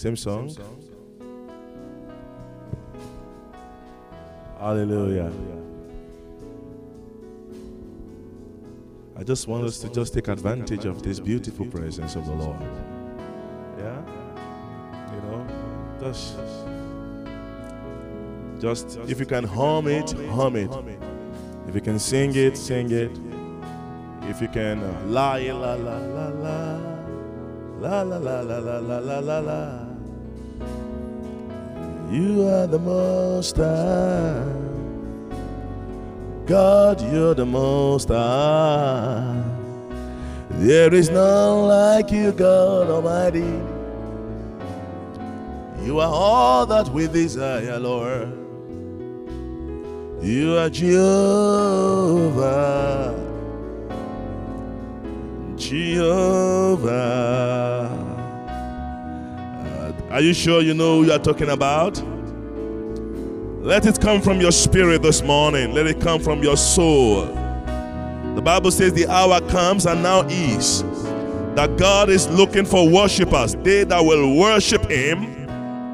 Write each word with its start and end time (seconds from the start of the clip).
Same 0.00 0.16
song. 0.16 0.50
Hallelujah. 4.58 5.30
I 9.14 9.22
just 9.22 9.46
want 9.46 9.64
us 9.64 9.78
to 9.80 9.90
just 9.90 10.14
take 10.14 10.28
advantage 10.28 10.86
of 10.86 11.02
this 11.02 11.20
beautiful 11.20 11.66
presence 11.66 12.16
of 12.16 12.24
the 12.24 12.32
Lord. 12.32 12.60
Yeah? 13.78 14.02
You 15.14 15.20
know, 15.20 15.46
just, 16.00 16.38
just 18.58 18.98
if 19.10 19.20
you 19.20 19.26
can 19.26 19.44
hum 19.44 19.86
it, 19.86 20.12
hum 20.30 20.56
it. 20.56 20.70
If 21.68 21.74
you 21.74 21.82
can 21.82 21.98
sing 21.98 22.34
it, 22.34 22.56
sing 22.56 22.90
it. 22.90 23.29
If 24.30 24.40
you 24.40 24.46
can 24.46 24.78
uh, 24.78 24.94
la 25.06 25.34
la 25.34 25.74
la 25.74 25.74
la 25.74 26.28
la 26.28 26.68
la 27.80 28.02
la 28.02 28.18
la 28.18 28.40
la 28.40 28.58
la 28.60 28.78
la 28.78 28.98
la 29.00 29.18
la 29.18 29.38
la. 29.40 29.62
You 32.08 32.46
are 32.46 32.68
the 32.68 32.78
most 32.78 33.56
high. 33.56 34.44
God, 36.46 37.00
you're 37.12 37.34
the 37.34 37.44
most 37.44 38.10
high. 38.10 39.42
There 40.50 40.94
is 40.94 41.10
none 41.10 41.66
like 41.66 42.12
you, 42.12 42.30
God 42.30 42.88
Almighty. 42.88 43.60
You 45.84 45.98
are 45.98 46.12
all 46.12 46.66
that 46.66 46.88
we 46.90 47.08
desire, 47.08 47.80
Lord. 47.80 48.28
You 50.22 50.56
are 50.56 50.70
Jehovah. 50.70 52.00
Jehovah. 55.70 56.88
Uh, 58.48 59.92
are 60.10 60.20
you 60.20 60.34
sure 60.34 60.62
you 60.62 60.74
know 60.74 60.96
who 60.96 61.06
you 61.06 61.12
are 61.12 61.18
talking 61.20 61.50
about? 61.50 62.02
Let 63.62 63.86
it 63.86 64.00
come 64.00 64.20
from 64.20 64.40
your 64.40 64.50
spirit 64.50 65.00
this 65.02 65.22
morning. 65.22 65.72
Let 65.72 65.86
it 65.86 66.00
come 66.00 66.20
from 66.20 66.42
your 66.42 66.56
soul. 66.56 67.26
The 68.34 68.42
Bible 68.42 68.72
says 68.72 68.94
the 68.94 69.06
hour 69.06 69.40
comes 69.42 69.86
and 69.86 70.02
now 70.02 70.22
is 70.22 70.82
that 71.54 71.76
God 71.78 72.10
is 72.10 72.28
looking 72.30 72.64
for 72.64 72.90
worshippers, 72.90 73.54
they 73.54 73.84
that 73.84 74.04
will 74.04 74.36
worship 74.36 74.90
Him 74.90 75.22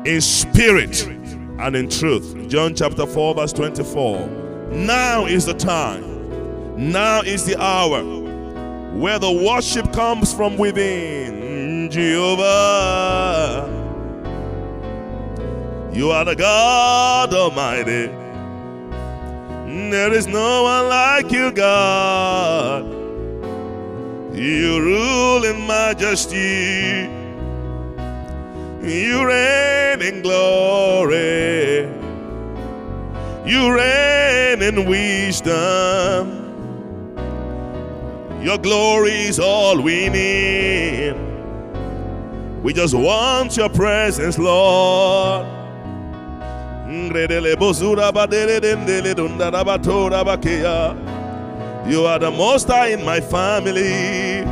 in 0.07 0.23
spirit 0.23 1.07
and 1.07 1.77
in 1.77 1.91
truth. 1.91 2.49
John 2.49 2.75
chapter 2.75 3.05
4, 3.05 3.35
verse 3.35 3.53
24. 3.53 4.27
Now 4.71 5.27
is 5.27 5.45
the 5.45 5.53
time, 5.53 6.81
now 6.91 7.21
is 7.21 7.45
the 7.45 7.61
hour 7.61 8.16
where 8.97 9.19
the 9.19 9.31
worship 9.31 9.93
comes 9.93 10.33
from 10.33 10.57
within. 10.57 11.91
Jehovah, 11.91 13.69
you 15.93 16.11
are 16.11 16.25
the 16.25 16.35
God 16.35 17.33
Almighty. 17.33 18.07
There 19.91 20.13
is 20.13 20.27
no 20.27 20.63
one 20.65 20.89
like 20.89 21.31
you, 21.31 21.53
God. 21.53 22.85
You 24.35 24.81
rule 24.81 25.45
in 25.45 25.67
majesty. 25.67 27.09
You 28.83 29.27
reign 29.27 30.03
in 30.03 30.23
glory. 30.23 31.87
You 33.45 33.75
reign 33.75 34.63
in 34.63 34.87
wisdom. 34.87 36.36
Your 38.47 38.59
glory 38.59 39.11
is 39.11 39.41
all 39.41 39.83
we 39.83 40.09
need. 40.09 41.17
We 42.63 42.73
just 42.73 42.95
want 42.95 43.57
your 43.57 43.69
presence, 43.69 44.39
Lord. 44.39 45.45
You 46.89 47.11
are 52.07 52.19
the 52.21 52.33
most 52.37 52.69
high 52.69 52.87
in 52.91 53.05
my 53.05 53.21
family. 53.21 54.45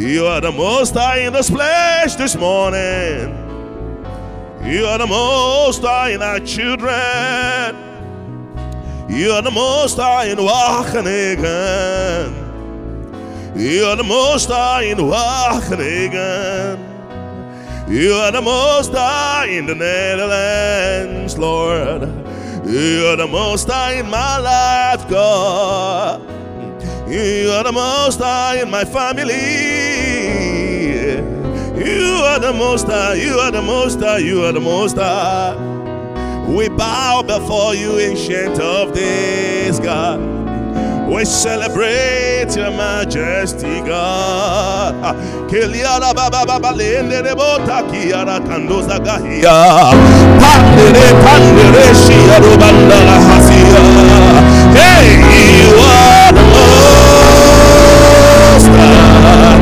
You 0.00 0.26
are 0.26 0.40
the 0.40 0.52
most 0.52 0.94
high 0.94 1.26
in 1.26 1.32
this 1.32 1.50
place 1.50 2.14
this 2.14 2.36
morning. 2.36 3.34
You 4.62 4.86
are 4.86 4.98
the 4.98 5.08
most 5.08 5.82
high 5.82 6.10
in 6.10 6.22
our 6.22 6.38
children. 6.38 7.87
You 9.08 9.32
are 9.32 9.42
the 9.42 9.50
most 9.50 9.96
high 9.96 10.26
in 10.26 10.38
Wageningen. 10.38 12.34
You 13.56 13.84
are 13.86 13.96
the 13.96 14.04
most 14.04 14.48
high 14.48 14.82
in 14.82 14.98
Wageningen. 14.98 16.78
You 17.88 18.12
are 18.12 18.30
the 18.30 18.42
most 18.42 18.92
high 18.92 19.46
in 19.46 19.64
the 19.64 19.74
Netherlands, 19.74 21.38
Lord. 21.38 22.02
You 22.66 23.06
are 23.06 23.16
the 23.16 23.26
most 23.26 23.66
high 23.68 23.94
in 23.94 24.10
my 24.10 24.38
life, 24.38 25.08
God. 25.08 26.20
You 27.10 27.50
are 27.52 27.64
the 27.64 27.72
most 27.72 28.18
high 28.18 28.60
in 28.60 28.70
my 28.70 28.84
family. 28.84 29.88
You 31.78 32.24
are 32.24 32.38
the 32.38 32.52
most 32.52 32.86
high, 32.86 33.14
you 33.14 33.38
are 33.38 33.50
the 33.50 33.62
most 33.62 34.00
high, 34.00 34.18
you 34.18 34.44
are 34.44 34.52
the 34.52 34.60
most 34.60 34.96
high. 34.96 35.87
We 36.48 36.68
bow 36.68 37.22
before 37.22 37.74
you, 37.74 37.98
ancient 37.98 38.58
of 38.58 38.92
days, 38.94 39.78
God. 39.78 40.18
We 41.08 41.24
celebrate 41.24 42.54
your 42.56 42.70
majesty, 42.70 43.80
God. 43.80 44.94
Ah, 45.02 45.14
Keliara 45.48 46.12
baba 46.14 46.44
baba 46.46 46.72
lende 46.76 47.22
de 47.22 47.34
bota 47.34 47.82
kiara 47.90 48.40
kandoza 48.40 48.98
gahia. 48.98 49.90
Pandere 50.40 51.12
pandere 51.24 51.94
hasia. 53.28 53.82
Hey, 54.76 55.06
you 55.60 55.70
are 55.80 56.32
the 56.32 56.44
most 56.56 58.68
high. 58.76 59.58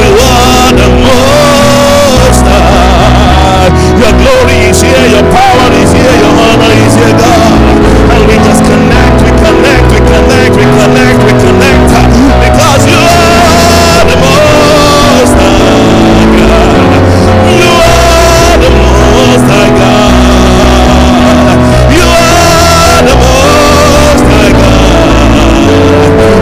You 0.00 0.10
are 0.20 0.72
the 0.72 0.88
most 1.04 2.44
high. 2.48 3.68
Your 4.00 4.12
glory 4.22 4.58
is 4.70 4.78
here, 4.80 5.06
your 5.12 5.26
power 5.32 5.57
your 6.58 6.66
honor 6.66 6.82
is 6.86 6.94
here, 6.94 7.14
God. 7.14 7.54
And 8.10 8.22
we 8.26 8.34
just 8.42 8.62
connect, 8.66 9.22
we 9.22 9.30
connect, 9.30 9.86
we 9.94 10.00
connect, 10.02 10.56
we 10.58 10.64
connect, 10.66 11.22
we 11.22 11.32
connect. 11.38 11.86
Because 12.42 12.82
you 12.86 12.98
are 12.98 14.02
the 14.04 14.16
most 14.18 15.32
high 15.38 15.54
God. 15.54 15.78
You 17.46 17.70
are 17.78 18.58
the 18.58 18.70
most 18.74 19.44
high 19.46 19.70
God. 19.78 20.14
You 21.94 22.06
are 22.10 23.02
the 23.06 23.14
most 23.22 24.22
high 24.26 24.52
God. 24.58 24.98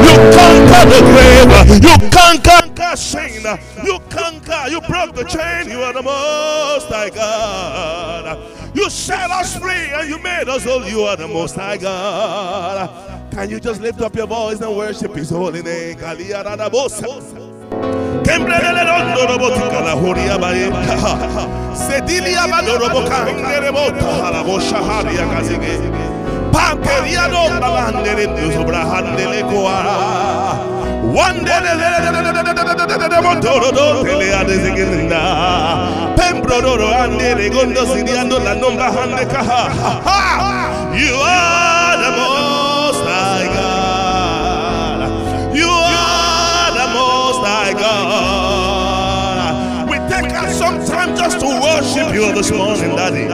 You 0.06 0.16
conquer 0.33 0.84
the 0.88 1.00
grave. 1.12 1.50
You 1.83 1.94
conquer 2.10 2.97
sin. 2.97 3.44
You 3.84 3.98
conquer. 4.09 4.69
You 4.71 4.81
broke 4.83 5.15
the 5.15 5.25
chain. 5.25 5.69
You 5.71 5.83
are 5.83 5.93
the 5.93 6.03
most 6.03 6.35
set 9.06 9.31
us 9.31 9.56
free 9.56 9.93
and 9.94 10.09
you 10.09 10.19
made 10.19 10.49
us 10.49 10.65
whole. 10.65 10.84
You 10.84 11.03
are 11.03 11.17
the 11.17 11.28
most 11.28 11.55
high 11.55 11.77
God. 11.77 12.91
Can 13.31 13.49
you 13.49 13.61
just 13.61 13.81
lift 13.81 14.00
up 14.00 14.17
your 14.17 14.27
voice 14.27 14.61
and 14.61 14.77
worship 14.77 15.15
his 15.15 15.31
holy 15.31 15.62
name? 15.62 15.97
Kembrelele 18.27 18.83
rondo 18.91 19.22
robotika 19.31 19.81
la 19.87 19.95
horia. 19.95 20.37
Sedilia 21.77 22.47
badorobo 22.50 23.06
kangere 23.06 23.71
bota 23.71 24.43
shaharia 24.59 25.25
kazige. 25.31 25.75
Panteria 26.50 27.28
do 27.31 27.43
balandere 27.62 28.27
sobra 28.53 28.83
koara. 29.50 29.97
Wandele 31.15 31.72
motoro 33.22 33.71
do 36.47 36.54
tele 36.54 36.54
adeziginda. 36.54 36.54
Pembro 36.63 36.77
do 36.77 36.87
andele 36.87 37.51
gondo 37.51 37.87
siriando 37.87 38.39
la 38.39 38.54
nombra 38.54 38.91
hande 38.91 39.27
kaha. 39.27 39.71
You 40.95 41.15
are 41.15 41.97
the 41.98 42.10
most 42.16 43.04
high 43.04 43.48
God. 43.54 45.01
You 45.54 45.69
are 45.69 46.72
the 46.72 46.87
most 46.95 47.41
high 47.45 47.75
God. 47.75 49.45
We 49.91 49.97
take 50.09 50.33
out 50.33 50.51
some 50.51 50.78
time 50.87 51.15
just 51.16 51.41
to 51.41 51.47
worship 51.47 52.15
you 52.15 52.33
this 52.33 52.51
morning, 52.51 52.97
Daddy. 52.97 53.28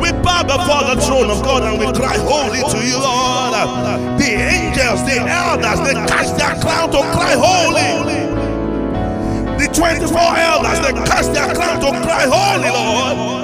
We 0.00 0.12
bow 0.22 0.42
before 0.42 0.84
the 0.94 1.00
throne 1.00 1.30
of 1.30 1.42
God 1.42 1.62
and 1.62 1.78
we 1.78 1.86
cry 1.92 2.18
holy 2.18 2.60
to 2.60 2.78
you, 2.86 2.98
Lord. 2.98 3.54
The 4.18 4.30
angels, 4.34 5.02
the 5.04 5.20
elders, 5.20 5.80
they 5.80 5.94
cast 5.94 6.36
their 6.36 6.54
crown 6.60 6.90
to 6.90 7.00
cry 7.16 7.34
holy. 7.38 8.23
The 9.74 9.80
24 9.80 10.18
elders, 10.38 10.78
they 10.86 10.92
cast 11.02 11.32
their 11.32 11.52
crown 11.52 11.80
to 11.80 11.90
cry 12.06 12.30
holy, 12.30 12.70
Lord. 12.70 13.42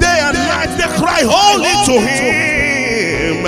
Day 0.00 0.18
and 0.22 0.38
night, 0.46 0.70
they 0.78 0.86
cry 0.94 1.26
holy 1.26 1.74
to 1.90 1.98
Him. 1.98 3.42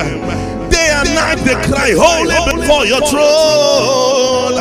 Day 0.68 0.90
and 0.90 1.14
night 1.14 1.38
they 1.46 1.54
cry 1.70 1.94
holy 1.94 2.34
before 2.58 2.86
your 2.86 3.06
throne. 3.06 4.58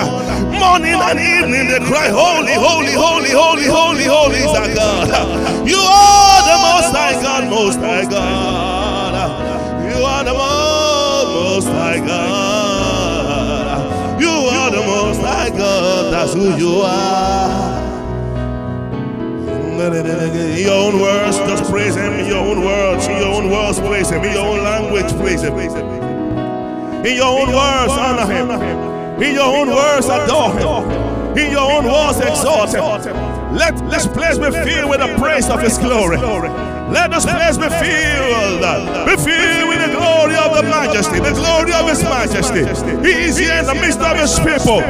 Morning 0.54 0.94
and 0.94 1.20
evening 1.20 1.68
they 1.68 1.84
cry 1.88 2.10
holy, 2.10 2.54
holy, 2.54 2.94
holy, 2.94 3.32
holy, 3.32 3.66
holy, 3.66 4.04
holy 4.04 4.38
is 4.38 4.56
our 4.56 4.76
God. 4.76 5.68
You 5.68 5.78
are 5.82 6.42
the 6.46 6.58
most 6.62 6.94
high 6.94 7.22
God, 7.24 7.50
most 7.50 7.80
high 7.80 8.06
God. 8.08 9.90
You 9.90 10.04
are 10.04 10.24
the 10.24 10.34
most 10.34 11.68
high 11.70 12.06
God. 12.06 12.51
That's 16.22 16.36
who 16.36 16.56
you 16.56 16.82
are. 16.86 17.82
In 19.82 20.64
your 20.64 20.76
own 20.76 21.02
words, 21.02 21.38
just 21.50 21.64
praise 21.72 21.96
Him. 21.96 22.14
In 22.14 22.28
your 22.28 22.46
own 22.46 22.64
words, 22.64 23.08
in 23.08 23.18
your 23.18 23.34
own 23.34 23.50
words, 23.50 23.80
praise 23.80 24.12
Him. 24.12 24.24
In 24.24 24.34
your 24.34 24.46
own 24.46 24.64
language, 24.64 25.12
praise 25.18 25.42
Him. 25.42 25.58
In 25.58 27.16
your 27.16 27.26
own 27.26 27.48
words, 27.48 27.94
honor 27.98 28.32
Him. 28.32 28.52
In 29.20 29.34
your 29.34 29.50
own 29.50 29.70
words, 29.70 30.06
adore 30.06 30.54
Him. 30.54 31.38
In 31.40 31.52
your 31.52 31.72
own 31.72 31.86
words, 31.86 32.20
exalt 32.20 32.70
Him. 32.70 33.16
Let 33.56 33.76
this 33.90 34.06
place 34.06 34.38
be 34.38 34.52
filled 34.52 34.92
with 34.92 35.00
the 35.00 35.16
praise 35.18 35.50
of 35.50 35.60
His 35.60 35.80
glory. 35.80 36.18
Let 36.20 37.10
this 37.10 37.26
place 37.26 37.58
be 37.58 37.68
filled, 37.82 38.62
be 39.08 39.16
filled 39.18 39.71
glory 40.12 40.36
of 40.36 40.52
the 40.56 40.64
majesty, 40.64 41.20
the 41.20 41.32
glory 41.32 41.72
of 41.72 41.88
His 41.88 42.04
majesty. 42.04 42.68
He 43.08 43.32
is 43.32 43.38
here 43.38 43.56
in 43.56 43.66
the 43.66 43.76
midst 43.76 44.00
of 44.00 44.18
His 44.20 44.36
people. 44.40 44.84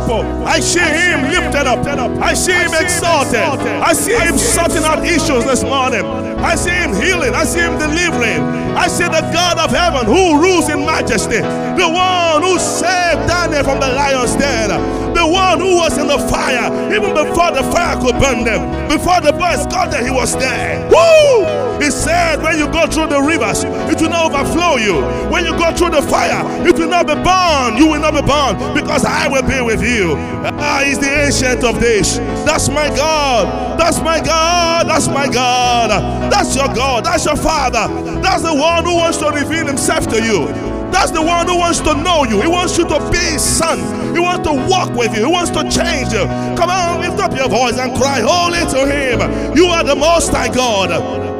I 0.46 0.60
see 0.60 0.82
Him 0.82 1.30
lifted 1.30 1.68
up. 1.68 1.86
I 2.22 2.34
see 2.34 2.54
Him 2.54 2.74
exalted. 2.74 3.40
I 3.40 3.94
see 3.94 4.18
Him 4.18 4.38
sorting 4.38 4.84
out 4.84 5.06
issues 5.06 5.46
this 5.46 5.64
morning. 5.64 6.06
I 6.42 6.56
see 6.56 6.72
Him 6.72 6.94
healing. 6.94 7.34
I 7.34 7.46
see 7.46 7.62
Him 7.62 7.78
delivering. 7.78 8.42
I 8.74 8.88
see 8.88 9.06
the 9.06 9.22
God 9.36 9.60
of 9.60 9.70
heaven 9.70 10.06
who 10.06 10.42
rules 10.42 10.70
in 10.70 10.86
majesty, 10.86 11.38
the 11.38 11.88
one 11.92 12.42
who 12.42 12.58
saved 12.58 13.28
Daniel 13.28 13.64
from 13.64 13.80
the 13.80 13.90
lion's 13.90 14.36
den, 14.36 14.70
the 15.14 15.28
one 15.28 15.60
who 15.60 15.76
was 15.76 15.98
in 15.98 16.08
the 16.08 16.18
fire 16.32 16.72
even 16.96 17.14
before 17.14 17.52
the 17.52 17.64
fire 17.72 18.00
could 18.00 18.18
burn 18.20 18.44
them. 18.44 18.88
Before 18.88 19.20
the 19.22 19.34
boys 19.34 19.68
got 19.68 19.92
there, 19.92 20.04
He 20.04 20.12
was 20.12 20.36
there. 20.38 20.88
Woo! 20.90 21.71
He 21.82 21.90
said, 21.90 22.42
when 22.44 22.60
you 22.60 22.68
go 22.72 22.86
through 22.86 23.08
the 23.08 23.20
rivers, 23.20 23.64
it 23.64 24.00
will 24.00 24.10
not 24.10 24.32
overflow 24.32 24.78
you. 24.78 25.02
When 25.32 25.46
you 25.46 25.52
go 25.58 25.74
through 25.76 25.90
the 25.92 26.02
fire, 26.04 26.46
it 26.68 26.78
will 26.78 26.90
not 26.90 27.08
be 27.08 27.16
burned. 27.16 27.80
You 27.80 27.88
will 27.88 28.00
not 28.00 28.14
be 28.14 28.22
burned 28.22 28.76
because 28.76 29.04
I 29.04 29.28
will 29.28 29.42
be 29.42 29.62
with 29.62 29.82
you. 29.82 30.14
Ah, 30.46 30.84
He's 30.86 31.00
the 31.00 31.10
ancient 31.10 31.64
of 31.64 31.80
days. 31.80 32.18
That's 32.46 32.70
my 32.70 32.90
God. 32.90 33.80
That's 33.80 34.00
my 34.00 34.22
God. 34.22 34.88
That's 34.88 35.08
my 35.08 35.28
God. 35.28 36.32
That's 36.32 36.56
your 36.56 36.68
God. 36.68 37.06
That's 37.06 37.26
your 37.26 37.36
Father. 37.36 37.88
That's 38.22 38.44
the 38.44 38.54
one 38.54 38.86
who 38.86 38.96
wants 38.98 39.18
to 39.18 39.32
reveal 39.32 39.66
Himself 39.66 40.08
to 40.10 40.22
you. 40.22 40.48
That's 40.92 41.10
the 41.10 41.22
one 41.22 41.48
who 41.48 41.58
wants 41.58 41.80
to 41.80 41.96
know 41.96 42.26
you. 42.26 42.42
He 42.42 42.48
wants 42.48 42.78
you 42.78 42.84
to 42.86 43.00
be 43.10 43.18
his 43.18 43.42
son. 43.42 43.80
He 44.14 44.20
wants 44.20 44.48
to 44.48 44.54
walk 44.70 44.94
with 44.94 45.16
you. 45.16 45.26
He 45.26 45.32
wants 45.32 45.50
to 45.52 45.64
change 45.64 46.12
you. 46.12 46.26
Come 46.60 46.70
on, 46.70 47.00
lift 47.00 47.18
up 47.20 47.34
your 47.34 47.48
voice 47.48 47.80
and 47.80 47.96
cry 47.96 48.20
holy 48.20 48.60
to 48.70 48.86
him. 48.86 49.56
You 49.56 49.68
are 49.68 49.84
the 49.84 49.96
most 49.96 50.32
high 50.32 50.54
God. 50.54 51.31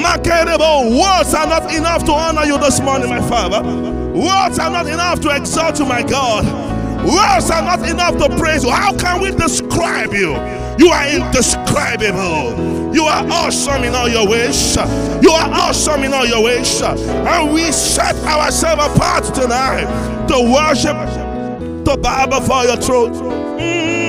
Marketable 0.00 0.90
words 0.98 1.32
are 1.34 1.46
not 1.46 1.72
enough 1.74 2.04
to 2.04 2.12
honor 2.12 2.44
you 2.44 2.58
this 2.58 2.80
morning, 2.80 3.08
my 3.08 3.20
Father. 3.28 3.62
Words 4.12 4.58
are 4.58 4.70
not 4.70 4.86
enough 4.86 5.20
to 5.20 5.34
exalt 5.34 5.78
you, 5.78 5.86
my 5.86 6.02
God. 6.02 6.44
Words 7.04 7.50
are 7.50 7.62
not 7.62 7.88
enough 7.88 8.16
to 8.18 8.36
praise 8.36 8.64
you. 8.64 8.70
How 8.70 8.96
can 8.96 9.20
we 9.20 9.30
describe 9.30 10.12
you? 10.12 10.32
You 10.78 10.90
are 10.90 11.06
indescribable. 11.08 12.94
You 12.94 13.04
are 13.04 13.26
awesome 13.30 13.84
in 13.84 13.94
all 13.94 14.08
your 14.08 14.28
ways. 14.28 14.76
You 15.22 15.30
are 15.30 15.50
awesome 15.50 16.04
in 16.04 16.12
all 16.12 16.26
your 16.26 16.42
ways. 16.42 16.82
And 16.82 17.52
we 17.52 17.70
set 17.72 18.16
ourselves 18.16 18.84
apart 18.84 19.34
tonight 19.34 19.86
to 20.28 20.52
worship, 20.52 20.96
to 21.84 21.96
bow 21.96 22.26
before 22.26 22.64
your 22.64 22.76
throne. 22.76 23.12
Mm. 23.58 24.05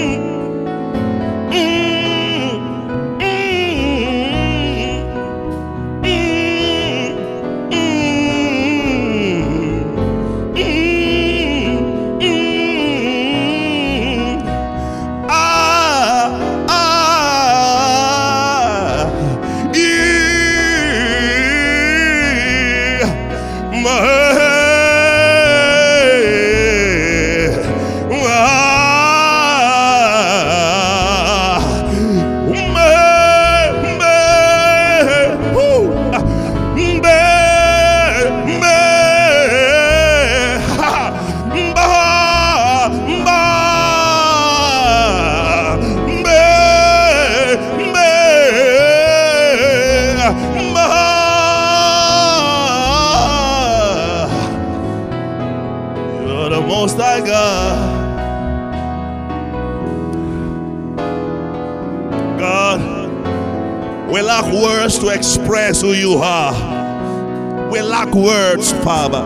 We 66.18 67.82
lack 67.82 68.14
words, 68.14 68.72
Father. 68.84 69.24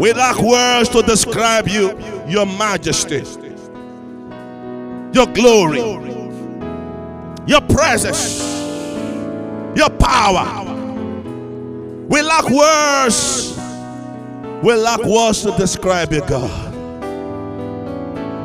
We 0.00 0.12
lack 0.12 0.40
words 0.40 0.88
to 0.90 1.02
describe 1.02 1.68
you, 1.68 1.98
your 2.26 2.46
majesty, 2.46 3.22
your 5.12 5.26
glory, 5.26 5.80
your 7.46 7.60
presence, 7.60 8.42
your 9.76 9.90
power. 9.90 10.64
We 12.08 12.22
lack 12.22 12.48
words. 12.48 13.58
We 14.62 14.74
lack 14.74 15.04
words 15.04 15.42
to 15.42 15.54
describe 15.58 16.12
you, 16.12 16.20
God. 16.20 16.72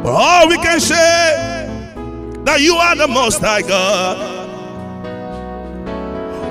But 0.04 0.12
all 0.12 0.48
we 0.50 0.58
can 0.58 0.80
say 0.80 1.66
that 2.44 2.60
you 2.60 2.76
are 2.76 2.96
the 2.96 3.08
most 3.08 3.40
high 3.40 3.62
God. 3.62 4.29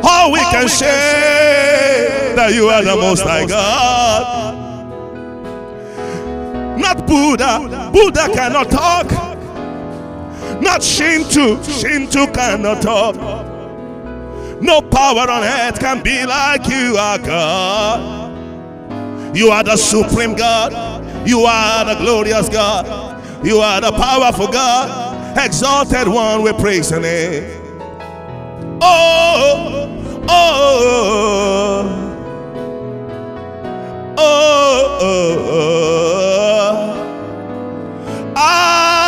All 0.02 0.32
we 0.32 0.40
can 0.40 0.68
say 0.68 2.32
that 2.36 2.54
you 2.54 2.68
are 2.68 2.82
the 2.82 2.96
most 2.96 3.22
high 3.22 3.46
God. 3.46 4.86
Not 6.78 7.06
Buddha. 7.06 7.90
Buddha 7.92 8.28
cannot 8.32 8.70
talk. 8.70 9.10
Not 10.60 10.82
Shinto. 10.82 11.62
Shinto 11.62 12.26
cannot 12.32 12.82
talk. 12.82 13.16
No 14.60 14.80
power 14.82 15.30
on 15.30 15.42
earth 15.44 15.78
can 15.78 16.02
be 16.02 16.26
like 16.26 16.66
you 16.68 16.96
are 16.96 17.18
God. 17.18 18.28
You 19.36 19.50
are 19.50 19.62
the 19.62 19.76
supreme 19.76 20.34
God. 20.34 21.28
You 21.28 21.40
are 21.40 21.84
the 21.84 21.94
glorious 22.00 22.48
God. 22.48 22.86
You 23.44 23.58
are 23.58 23.80
the 23.80 23.92
powerful 23.92 24.48
God. 24.48 25.38
Exalted 25.38 26.08
one, 26.08 26.42
we 26.42 26.52
praise 26.54 26.90
your 26.90 27.00
name. 27.00 27.44
Oh, 28.80 29.87
oh, 30.28 31.84
oh, 34.18 34.98
oh, 35.00 35.36
oh. 35.50 36.74
Ah, 38.36 39.07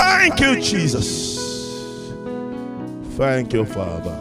Thank 0.00 0.40
you, 0.40 0.58
Jesus. 0.62 2.10
Thank 3.18 3.52
you, 3.52 3.66
Father. 3.66 4.16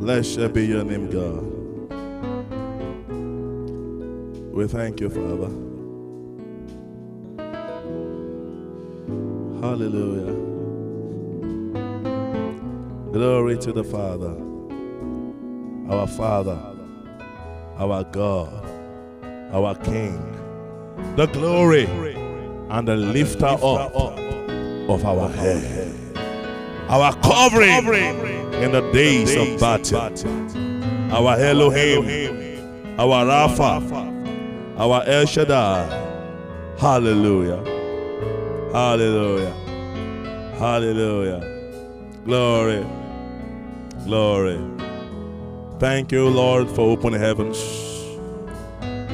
Blessed 0.00 0.54
be 0.54 0.66
your 0.66 0.82
name, 0.82 1.10
God. 1.10 1.42
We 4.54 4.66
thank 4.66 5.00
you, 5.00 5.10
Father. 5.10 5.50
Hallelujah. 9.60 10.32
Glory 13.12 13.58
to 13.58 13.72
the 13.74 13.84
Father, 13.84 14.34
our 15.90 16.06
Father, 16.06 16.58
our 17.76 18.04
God, 18.04 18.64
our 19.52 19.74
King, 19.74 20.18
the 21.16 21.26
glory 21.26 21.84
and 22.72 22.88
the 22.88 22.96
lifter 22.96 23.44
up 23.44 23.94
of 23.94 25.04
our 25.04 25.28
head, 25.28 25.94
our 26.88 27.14
covering 27.20 27.70
in 28.62 28.72
the 28.72 28.80
days 28.92 29.36
of 29.36 29.60
battle, 29.60 30.00
our 31.14 31.38
Elohim, 31.38 32.98
our 32.98 33.26
Rapha, 33.26 34.78
our 34.78 35.04
El 35.06 35.26
Shaddai. 35.26 35.86
Hallelujah. 36.78 37.62
Hallelujah. 38.72 39.52
Hallelujah. 40.58 41.40
Glory. 42.24 42.86
Glory. 44.06 44.58
Thank 45.78 46.10
you, 46.10 46.26
Lord, 46.26 46.70
for 46.70 46.90
open 46.90 47.12
heavens. 47.12 47.58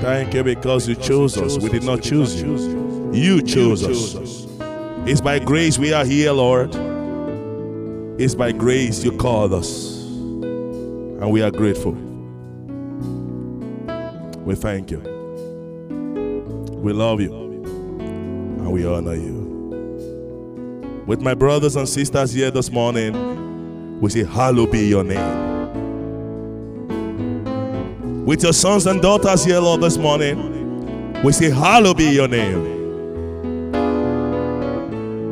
Thank 0.00 0.32
you 0.32 0.44
because 0.44 0.86
you 0.88 0.94
chose 0.94 1.36
us. 1.36 1.58
We 1.58 1.70
did 1.70 1.82
not 1.82 2.02
choose 2.02 2.40
you. 2.40 2.77
You 3.18 3.42
chose 3.42 3.82
us. 3.82 4.14
It's 5.08 5.20
by 5.20 5.40
grace 5.40 5.76
we 5.76 5.92
are 5.92 6.04
here, 6.04 6.30
Lord. 6.30 6.70
It's 8.20 8.36
by 8.36 8.52
grace 8.52 9.02
you 9.02 9.10
called 9.10 9.52
us. 9.54 10.04
And 10.04 11.32
we 11.32 11.42
are 11.42 11.50
grateful. 11.50 11.94
We 14.44 14.54
thank 14.54 14.92
you. 14.92 15.00
We 16.80 16.92
love 16.92 17.20
you. 17.20 17.34
And 17.34 18.70
we 18.70 18.86
honor 18.86 19.14
you. 19.14 21.02
With 21.04 21.20
my 21.20 21.34
brothers 21.34 21.74
and 21.74 21.88
sisters 21.88 22.32
here 22.32 22.52
this 22.52 22.70
morning, 22.70 24.00
we 24.00 24.10
say, 24.10 24.22
Hallowed 24.22 24.70
be 24.70 24.86
your 24.86 25.02
name. 25.02 25.48
With 28.24 28.44
your 28.44 28.52
sons 28.52 28.86
and 28.86 29.02
daughters 29.02 29.44
here, 29.44 29.58
Lord, 29.58 29.80
this 29.80 29.98
morning, 29.98 31.24
we 31.24 31.32
say, 31.32 31.50
Hallowed 31.50 31.96
be 31.96 32.10
your 32.10 32.28
name. 32.28 32.77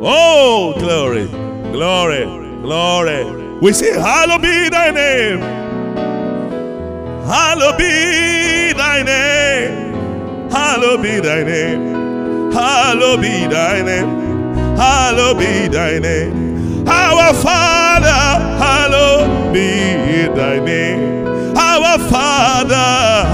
Oh, 0.09 0.73
glory, 0.79 1.27
glory, 1.71 2.25
glory. 2.61 3.57
We 3.59 3.73
say, 3.73 3.93
Hallowed 3.93 4.41
be 4.41 4.69
thy 4.69 4.91
name. 4.91 5.39
Hallowed 7.25 7.77
be 7.77 8.73
thy 8.73 9.03
name. 9.03 10.49
Hallowed 10.49 11.01
be 11.03 11.19
thy 11.19 11.43
name. 11.43 12.51
Hallowed 12.51 13.21
be 13.21 13.47
thy 13.47 13.81
name 13.81 14.27
hallowed 14.77 15.39
be 15.39 15.67
thy 15.67 15.99
name. 15.99 16.87
Our 16.87 17.33
Father, 17.33 18.19
hallowed 18.63 19.53
be 19.53 20.27
thy 20.39 20.59
name. 20.59 21.27
Our 21.57 21.97
Father, 22.09 22.75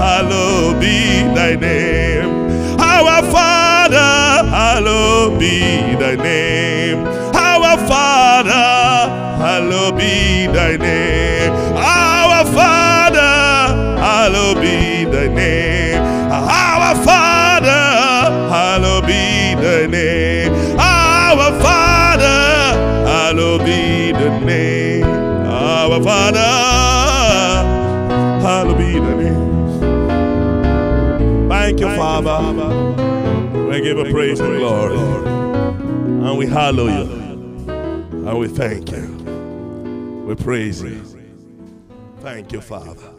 hallowed 0.02 0.80
be 0.80 1.22
thy 1.34 1.54
name. 1.54 2.80
Our 2.80 3.22
Father, 3.30 3.73
hallowed 3.98 5.38
be 5.38 5.94
thy 5.94 6.16
name. 6.16 7.06
Our 7.34 7.76
Father, 7.86 8.50
hallowed 9.42 9.96
be 9.96 10.46
thy 10.46 10.76
name. 10.76 11.52
Our 11.76 12.44
Father, 12.46 14.00
hallowed 14.00 14.60
be 14.60 15.04
thy 15.04 15.28
name. 15.28 16.02
Our 16.32 16.94
Father, 17.04 17.82
hallowed 18.50 19.06
be 19.06 19.54
thy 19.54 19.86
name 19.86 20.64
our 21.36 21.52
Father, 21.60 22.76
hallowed 23.06 23.64
be 23.64 24.12
the 24.12 24.40
name. 24.40 25.04
Our 25.04 26.02
Father, 26.02 26.38
hallowed 28.40 28.78
be 28.78 28.92
the 28.94 29.14
name. 29.16 29.78
Thank 31.48 31.80
you, 31.80 31.88
Father. 31.96 32.63
We 33.74 33.80
give 33.80 33.98
a 33.98 34.08
praise 34.08 34.38
and 34.38 34.56
glory. 34.56 34.96
And 34.96 36.38
we 36.38 36.46
hallow 36.46 36.86
you. 36.86 37.10
And 38.28 38.38
we 38.38 38.46
thank 38.46 38.92
you. 38.92 40.24
We 40.28 40.36
praise 40.36 40.80
you. 40.80 41.02
Thank 42.20 42.52
you, 42.52 42.60
Father. 42.60 43.10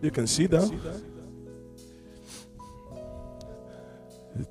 You 0.00 0.12
can 0.12 0.28
see 0.28 0.46
that. 0.46 1.02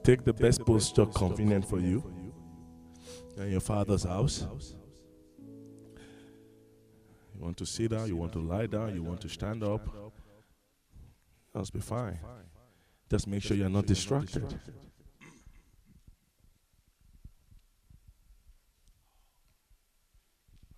Take 0.03 0.25
the 0.25 0.33
best 0.33 0.65
posture 0.65 1.05
convenient 1.05 1.69
for 1.69 1.79
you 1.79 2.03
in 3.37 3.49
your 3.49 3.61
father's 3.61 4.03
house. 4.03 4.45
You 7.37 7.43
want 7.43 7.57
to 7.57 7.65
sit 7.67 7.91
down, 7.91 8.07
you 8.07 8.15
want 8.15 8.33
to 8.33 8.39
lie 8.39 8.65
down, 8.65 8.95
you 8.95 9.03
want 9.03 9.21
to 9.21 9.29
stand 9.29 9.63
up. 9.63 9.87
That's 11.53 11.69
be 11.69 11.79
fine. 11.79 12.17
Just 13.09 13.27
make 13.27 13.43
sure 13.43 13.55
you're 13.55 13.69
not 13.69 13.85
distracted. 13.85 14.59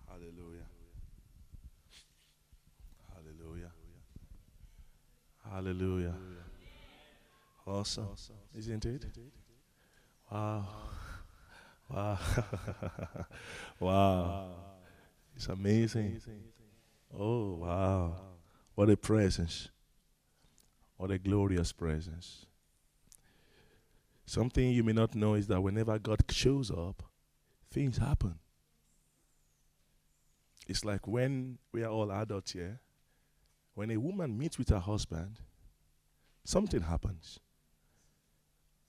Hallelujah. 0.06 0.66
Hallelujah. 3.14 3.72
Hallelujah. 5.50 6.14
Awesome. 7.66 8.08
Isn't 8.56 8.84
it? 8.84 9.06
Wow. 10.30 10.66
Wow. 11.92 12.18
wow. 13.80 14.69
It's 15.40 15.48
amazing. 15.48 16.20
Oh, 17.18 17.54
wow. 17.54 18.14
What 18.74 18.90
a 18.90 18.96
presence. 18.98 19.70
What 20.98 21.10
a 21.10 21.18
glorious 21.18 21.72
presence. 21.72 22.44
Something 24.26 24.68
you 24.68 24.84
may 24.84 24.92
not 24.92 25.14
know 25.14 25.32
is 25.32 25.46
that 25.46 25.62
whenever 25.62 25.98
God 25.98 26.20
shows 26.30 26.70
up, 26.70 27.02
things 27.70 27.96
happen. 27.96 28.34
It's 30.68 30.84
like 30.84 31.08
when 31.08 31.56
we 31.72 31.84
are 31.84 31.90
all 31.90 32.12
adults 32.12 32.52
here 32.52 32.78
when 33.72 33.90
a 33.90 33.96
woman 33.96 34.36
meets 34.36 34.58
with 34.58 34.68
her 34.68 34.78
husband, 34.78 35.38
something 36.44 36.82
happens. 36.82 37.40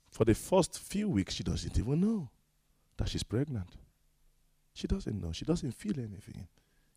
For 0.09 0.25
the 0.25 0.35
first 0.35 0.77
few 0.77 1.07
weeks, 1.07 1.35
she 1.35 1.43
doesn't 1.45 1.79
even 1.79 2.01
know 2.01 2.29
that 2.97 3.07
she's 3.07 3.23
pregnant. 3.23 3.77
She 4.73 4.87
doesn't 4.87 5.21
know. 5.21 5.31
She 5.31 5.45
doesn't 5.45 5.73
feel 5.73 5.99
anything. 5.99 6.47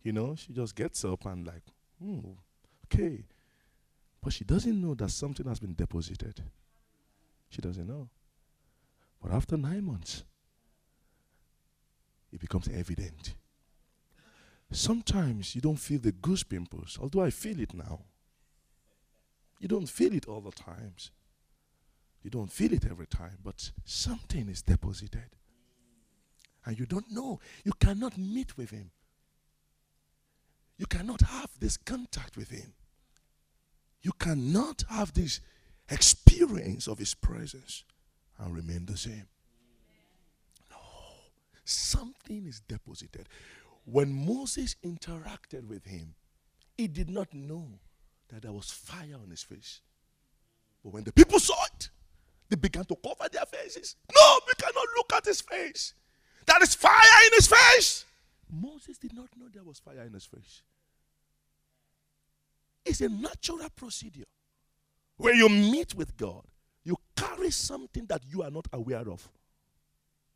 You 0.03 0.13
know, 0.13 0.35
she 0.37 0.53
just 0.53 0.75
gets 0.77 1.05
up 1.05 1.25
and, 1.27 1.47
like, 1.47 1.63
hmm, 2.03 2.21
okay. 2.87 3.25
But 4.23 4.33
she 4.33 4.45
doesn't 4.45 4.81
know 4.81 4.95
that 4.95 5.11
something 5.11 5.47
has 5.47 5.61
been 5.61 5.75
deposited. 5.75 6.43
She 7.51 7.61
doesn't 7.61 7.87
know. 7.87 8.09
But 9.23 9.33
after 9.33 9.57
nine 9.57 9.85
months, 9.85 10.25
it 12.33 12.41
becomes 12.41 12.69
evident 12.69 13.35
Sometimes 14.75 15.55
you 15.55 15.61
don't 15.61 15.77
feel 15.77 16.01
the 16.01 16.11
goose 16.11 16.43
pimples, 16.43 16.99
although 17.01 17.23
I 17.23 17.31
feel 17.31 17.61
it 17.61 17.73
now. 17.75 18.01
You 19.61 19.69
don't 19.69 19.89
feel 19.89 20.13
it 20.13 20.27
all 20.27 20.41
the 20.41 20.51
times. 20.51 21.13
You 22.23 22.31
don't 22.31 22.51
feel 22.51 22.73
it 22.73 22.85
every 22.85 23.07
time, 23.07 23.39
but 23.43 23.71
something 23.85 24.49
is 24.49 24.63
deposited. 24.63 25.29
And 26.67 26.79
you 26.79 26.87
don't 26.87 27.11
know. 27.11 27.41
You 27.65 27.73
cannot 27.79 28.17
meet 28.17 28.57
with 28.57 28.71
him. 28.71 28.91
You 30.79 30.87
cannot 30.87 31.21
have 31.23 31.51
this 31.61 31.77
contact 31.77 32.37
with 32.37 32.51
him. 32.51 32.73
You 34.03 34.13
cannot 34.19 34.85
have 34.89 35.15
this 35.15 35.41
experience 35.89 36.89
of 36.89 36.99
his 36.99 37.15
presence 37.15 37.85
and 38.39 38.55
remain 38.55 38.87
the 38.87 38.97
same. 38.97 39.27
No. 40.71 40.77
Something 41.65 42.47
is 42.47 42.61
deposited. 42.61 43.29
When 43.85 44.13
Moses 44.27 44.77
interacted 44.85 45.69
with 45.69 45.85
him, 45.85 46.15
he 46.77 46.89
did 46.89 47.11
not 47.11 47.33
know 47.33 47.69
that 48.29 48.43
there 48.43 48.53
was 48.53 48.71
fire 48.71 49.17
on 49.23 49.31
his 49.31 49.43
face. 49.43 49.81
But 50.83 50.93
when 50.93 51.05
the 51.05 51.13
people 51.13 51.39
saw 51.39 51.63
it, 51.75 51.91
they 52.49 52.57
began 52.57 52.85
to 52.87 52.97
cover 52.97 53.29
their 53.31 53.47
faces. 53.47 53.97
No, 54.15 54.41
we 54.47 54.53
cannot 54.59 54.87
look 54.97 55.13
at 55.15 55.25
his 55.25 55.41
face. 55.41 55.95
There 56.47 56.63
is 56.63 56.75
fire 56.75 56.93
in 57.27 57.33
his 57.35 57.47
face. 57.47 58.05
Moses 58.51 58.99
did 58.99 59.15
not 59.15 59.29
know 59.37 59.47
there 59.53 59.65
was 59.65 59.79
fire 59.79 60.03
in 60.07 60.13
his 60.13 60.25
face. 60.25 60.63
It's 62.85 63.01
a 63.01 63.09
natural 63.09 63.69
procedure. 63.75 64.25
When 65.17 65.37
you 65.37 65.49
meet 65.49 65.95
with 65.95 66.17
God, 66.17 66.43
you 66.85 66.97
carry 67.17 67.51
something 67.51 68.07
that 68.07 68.23
you 68.29 68.43
are 68.43 68.51
not 68.51 68.67
aware 68.73 69.09
of. 69.09 69.27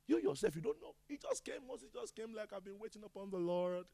You 0.06 0.18
yourself, 0.18 0.56
you 0.56 0.62
don't 0.62 0.80
know. 0.80 0.94
He 1.06 1.18
just 1.18 1.44
came, 1.44 1.66
Moses 1.68 1.90
just 1.92 2.16
came 2.16 2.34
like, 2.34 2.52
I've 2.54 2.64
been 2.64 2.78
waiting 2.78 3.02
upon 3.04 3.30
the 3.30 3.36
Lord. 3.36 3.84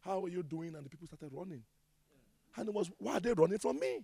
How 0.00 0.24
are 0.24 0.28
you 0.28 0.42
doing? 0.42 0.74
And 0.74 0.84
the 0.84 0.90
people 0.90 1.06
started 1.06 1.30
running. 1.32 1.62
And 2.56 2.68
it 2.68 2.74
was, 2.74 2.90
why 2.98 3.18
are 3.18 3.20
they 3.20 3.32
running 3.32 3.58
from 3.58 3.78
me? 3.78 4.00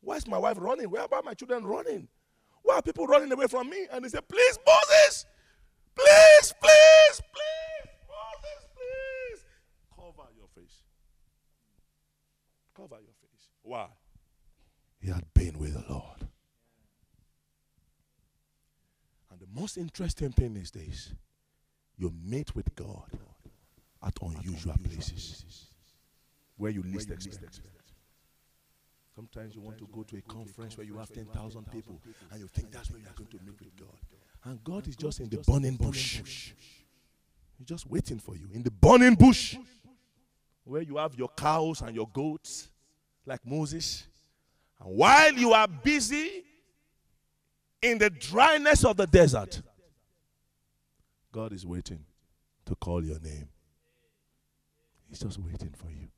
Why 0.00 0.16
is 0.16 0.26
my 0.26 0.38
wife 0.38 0.56
running? 0.58 0.90
Where 0.90 1.02
are 1.02 1.22
my 1.22 1.34
children 1.34 1.64
running? 1.64 2.08
Why 2.62 2.76
are 2.76 2.82
people 2.82 3.06
running 3.06 3.30
away 3.30 3.46
from 3.46 3.68
me? 3.68 3.86
And 3.92 4.04
they 4.04 4.08
said, 4.08 4.26
Please, 4.28 4.58
Moses, 4.66 5.26
face. 10.54 10.82
Cover 12.74 12.96
your 13.00 13.14
face. 13.20 13.48
Why? 13.62 13.86
He 15.00 15.10
had 15.10 15.24
been 15.34 15.58
with 15.58 15.74
the 15.74 15.92
Lord. 15.92 16.28
And 19.30 19.40
the 19.40 19.60
most 19.60 19.76
interesting 19.76 20.32
thing 20.32 20.56
is 20.56 20.70
this 20.70 21.12
you 21.96 22.12
meet 22.24 22.54
with 22.54 22.74
God 22.74 23.10
at 24.04 24.16
unusual 24.20 24.74
places 24.82 25.66
where 26.56 26.70
you 26.70 26.82
least 26.82 27.10
expect. 27.10 27.60
Sometimes 29.14 29.54
you 29.54 29.60
want 29.60 29.78
to 29.78 29.86
go 29.92 30.02
to 30.04 30.16
a 30.16 30.22
conference 30.22 30.76
where 30.76 30.86
you 30.86 30.96
have 30.96 31.12
10,000 31.12 31.70
people 31.70 32.00
and 32.30 32.40
you 32.40 32.46
think 32.46 32.70
that's 32.70 32.90
where 32.90 33.00
you 33.00 33.06
are 33.06 33.14
going 33.14 33.28
to 33.28 33.38
meet 33.44 33.60
with 33.60 33.76
God. 33.76 33.98
And 34.44 34.62
God 34.64 34.88
is 34.88 34.96
just 34.96 35.20
in 35.20 35.28
the 35.28 35.38
burning 35.38 35.76
bush. 35.76 36.52
He's 37.58 37.66
just 37.66 37.88
waiting 37.88 38.18
for 38.18 38.34
you 38.34 38.48
in 38.52 38.62
the 38.62 38.70
burning 38.70 39.14
bush 39.14 39.56
where 40.64 40.82
you 40.82 40.96
have 40.96 41.14
your 41.14 41.28
cows 41.28 41.80
and 41.82 41.94
your 41.94 42.08
goats, 42.12 42.68
like 43.26 43.44
Moses. 43.46 44.06
And 44.80 44.96
while 44.96 45.32
you 45.32 45.52
are 45.52 45.68
busy 45.68 46.44
in 47.80 47.98
the 47.98 48.10
dryness 48.10 48.84
of 48.84 48.96
the 48.96 49.06
desert, 49.06 49.60
God 51.32 51.52
is 51.52 51.66
waiting 51.66 52.04
to 52.66 52.74
call 52.76 53.04
your 53.04 53.18
name. 53.20 53.48
He's 55.08 55.20
just 55.20 55.38
waiting 55.38 55.74
for 55.76 55.90
you. 55.90 56.08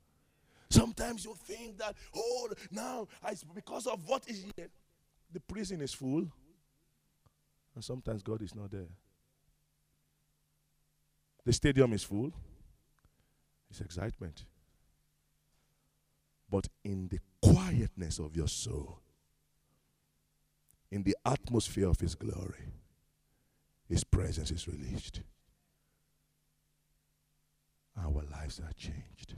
Sometimes 0.70 1.24
you 1.24 1.34
think 1.44 1.78
that, 1.78 1.94
oh, 2.14 2.48
now 2.70 3.06
it's 3.28 3.44
because 3.44 3.86
of 3.86 4.06
what 4.06 4.28
is 4.28 4.44
here. 4.56 4.68
The 5.32 5.40
prison 5.40 5.80
is 5.80 5.92
full. 5.92 6.26
And 7.74 7.82
sometimes 7.82 8.22
God 8.22 8.42
is 8.42 8.54
not 8.54 8.70
there. 8.70 8.88
The 11.44 11.52
stadium 11.52 11.92
is 11.92 12.04
full. 12.04 12.32
It's 13.74 13.80
excitement. 13.80 14.44
But 16.48 16.68
in 16.84 17.08
the 17.08 17.18
quietness 17.42 18.20
of 18.20 18.36
your 18.36 18.46
soul, 18.46 19.00
in 20.92 21.02
the 21.02 21.16
atmosphere 21.26 21.88
of 21.88 21.98
His 21.98 22.14
glory, 22.14 22.72
His 23.88 24.04
presence 24.04 24.52
is 24.52 24.68
released. 24.68 25.22
Our 27.98 28.22
lives 28.30 28.60
are 28.60 28.72
changed. 28.76 29.34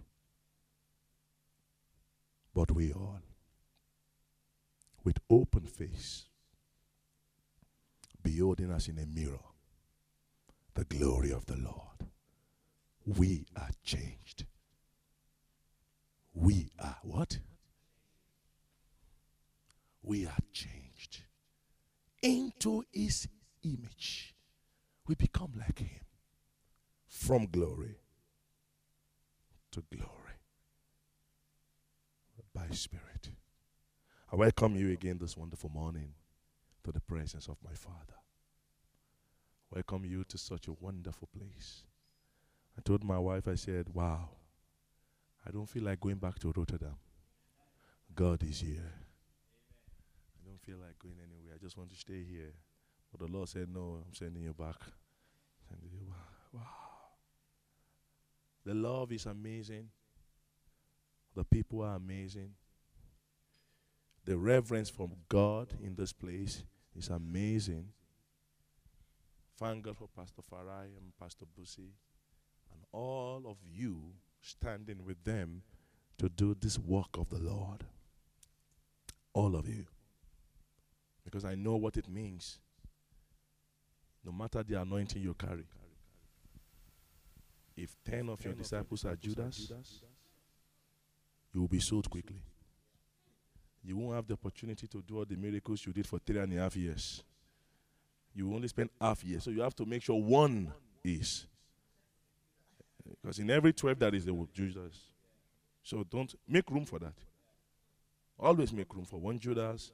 But 2.53 2.71
we 2.73 2.93
all, 2.93 3.23
with 5.03 5.17
open 5.31 5.63
face, 5.63 6.27
beholding 8.23 8.71
us 8.71 8.89
in 8.89 8.99
a 8.99 9.07
mirror, 9.07 9.41
the 10.75 10.85
glory 10.85 11.33
of 11.33 11.47
the 11.47 11.57
Lord, 11.57 12.06
we 13.07 13.47
are 13.57 13.71
changed. 13.85 14.45
We 16.35 16.71
are 16.79 16.99
what? 17.03 17.39
We 20.03 20.27
are 20.27 20.39
changed 20.53 21.23
into 22.23 22.85
his 22.93 23.29
image. 23.63 24.35
We 25.07 25.15
become 25.15 25.53
like 25.57 25.79
him 25.79 26.01
from 27.07 27.47
glory 27.47 27.97
to 29.71 29.85
glory 29.95 30.11
by 32.53 32.69
Spirit. 32.71 33.31
I 34.33 34.37
welcome 34.37 34.75
you 34.75 34.91
again 34.91 35.19
this 35.21 35.37
wonderful 35.37 35.71
morning 35.71 36.15
to 36.85 36.91
the 36.91 37.01
presence 37.01 37.47
of 37.49 37.57
my 37.65 37.75
Father. 37.75 38.15
Welcome 39.73 40.05
you 40.05 40.25
to 40.25 40.39
such 40.39 40.67
a 40.69 40.73
wonderful 40.73 41.29
place. 41.37 41.85
I 42.77 42.83
told 42.83 43.05
my 43.05 43.19
wife, 43.19 43.49
I 43.49 43.55
said, 43.55 43.89
Wow, 43.93 44.29
I 45.47 45.51
don't 45.51 45.69
feel 45.69 45.85
like 45.85 46.01
going 46.01 46.17
back 46.17 46.39
to 46.41 46.53
Rotterdam. 46.55 46.97
God 48.15 48.43
is 48.43 48.61
here. 48.61 48.93
I 50.35 50.49
don't 50.49 50.61
feel 50.61 50.79
like 50.79 50.99
going 50.99 51.17
anywhere. 51.23 51.55
I 51.55 51.59
just 51.63 51.77
want 51.77 51.91
to 51.91 51.97
stay 51.97 52.23
here. 52.23 52.53
But 53.11 53.27
the 53.27 53.33
Lord 53.33 53.49
said, 53.49 53.69
No, 53.73 54.03
I'm 54.07 54.15
sending 54.15 54.43
you 54.43 54.55
back. 54.55 54.77
Sending 55.69 55.91
you 55.93 56.07
back. 56.07 56.53
Wow. 56.53 56.61
The 58.65 58.75
love 58.75 59.13
is 59.13 59.27
amazing. 59.27 59.89
The 61.35 61.45
people 61.45 61.83
are 61.83 61.97
amazing. 61.97 62.51
The 64.25 64.37
reverence 64.37 64.91
from 64.91 65.13
God 65.29 65.73
in 65.81 65.95
this 65.95 66.13
place 66.13 66.65
is 66.97 67.09
amazing. 67.09 67.89
Thank 69.59 69.85
God 69.85 69.97
for 69.97 70.09
Pastor 70.09 70.43
Farai 70.43 70.87
and 70.99 71.13
Pastor 71.21 71.45
Busi 71.59 71.91
all 72.97 73.43
of 73.47 73.59
you 73.71 74.01
standing 74.41 75.05
with 75.05 75.23
them 75.25 75.63
to 76.17 76.31
do 76.31 76.57
this 76.59 76.79
work 76.79 77.19
of 77.19 77.29
the 77.29 77.39
Lord. 77.39 77.85
All 79.35 79.55
of 79.55 79.69
you. 79.69 79.85
Because 81.23 81.45
I 81.45 81.55
know 81.55 81.77
what 81.77 81.99
it 81.99 82.09
means. 82.09 82.59
No 84.25 84.33
matter 84.33 84.63
the 84.63 84.81
anointing 84.81 85.23
you 85.23 85.35
carry. 85.35 85.67
If 87.77 87.95
10 88.11 88.31
of 88.31 88.43
your 88.43 88.55
disciples 88.55 89.05
are 89.05 89.15
Judas, 89.15 89.71
you 91.53 91.61
will 91.61 91.69
be 91.69 91.81
sold 91.81 92.09
quickly. 92.09 92.41
You 93.85 93.99
won't 93.99 94.17
have 94.17 94.27
the 94.27 94.35
opportunity 94.35 94.87
to 94.87 95.03
do 95.07 95.19
all 95.19 95.27
the 95.27 95.37
miracles 95.37 95.85
you 95.85 95.93
did 95.93 96.07
for 96.07 96.19
three 96.19 96.39
and 96.39 96.53
a 96.55 96.63
half 96.63 96.75
years. 96.75 97.23
You 98.35 98.55
only 98.55 98.69
spend 98.69 98.89
half 98.99 99.23
year. 99.23 99.39
So 99.41 99.51
you 99.51 99.61
have 99.61 99.77
to 99.77 99.85
make 99.85 100.03
sure 100.03 100.19
one 100.19 100.73
is. 101.05 101.47
Because 103.23 103.39
in 103.39 103.51
every 103.51 103.73
12 103.73 103.99
there 103.99 104.15
is 104.15 104.27
a 104.27 104.33
Judas. 104.53 105.01
So 105.83 106.05
don't 106.05 106.35
make 106.49 106.69
room 106.71 106.85
for 106.85 106.99
that. 106.99 107.15
Always 108.39 108.73
make 108.73 108.93
room 108.95 109.05
for 109.05 109.19
one 109.19 109.39
Judas. 109.39 109.93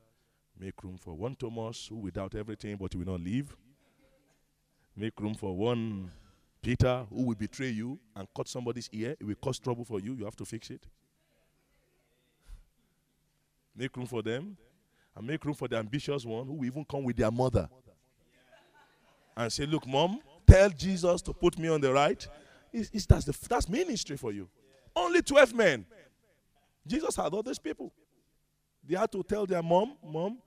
Make 0.59 0.83
room 0.83 0.97
for 0.99 1.15
one 1.15 1.35
Thomas 1.35 1.87
who 1.87 1.97
without 1.97 2.35
everything 2.35 2.77
but 2.77 2.95
will 2.95 3.07
not 3.07 3.21
leave. 3.21 3.55
Make 4.97 5.19
room 5.21 5.35
for 5.35 5.57
one 5.57 6.11
Peter 6.61 7.05
who 7.11 7.23
will 7.25 7.35
betray 7.35 7.71
you 7.71 7.99
and 8.15 8.29
cut 8.37 8.49
somebody's 8.49 8.89
ear. 8.93 9.17
It 9.19 9.25
will 9.25 9.35
cause 9.35 9.59
trouble 9.59 9.85
for 9.85 10.01
you. 10.01 10.15
You 10.15 10.25
have 10.25 10.37
to 10.37 10.45
fix 10.45 10.71
it. 10.71 10.87
Make 13.75 13.97
room 13.97 14.07
for 14.07 14.23
them. 14.23 14.57
And 15.15 15.27
make 15.27 15.45
room 15.45 15.55
for 15.55 15.69
the 15.69 15.77
ambitious 15.77 16.25
one 16.25 16.47
who 16.47 16.55
will 16.55 16.65
even 16.65 16.85
come 16.85 17.05
with 17.05 17.17
their 17.17 17.31
mother. 17.31 17.69
And 19.37 19.53
say, 19.53 19.67
Look, 19.67 19.87
mom, 19.87 20.21
tell 20.47 20.71
Jesus 20.71 21.21
to 21.23 21.33
put 21.33 21.59
me 21.59 21.69
on 21.69 21.81
the 21.81 21.93
right. 21.93 22.27
It's, 22.73 22.91
it's, 22.93 23.07
that's, 23.07 23.25
the, 23.25 23.37
that's 23.49 23.69
ministry 23.69 24.17
for 24.17 24.33
you. 24.33 24.49
Only 24.95 25.23
12 25.23 25.55
men. 25.55 25.87
Jesus 26.87 27.17
had 27.17 27.33
all 27.33 27.43
these 27.43 27.59
people. 27.59 27.93
They 28.85 28.97
had 28.97 29.13
to 29.13 29.23
tell 29.23 29.47
their 29.47 29.63
mom, 29.63 29.97
Mom, 30.05 30.39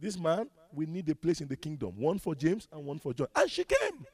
this 0.00 0.18
man, 0.18 0.48
we 0.72 0.86
need 0.86 1.08
a 1.08 1.14
place 1.14 1.40
in 1.40 1.48
the 1.48 1.56
kingdom. 1.56 1.92
One 1.96 2.18
for 2.18 2.34
James 2.34 2.68
and 2.72 2.84
one 2.84 2.98
for 2.98 3.12
John. 3.12 3.28
And 3.34 3.50
she 3.50 3.64
came. 3.64 4.06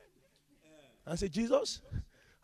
And 1.06 1.18
said, 1.18 1.32
Jesus, 1.32 1.80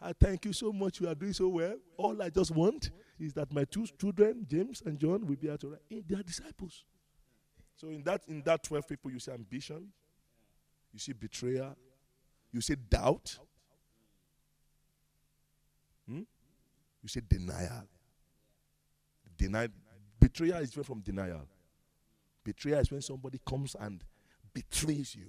I 0.01 0.13
thank 0.13 0.45
you 0.45 0.53
so 0.53 0.73
much. 0.73 1.01
You 1.01 1.09
are 1.09 1.15
doing 1.15 1.33
so 1.33 1.49
well. 1.49 1.75
All 1.97 2.21
I 2.23 2.31
just 2.31 2.51
want 2.51 2.91
is 3.19 3.33
that 3.35 3.53
my 3.53 3.65
two 3.65 3.87
children, 3.99 4.47
James 4.49 4.83
and 4.85 4.99
John, 4.99 5.27
will 5.27 5.37
be 5.37 5.49
able 5.49 5.59
to. 5.59 5.79
They 5.91 6.15
are 6.15 6.23
disciples. 6.23 6.85
So 7.77 7.89
in 7.89 8.03
that 8.05 8.23
in 8.29 8.43
that 8.43 8.63
12 8.63 8.89
people, 8.89 9.11
you 9.11 9.19
see 9.19 9.33
ambition, 9.33 9.89
you 10.93 10.99
see 10.99 11.13
betrayal, 11.13 11.77
you 12.53 12.61
see 12.61 12.75
doubt, 12.75 13.39
hmm? 16.07 16.23
You 17.03 17.09
say 17.09 17.21
denial. 17.27 17.85
Denial, 19.37 19.69
betrayal 20.19 20.59
is 20.59 20.71
different 20.71 20.87
from 20.87 21.01
denial. 21.01 21.47
Betrayal 22.45 22.81
is 22.81 22.91
when 22.91 23.01
somebody 23.01 23.41
comes 23.47 23.77
and 23.79 24.03
betrays 24.53 25.15
you. 25.15 25.27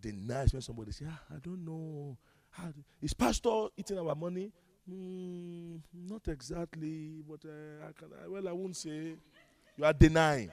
Denial 0.00 0.42
is 0.42 0.52
when 0.52 0.62
somebody 0.62 0.92
says, 0.92 1.08
ah, 1.10 1.20
I 1.34 1.38
don't 1.38 1.64
know. 1.64 2.16
Is 3.00 3.14
pastor 3.14 3.68
eating 3.76 3.98
our 3.98 4.14
money? 4.14 4.52
Mm, 4.90 5.80
not 5.94 6.26
exactly, 6.28 7.22
but 7.28 7.40
uh, 7.44 7.86
I 7.88 7.92
can, 7.92 8.08
well, 8.28 8.48
I 8.48 8.52
won't 8.52 8.76
say. 8.76 9.14
You 9.76 9.84
are 9.84 9.92
denying. 9.92 10.50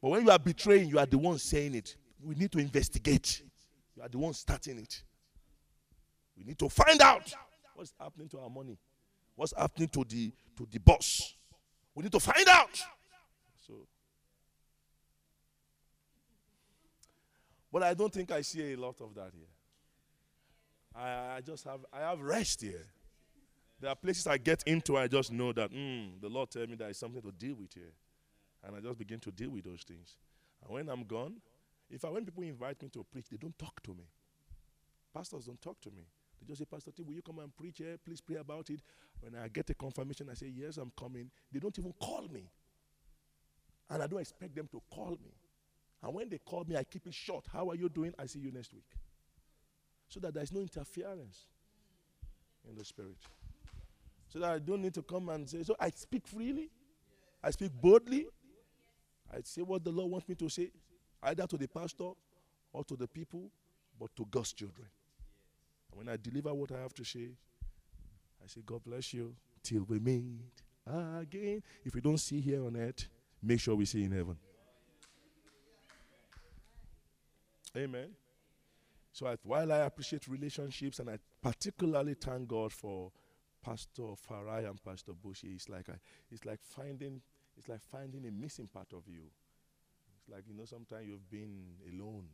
But 0.00 0.10
when 0.10 0.24
you 0.24 0.30
are 0.30 0.38
betraying, 0.38 0.88
you 0.88 0.98
are 0.98 1.06
the 1.06 1.18
one 1.18 1.38
saying 1.38 1.74
it. 1.74 1.96
We 2.22 2.34
need 2.34 2.50
to 2.52 2.58
investigate. 2.58 3.42
You 3.96 4.02
are 4.02 4.08
the 4.08 4.18
one 4.18 4.32
starting 4.32 4.78
it. 4.78 5.02
We 6.36 6.44
need 6.44 6.58
to 6.58 6.68
find 6.68 7.00
out 7.00 7.32
what's 7.74 7.92
happening 7.98 8.28
to 8.30 8.38
our 8.40 8.50
money. 8.50 8.78
What's 9.36 9.52
happening 9.56 9.88
to 9.88 10.04
the 10.04 10.32
to 10.56 10.66
the 10.70 10.78
boss. 10.78 11.34
We 11.94 12.02
need 12.02 12.12
to 12.12 12.20
find 12.20 12.48
out. 12.48 12.82
So 13.66 13.86
But 17.72 17.82
I 17.82 17.94
don't 17.94 18.12
think 18.12 18.30
I 18.30 18.40
see 18.40 18.72
a 18.72 18.76
lot 18.76 19.00
of 19.00 19.14
that 19.16 19.32
here. 19.34 19.48
I, 20.94 21.36
I 21.36 21.40
just 21.40 21.64
have 21.64 21.80
I 21.92 22.00
have 22.00 22.20
rest 22.20 22.60
here. 22.60 22.86
There 23.80 23.90
are 23.90 23.96
places 23.96 24.26
I 24.26 24.38
get 24.38 24.62
into, 24.66 24.96
I 24.96 25.08
just 25.08 25.32
know 25.32 25.52
that 25.52 25.72
mm, 25.72 26.20
the 26.20 26.28
Lord 26.28 26.50
tell 26.50 26.66
me 26.66 26.76
there 26.76 26.88
is 26.88 26.98
something 26.98 27.20
to 27.20 27.32
deal 27.32 27.56
with 27.56 27.74
here. 27.74 27.92
And 28.62 28.76
I 28.76 28.80
just 28.80 28.96
begin 28.96 29.18
to 29.20 29.30
deal 29.30 29.50
with 29.50 29.64
those 29.64 29.82
things. 29.82 30.16
And 30.62 30.72
when 30.72 30.88
I'm 30.88 31.04
gone, 31.04 31.34
if 31.90 32.04
I 32.04 32.08
when 32.08 32.24
people 32.24 32.44
invite 32.44 32.80
me 32.82 32.88
to 32.90 33.04
preach, 33.04 33.26
they 33.30 33.36
don't 33.36 33.58
talk 33.58 33.82
to 33.82 33.90
me. 33.90 34.04
Pastors 35.12 35.46
don't 35.46 35.60
talk 35.60 35.80
to 35.82 35.90
me. 35.90 36.04
They 36.46 36.52
just 36.52 36.58
say, 36.58 36.66
Pastor 36.70 36.90
T, 36.90 37.02
will 37.02 37.14
you 37.14 37.22
come 37.22 37.38
and 37.38 37.54
preach 37.56 37.78
here? 37.78 37.96
Please 38.04 38.20
pray 38.20 38.36
about 38.36 38.68
it. 38.70 38.80
When 39.20 39.34
I 39.34 39.48
get 39.48 39.70
a 39.70 39.74
confirmation, 39.74 40.28
I 40.30 40.34
say, 40.34 40.52
Yes, 40.54 40.76
I'm 40.76 40.92
coming. 40.98 41.30
They 41.50 41.58
don't 41.58 41.78
even 41.78 41.92
call 42.00 42.28
me. 42.32 42.50
And 43.90 44.02
I 44.02 44.06
don't 44.06 44.20
expect 44.20 44.54
them 44.54 44.68
to 44.72 44.82
call 44.92 45.10
me. 45.10 45.32
And 46.02 46.14
when 46.14 46.28
they 46.28 46.38
call 46.38 46.64
me, 46.64 46.76
I 46.76 46.84
keep 46.84 47.06
it 47.06 47.14
short. 47.14 47.46
How 47.52 47.70
are 47.70 47.74
you 47.74 47.88
doing? 47.88 48.12
I 48.18 48.26
see 48.26 48.40
you 48.40 48.52
next 48.52 48.72
week. 48.74 48.84
So 50.08 50.20
that 50.20 50.34
there's 50.34 50.52
no 50.52 50.60
interference 50.60 51.46
in 52.68 52.76
the 52.76 52.84
spirit. 52.84 53.16
So 54.28 54.38
that 54.40 54.50
I 54.50 54.58
don't 54.58 54.82
need 54.82 54.94
to 54.94 55.02
come 55.02 55.28
and 55.30 55.48
say, 55.48 55.62
So 55.62 55.76
I 55.80 55.90
speak 55.90 56.26
freely, 56.26 56.70
I 57.42 57.50
speak 57.50 57.72
boldly, 57.72 58.26
I 59.32 59.38
say 59.42 59.62
what 59.62 59.82
the 59.84 59.90
Lord 59.90 60.10
wants 60.10 60.28
me 60.28 60.34
to 60.36 60.48
say, 60.48 60.70
either 61.22 61.46
to 61.46 61.56
the 61.56 61.68
pastor 61.68 62.10
or 62.72 62.84
to 62.84 62.96
the 62.96 63.08
people, 63.08 63.50
but 63.98 64.14
to 64.16 64.26
God's 64.30 64.52
children. 64.52 64.88
When 65.94 66.08
I 66.08 66.16
deliver 66.16 66.52
what 66.52 66.72
I 66.72 66.80
have 66.80 66.94
to 66.94 67.04
say, 67.04 67.30
I 68.42 68.46
say, 68.46 68.60
God 68.64 68.82
bless 68.84 69.14
you 69.14 69.34
till 69.62 69.84
we 69.84 69.98
meet 69.98 70.40
again. 70.86 71.62
If 71.84 71.94
we 71.94 72.00
don't 72.00 72.18
see 72.18 72.40
here 72.40 72.64
on 72.64 72.76
earth, 72.76 73.08
make 73.42 73.60
sure 73.60 73.74
we 73.74 73.86
see 73.86 74.04
in 74.04 74.12
heaven. 74.12 74.36
Amen. 77.76 78.10
So 79.12 79.26
I, 79.26 79.36
while 79.42 79.72
I 79.72 79.78
appreciate 79.78 80.28
relationships 80.28 80.98
and 80.98 81.08
I 81.08 81.18
particularly 81.42 82.14
thank 82.14 82.48
God 82.48 82.72
for 82.72 83.12
Pastor 83.64 84.14
Farai 84.28 84.68
and 84.68 84.82
Pastor 84.82 85.12
Busi, 85.12 85.54
it's 85.54 85.68
like 85.68 85.86
it's 86.30 86.44
like 86.44 86.60
finding 86.62 87.20
it's 87.56 87.68
like 87.68 87.80
finding 87.80 88.26
a 88.26 88.30
missing 88.30 88.66
part 88.66 88.92
of 88.92 89.08
you. 89.08 89.22
It's 90.18 90.28
like 90.28 90.44
you 90.48 90.54
know 90.54 90.64
sometimes 90.64 91.06
you've 91.06 91.30
been 91.30 91.64
alone. 91.92 92.26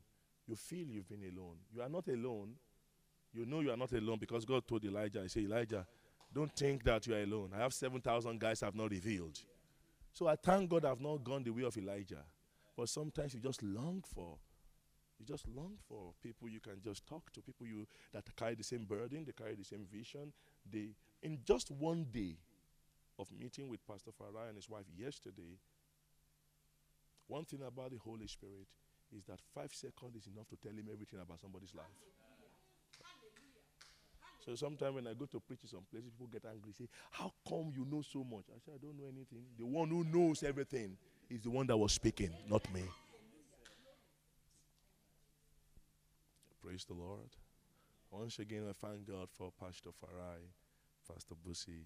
You 0.47 0.57
feel 0.57 0.87
you've 0.87 1.09
been 1.09 1.23
alone. 1.23 1.57
You 1.73 1.83
are 1.83 1.89
not 1.89 2.09
alone. 2.09 2.55
You 3.33 3.47
know 3.47 3.61
you 3.61 3.71
are 3.71 3.77
not 3.77 3.93
alone 3.93 4.19
because 4.19 4.45
God 4.45 4.67
told 4.67 4.85
Elijah, 4.85 5.23
He 5.23 5.29
said, 5.29 5.43
Elijah, 5.45 5.87
don't 6.33 6.55
think 6.55 6.85
that 6.85 7.07
you 7.07 7.15
are 7.15 7.23
alone. 7.23 7.51
I 7.55 7.59
have 7.59 7.73
7,000 7.73 8.39
guys 8.39 8.63
I've 8.63 8.75
not 8.75 8.91
revealed. 8.91 9.39
So 10.13 10.27
I 10.27 10.37
thank 10.37 10.71
God 10.71 10.85
I've 10.85 11.01
not 11.01 11.23
gone 11.23 11.43
the 11.45 11.51
way 11.51 11.63
of 11.63 11.77
Elijah. 11.77 12.25
But 12.77 12.89
sometimes 12.89 13.35
you 13.35 13.41
just 13.41 13.63
long 13.63 14.03
for 14.15 14.39
you 15.19 15.27
just 15.27 15.47
long 15.55 15.75
for 15.87 16.15
people 16.23 16.49
you 16.49 16.61
can 16.61 16.81
just 16.83 17.07
talk 17.07 17.31
to, 17.33 17.43
people 17.43 17.67
you 17.67 17.87
that 18.15 18.25
carry 18.37 18.55
the 18.55 18.65
same 18.65 18.85
burden, 18.85 19.25
they 19.27 19.33
carry 19.33 19.55
the 19.55 19.65
same 19.65 19.87
vision. 19.93 20.33
They 20.71 20.95
in 21.23 21.41
just 21.45 21.71
one 21.71 22.07
day 22.11 22.39
of 23.19 23.29
meeting 23.39 23.69
with 23.69 23.87
Pastor 23.87 24.13
Farai 24.13 24.49
and 24.49 24.57
his 24.57 24.69
wife 24.69 24.87
yesterday, 24.97 25.59
one 27.29 27.45
thing 27.45 27.61
about 27.67 27.91
the 27.91 27.99
Holy 27.99 28.27
Spirit 28.27 28.67
is 29.15 29.25
that 29.25 29.41
five 29.55 29.75
seconds 29.75 30.17
is 30.17 30.27
enough 30.27 30.49
to 30.49 30.57
tell 30.57 30.73
him 30.73 30.89
everything 30.91 31.21
about 31.21 31.41
somebody's 31.41 31.75
life. 31.75 31.85
So 34.45 34.55
sometimes 34.55 34.95
when 34.95 35.07
I 35.07 35.13
go 35.15 35.27
to 35.27 35.41
preach 35.41 35.61
in 35.63 35.69
some 35.69 35.85
places, 35.91 36.11
people 36.11 36.29
get 36.33 36.45
angry, 36.51 36.73
say, 36.73 36.89
How 37.11 37.33
come 37.47 37.73
you 37.77 37.85
know 37.91 38.03
so 38.03 38.25
much? 38.25 38.45
I 38.49 38.59
say, 38.59 38.73
I 38.75 38.79
don't 38.81 38.97
know 38.97 39.05
anything. 39.05 39.45
The 39.59 39.67
one 39.67 39.89
who 39.89 40.05
knows 40.05 40.43
everything 40.43 40.97
is 41.29 41.43
the 41.43 41.51
one 41.51 41.67
that 41.67 41.77
was 41.77 41.93
speaking, 41.93 42.31
not 42.49 42.63
me. 42.73 42.83
Praise 46.63 46.85
the 46.85 46.95
Lord. 46.95 47.29
Once 48.11 48.39
again, 48.39 48.65
I 48.69 48.73
thank 48.73 49.07
God 49.07 49.29
for 49.31 49.53
Pastor 49.61 49.91
Farai, 49.91 50.41
Pastor 51.07 51.35
Busi, 51.47 51.85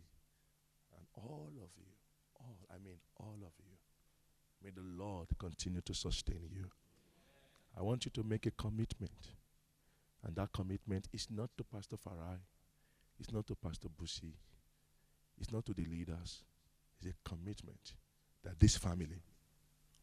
and 0.97 1.07
all 1.17 1.51
of 1.63 1.71
you. 1.77 1.93
All, 2.41 2.57
I 2.71 2.79
mean, 2.85 2.97
all 3.19 3.37
of 3.45 3.53
you. 3.59 3.75
May 4.63 4.71
the 4.71 5.03
Lord 5.05 5.29
continue 5.39 5.83
to 5.83 5.95
sustain 5.95 6.49
you. 6.51 6.71
I 7.77 7.83
want 7.83 8.05
you 8.05 8.11
to 8.13 8.23
make 8.23 8.47
a 8.47 8.51
commitment. 8.53 9.35
And 10.25 10.35
that 10.37 10.53
commitment 10.53 11.09
is 11.13 11.29
not 11.31 11.51
to 11.59 11.65
Pastor 11.65 11.97
Farai, 11.97 12.39
it's 13.21 13.33
not 13.33 13.47
to 13.47 13.55
Pastor 13.55 13.89
Busi, 13.89 14.33
it's 15.39 15.53
not 15.53 15.65
to 15.67 15.75
the 15.75 15.85
leaders. 15.85 16.43
It's 17.01 17.11
a 17.11 17.29
commitment 17.29 17.95
that 18.43 18.59
this 18.59 18.77
family 18.77 19.23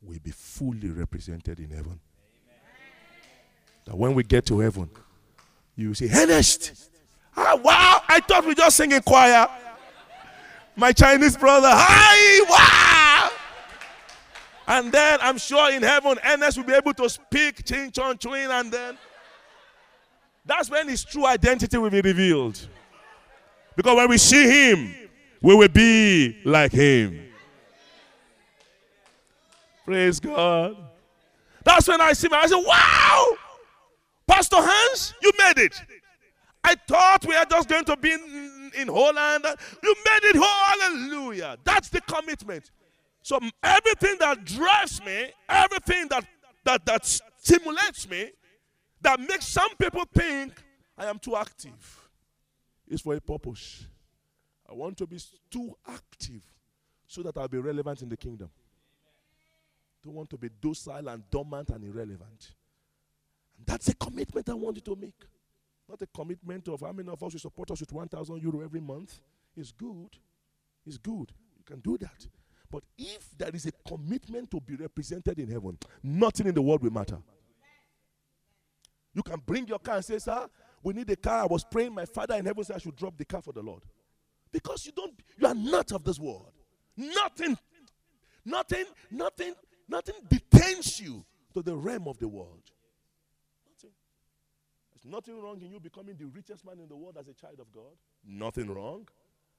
will 0.01 0.19
be 0.21 0.31
fully 0.31 0.89
represented 0.89 1.59
in 1.59 1.71
heaven. 1.71 1.99
That 3.85 3.97
when 3.97 4.13
we 4.13 4.23
get 4.23 4.45
to 4.47 4.59
heaven, 4.59 4.89
you 5.75 5.93
say, 5.93 6.09
Ernest, 6.13 6.89
ah, 7.35 7.59
wow, 7.63 8.01
I 8.07 8.19
thought 8.19 8.45
we 8.45 8.53
just 8.53 8.77
sing 8.77 8.91
in 8.91 9.01
choir. 9.01 9.47
My 10.75 10.91
Chinese 10.91 11.35
brother, 11.35 11.69
hi, 11.71 12.45
wow. 12.49 13.31
And 14.67 14.91
then 14.91 15.19
I'm 15.21 15.37
sure 15.37 15.71
in 15.71 15.81
heaven, 15.81 16.17
Ernest 16.23 16.57
will 16.57 16.65
be 16.65 16.73
able 16.73 16.93
to 16.93 17.09
speak 17.09 17.65
Ching 17.65 17.91
Chong 17.91 18.17
Chuin, 18.17 18.49
and 18.51 18.71
then 18.71 18.97
that's 20.45 20.69
when 20.69 20.89
his 20.89 21.03
true 21.03 21.25
identity 21.25 21.77
will 21.77 21.89
be 21.89 22.01
revealed. 22.01 22.59
Because 23.75 23.95
when 23.95 24.09
we 24.09 24.17
see 24.17 24.71
him, 24.71 24.93
we 25.41 25.55
will 25.55 25.67
be 25.67 26.41
like 26.43 26.71
him. 26.71 27.29
Praise 29.85 30.19
God. 30.19 30.77
That's 31.63 31.87
when 31.87 32.01
I 32.01 32.13
see 32.13 32.27
him. 32.27 32.33
I 32.33 32.47
say, 32.47 32.55
wow! 32.55 33.25
Pastor 34.27 34.57
Hans, 34.59 35.13
you 35.21 35.31
made 35.37 35.65
it. 35.65 35.81
I 36.63 36.75
thought 36.87 37.25
we 37.25 37.35
are 37.35 37.45
just 37.45 37.67
going 37.67 37.85
to 37.85 37.97
be 37.97 38.11
in, 38.11 38.71
in 38.77 38.87
Holland. 38.87 39.45
You 39.83 39.95
made 40.05 40.23
it. 40.23 40.35
Hallelujah. 40.35 41.57
That's 41.63 41.89
the 41.89 42.01
commitment. 42.01 42.71
So 43.23 43.39
everything 43.63 44.17
that 44.19 44.45
drives 44.45 45.03
me, 45.03 45.31
everything 45.49 46.07
that, 46.09 46.25
that, 46.63 46.85
that 46.85 47.05
stimulates 47.05 48.09
me, 48.09 48.31
that 49.01 49.19
makes 49.19 49.47
some 49.47 49.75
people 49.75 50.03
think 50.13 50.53
I 50.97 51.05
am 51.05 51.19
too 51.19 51.35
active, 51.35 52.09
is 52.87 53.01
for 53.01 53.15
a 53.15 53.21
purpose. 53.21 53.85
I 54.69 54.73
want 54.73 54.97
to 54.97 55.07
be 55.07 55.19
too 55.49 55.75
active 55.87 56.41
so 57.07 57.21
that 57.23 57.37
I'll 57.37 57.47
be 57.47 57.57
relevant 57.57 58.01
in 58.01 58.09
the 58.09 58.17
kingdom. 58.17 58.49
Don't 60.03 60.15
want 60.15 60.29
to 60.29 60.37
be 60.37 60.49
docile 60.61 61.09
and 61.09 61.23
dormant 61.29 61.69
and 61.69 61.83
irrelevant. 61.83 62.53
That's 63.65 63.89
a 63.89 63.95
commitment 63.95 64.49
I 64.49 64.53
want 64.53 64.77
you 64.77 64.81
to 64.81 64.95
make. 64.99 65.25
Not 65.87 66.01
a 66.01 66.07
commitment 66.07 66.67
of 66.69 66.81
how 66.81 66.91
many 66.91 67.09
of 67.09 67.21
us 67.21 67.33
will 67.33 67.39
support 67.39 67.69
us 67.71 67.81
with 67.81 67.91
1,000 67.91 68.41
euro 68.41 68.61
every 68.61 68.79
month. 68.79 69.19
It's 69.55 69.71
good. 69.71 70.15
It's 70.85 70.97
good. 70.97 71.31
You 71.57 71.63
can 71.65 71.79
do 71.81 71.97
that. 71.97 72.27
But 72.71 72.83
if 72.97 73.37
there 73.37 73.51
is 73.53 73.65
a 73.65 73.71
commitment 73.87 74.49
to 74.51 74.61
be 74.61 74.75
represented 74.75 75.37
in 75.37 75.49
heaven, 75.49 75.77
nothing 76.01 76.47
in 76.47 76.55
the 76.55 76.61
world 76.61 76.81
will 76.81 76.91
matter. 76.91 77.17
You 79.13 79.23
can 79.23 79.41
bring 79.45 79.67
your 79.67 79.79
car 79.79 79.95
and 79.95 80.05
say, 80.05 80.19
Sir, 80.19 80.47
we 80.83 80.93
need 80.93 81.09
a 81.09 81.15
car. 81.15 81.43
I 81.43 81.45
was 81.45 81.63
praying, 81.63 81.93
my 81.93 82.05
father 82.05 82.35
in 82.35 82.45
heaven 82.45 82.63
said 82.63 82.77
I 82.77 82.79
should 82.79 82.95
drop 82.95 83.17
the 83.17 83.25
car 83.25 83.41
for 83.41 83.53
the 83.53 83.61
Lord. 83.61 83.83
Because 84.51 84.85
you 84.85 84.91
don't, 84.91 85.13
you 85.37 85.47
are 85.47 85.55
not 85.55 85.91
of 85.91 86.03
this 86.03 86.19
world. 86.19 86.51
Nothing, 86.97 87.57
nothing, 88.45 88.85
nothing, 89.09 89.53
nothing 89.87 90.15
detains 90.29 90.99
you 90.99 91.25
to 91.53 91.61
the 91.61 91.75
realm 91.75 92.07
of 92.07 92.17
the 92.19 92.27
world. 92.27 92.63
There's 93.81 95.11
nothing 95.11 95.41
wrong 95.41 95.61
in 95.61 95.71
you 95.71 95.79
becoming 95.79 96.15
the 96.15 96.25
richest 96.25 96.65
man 96.65 96.79
in 96.79 96.87
the 96.87 96.95
world 96.95 97.17
as 97.19 97.27
a 97.27 97.33
child 97.33 97.59
of 97.59 97.71
God. 97.71 97.93
Nothing 98.25 98.71
wrong. 98.71 99.07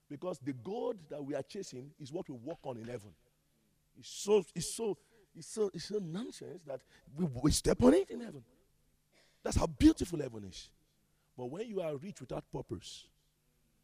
Because 0.09 0.39
the 0.39 0.53
gold 0.53 0.97
that 1.11 1.25
we 1.25 1.35
are 1.35 1.43
chasing 1.43 1.91
is 1.99 2.13
what 2.13 2.29
we 2.29 2.37
walk 2.37 2.61
on 2.65 2.77
in 2.77 2.85
heaven. 2.85 3.11
It's 3.99 4.09
so, 4.09 4.45
it's 4.55 4.75
so, 4.75 4.99
it's 5.35 5.49
so, 5.49 5.71
it's 5.73 5.87
so 5.87 5.99
nonsense 5.99 6.63
that 6.67 6.81
we, 7.17 7.27
we 7.43 7.51
step 7.51 7.83
on 7.83 7.95
it 7.95 8.11
in 8.11 8.21
heaven. 8.21 8.45
That's 9.43 9.57
how 9.57 9.67
beautiful 9.67 10.21
heaven 10.21 10.45
is. 10.45 10.71
But 11.37 11.47
when 11.47 11.67
you 11.67 11.81
are 11.81 11.97
rich 11.97 12.21
without 12.21 12.45
purpose, 12.53 13.07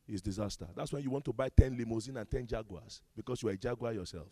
it's 0.07 0.23
disaster. 0.23 0.67
That's 0.75 0.93
when 0.93 1.03
you 1.03 1.11
want 1.11 1.25
to 1.27 1.33
buy 1.33 1.49
10 1.49 1.77
limousine 1.77 2.17
and 2.17 2.31
10 2.31 2.47
Jaguars 2.47 3.03
because 3.17 3.43
you 3.43 3.49
are 3.49 3.53
a 3.53 3.57
Jaguar 3.57 3.93
yourself. 3.93 4.29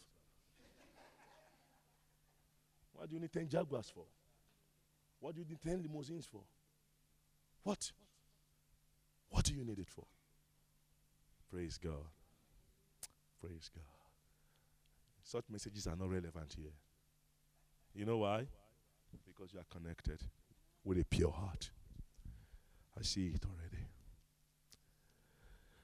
What 2.94 3.08
do 3.08 3.14
you 3.14 3.20
need 3.20 3.32
10 3.32 3.48
Jaguars 3.48 3.90
for? 3.94 4.04
What 5.20 5.34
do 5.34 5.40
you 5.40 5.46
need 5.48 5.60
10 5.60 5.82
limousines 5.82 6.26
for? 6.26 6.40
What? 7.62 7.90
What 9.28 9.44
do 9.44 9.54
you 9.54 9.64
need 9.64 9.78
it 9.78 9.88
for? 9.88 10.04
Praise 11.50 11.78
God. 11.78 11.92
Praise 13.40 13.70
God. 13.74 13.84
Such 15.22 15.44
messages 15.50 15.86
are 15.86 15.96
not 15.96 16.10
relevant 16.10 16.54
here. 16.56 16.72
You 17.94 18.04
know 18.04 18.18
why? 18.18 18.46
Because 19.26 19.52
you 19.52 19.60
are 19.60 19.66
connected 19.70 20.22
with 20.86 20.98
a 20.98 21.04
pure 21.04 21.32
heart. 21.32 21.70
I 22.98 23.02
see 23.02 23.32
it 23.34 23.44
already. 23.44 23.84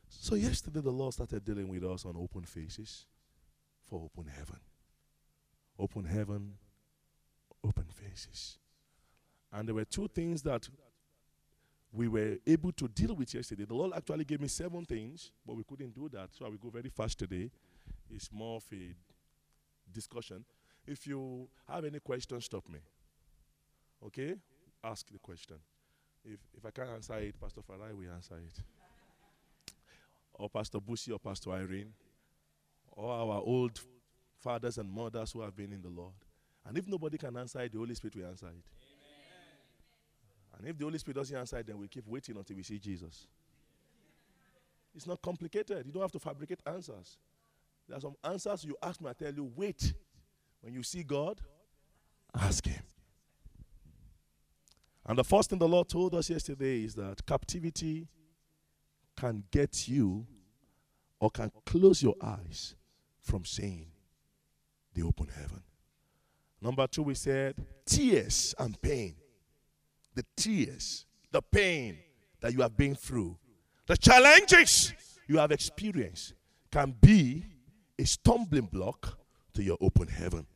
So, 0.08 0.36
yesterday, 0.36 0.80
the 0.80 0.90
Lord 0.90 1.12
started 1.12 1.44
dealing 1.44 1.68
with 1.68 1.84
us 1.84 2.06
on 2.06 2.16
open 2.16 2.44
faces 2.44 3.06
for 3.84 4.00
open 4.04 4.30
heaven. 4.30 4.60
Open 5.78 6.04
heaven, 6.04 6.52
open 7.64 7.86
faces. 7.92 8.58
And 9.52 9.68
there 9.68 9.74
were 9.74 9.84
two 9.84 10.08
things 10.08 10.42
that 10.42 10.68
we 11.92 12.06
were 12.08 12.38
able 12.46 12.72
to 12.72 12.88
deal 12.88 13.14
with 13.14 13.34
yesterday. 13.34 13.64
The 13.64 13.74
Lord 13.74 13.92
actually 13.94 14.24
gave 14.24 14.40
me 14.40 14.48
seven 14.48 14.84
things, 14.84 15.32
but 15.44 15.56
we 15.56 15.64
couldn't 15.64 15.94
do 15.94 16.08
that. 16.10 16.28
So 16.32 16.46
I 16.46 16.48
will 16.48 16.56
go 16.56 16.70
very 16.70 16.88
fast 16.88 17.18
today. 17.18 17.50
It's 18.08 18.30
more 18.32 18.56
of 18.56 18.64
a 18.72 18.94
discussion. 19.92 20.44
If 20.86 21.06
you 21.06 21.48
have 21.68 21.84
any 21.84 21.98
questions, 21.98 22.44
stop 22.44 22.68
me. 22.68 22.78
Okay? 24.06 24.36
Ask 24.84 25.10
the 25.10 25.18
question. 25.18 25.56
If, 26.24 26.38
if 26.56 26.64
I 26.64 26.70
can't 26.70 26.90
answer 26.90 27.18
it, 27.18 27.40
Pastor 27.40 27.60
Farai 27.60 27.92
will 27.92 28.12
answer 28.12 28.36
it. 28.36 28.62
or 30.34 30.48
Pastor 30.48 30.78
Busi 30.78 31.12
or 31.12 31.18
Pastor 31.18 31.50
Irene. 31.52 31.92
Or 32.92 33.12
our 33.12 33.40
old 33.40 33.80
fathers 34.40 34.78
and 34.78 34.90
mothers 34.90 35.32
who 35.32 35.40
have 35.40 35.56
been 35.56 35.72
in 35.72 35.82
the 35.82 35.88
Lord. 35.88 36.12
And 36.66 36.76
if 36.76 36.86
nobody 36.86 37.18
can 37.18 37.36
answer 37.36 37.60
it, 37.60 37.72
the 37.72 37.78
Holy 37.78 37.94
Spirit 37.94 38.16
will 38.16 38.26
answer 38.26 38.48
it. 38.48 38.64
And 40.58 40.68
if 40.68 40.78
the 40.78 40.84
Holy 40.84 40.98
Spirit 40.98 41.16
doesn't 41.16 41.36
answer 41.36 41.58
it, 41.58 41.66
then 41.66 41.78
we 41.78 41.88
keep 41.88 42.06
waiting 42.06 42.36
until 42.36 42.56
we 42.56 42.62
see 42.62 42.78
Jesus. 42.78 43.26
It's 44.94 45.06
not 45.06 45.22
complicated. 45.22 45.86
You 45.86 45.92
don't 45.92 46.02
have 46.02 46.12
to 46.12 46.18
fabricate 46.18 46.60
answers. 46.66 47.16
There 47.88 47.96
are 47.96 48.00
some 48.00 48.14
answers 48.22 48.64
you 48.64 48.76
ask 48.82 49.00
me, 49.00 49.08
I 49.10 49.12
tell 49.14 49.32
you, 49.32 49.50
wait. 49.56 49.94
When 50.60 50.74
you 50.74 50.82
see 50.82 51.02
God, 51.02 51.40
ask 52.34 52.64
Him. 52.66 52.82
And 55.12 55.18
the 55.18 55.24
first 55.24 55.50
thing 55.50 55.58
the 55.58 55.68
Lord 55.68 55.90
told 55.90 56.14
us 56.14 56.30
yesterday 56.30 56.84
is 56.84 56.94
that 56.94 57.26
captivity 57.26 58.08
can 59.14 59.44
get 59.50 59.86
you 59.86 60.26
or 61.20 61.28
can 61.28 61.52
close 61.66 62.02
your 62.02 62.14
eyes 62.22 62.74
from 63.20 63.44
seeing 63.44 63.88
the 64.94 65.02
open 65.02 65.28
heaven. 65.28 65.62
Number 66.62 66.86
two, 66.86 67.02
we 67.02 67.14
said 67.14 67.56
tears 67.84 68.54
and 68.58 68.80
pain. 68.80 69.16
The 70.14 70.24
tears, 70.34 71.04
the 71.30 71.42
pain 71.42 71.98
that 72.40 72.54
you 72.54 72.62
have 72.62 72.78
been 72.78 72.94
through, 72.94 73.36
the 73.86 73.98
challenges 73.98 74.94
you 75.28 75.36
have 75.36 75.52
experienced 75.52 76.32
can 76.70 76.96
be 77.02 77.44
a 77.98 78.06
stumbling 78.06 78.64
block 78.64 79.18
to 79.52 79.62
your 79.62 79.76
open 79.82 80.08
heaven. 80.08 80.46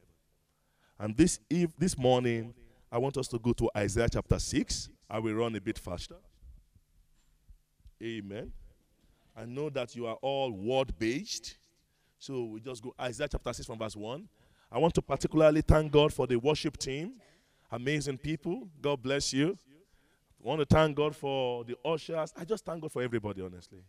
And 0.98 1.14
this 1.14 1.40
eve, 1.50 1.74
this 1.78 1.98
morning, 1.98 2.54
I 2.90 2.98
want 2.98 3.16
us 3.16 3.28
to 3.28 3.38
go 3.38 3.52
to 3.54 3.70
Isaiah 3.76 4.08
chapter 4.10 4.38
6. 4.38 4.88
I 5.10 5.18
will 5.18 5.34
run 5.34 5.54
a 5.56 5.60
bit 5.60 5.78
faster. 5.78 6.16
Amen. 8.02 8.52
I 9.36 9.44
know 9.44 9.68
that 9.70 9.94
you 9.96 10.06
are 10.06 10.16
all 10.22 10.50
word 10.50 10.98
based. 10.98 11.56
So 12.18 12.44
we 12.44 12.60
just 12.60 12.82
go 12.82 12.94
Isaiah 13.00 13.28
chapter 13.30 13.52
6 13.52 13.66
from 13.66 13.78
verse 13.78 13.96
1. 13.96 14.28
I 14.70 14.78
want 14.78 14.94
to 14.94 15.02
particularly 15.02 15.60
thank 15.60 15.92
God 15.92 16.12
for 16.12 16.26
the 16.26 16.36
worship 16.36 16.76
team. 16.76 17.14
Amazing 17.70 18.18
people. 18.18 18.68
God 18.80 19.02
bless 19.02 19.32
you. 19.32 19.58
I 20.44 20.48
want 20.48 20.60
to 20.60 20.66
thank 20.66 20.96
God 20.96 21.14
for 21.14 21.64
the 21.64 21.76
ushers. 21.84 22.32
I 22.36 22.44
just 22.44 22.64
thank 22.64 22.80
God 22.80 22.92
for 22.92 23.02
everybody, 23.02 23.42
honestly. 23.42 23.80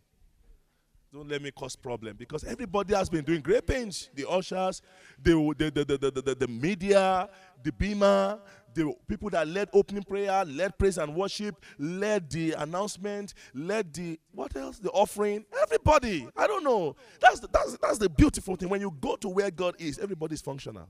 Don't 1.12 1.28
let 1.28 1.40
me 1.40 1.50
cause 1.50 1.74
problem 1.74 2.16
because 2.18 2.44
everybody 2.44 2.94
has 2.94 3.08
been 3.08 3.24
doing 3.24 3.40
great 3.40 3.66
things. 3.66 4.10
The 4.14 4.28
ushers, 4.28 4.82
the, 5.22 5.32
the, 5.56 5.70
the, 5.70 5.84
the, 5.84 6.10
the, 6.10 6.34
the, 6.34 6.48
media, 6.48 7.30
the 7.62 7.72
beamer, 7.72 8.38
the 8.74 8.92
people 9.06 9.30
that 9.30 9.48
led 9.48 9.68
opening 9.72 10.02
prayer, 10.02 10.44
led 10.44 10.78
praise 10.78 10.98
and 10.98 11.14
worship, 11.14 11.64
led 11.78 12.30
the 12.30 12.52
announcement, 12.52 13.34
led 13.54 13.92
the 13.92 14.18
what 14.32 14.54
else? 14.56 14.78
The 14.78 14.90
offering. 14.90 15.44
Everybody. 15.62 16.28
I 16.36 16.46
don't 16.46 16.64
know. 16.64 16.96
That's 17.20 17.40
the, 17.40 17.48
that's, 17.48 17.76
that's 17.78 17.98
the 17.98 18.08
beautiful 18.08 18.56
thing. 18.56 18.68
When 18.68 18.80
you 18.80 18.94
go 19.00 19.16
to 19.16 19.28
where 19.28 19.50
God 19.50 19.74
is, 19.78 19.98
everybody's 19.98 20.40
functional. 20.40 20.88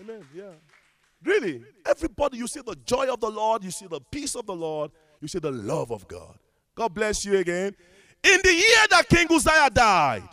Amen. 0.00 0.26
Yeah. 0.34 0.50
Really. 1.22 1.62
Everybody, 1.86 2.38
you 2.38 2.46
see 2.46 2.60
the 2.64 2.76
joy 2.84 3.12
of 3.12 3.20
the 3.20 3.30
Lord, 3.30 3.64
you 3.64 3.70
see 3.70 3.86
the 3.86 4.00
peace 4.00 4.34
of 4.34 4.46
the 4.46 4.54
Lord, 4.54 4.90
you 5.20 5.28
see 5.28 5.38
the 5.38 5.52
love 5.52 5.90
of 5.90 6.06
God. 6.08 6.38
God 6.74 6.92
bless 6.92 7.24
you 7.24 7.38
again. 7.38 7.74
In 8.22 8.40
the 8.42 8.52
year 8.52 8.86
that 8.90 9.08
King 9.08 9.28
Uzziah 9.30 9.70
died, 9.70 10.28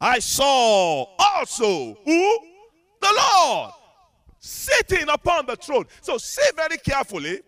I 0.00 0.18
saw 0.18 1.06
also 1.18 1.98
who? 2.04 2.38
The 3.00 3.12
Lord 3.16 3.72
sitting 4.38 5.08
upon 5.08 5.46
the 5.46 5.56
throne. 5.56 5.86
So 6.00 6.18
see 6.18 6.42
very 6.56 6.78
carefully 6.78 7.40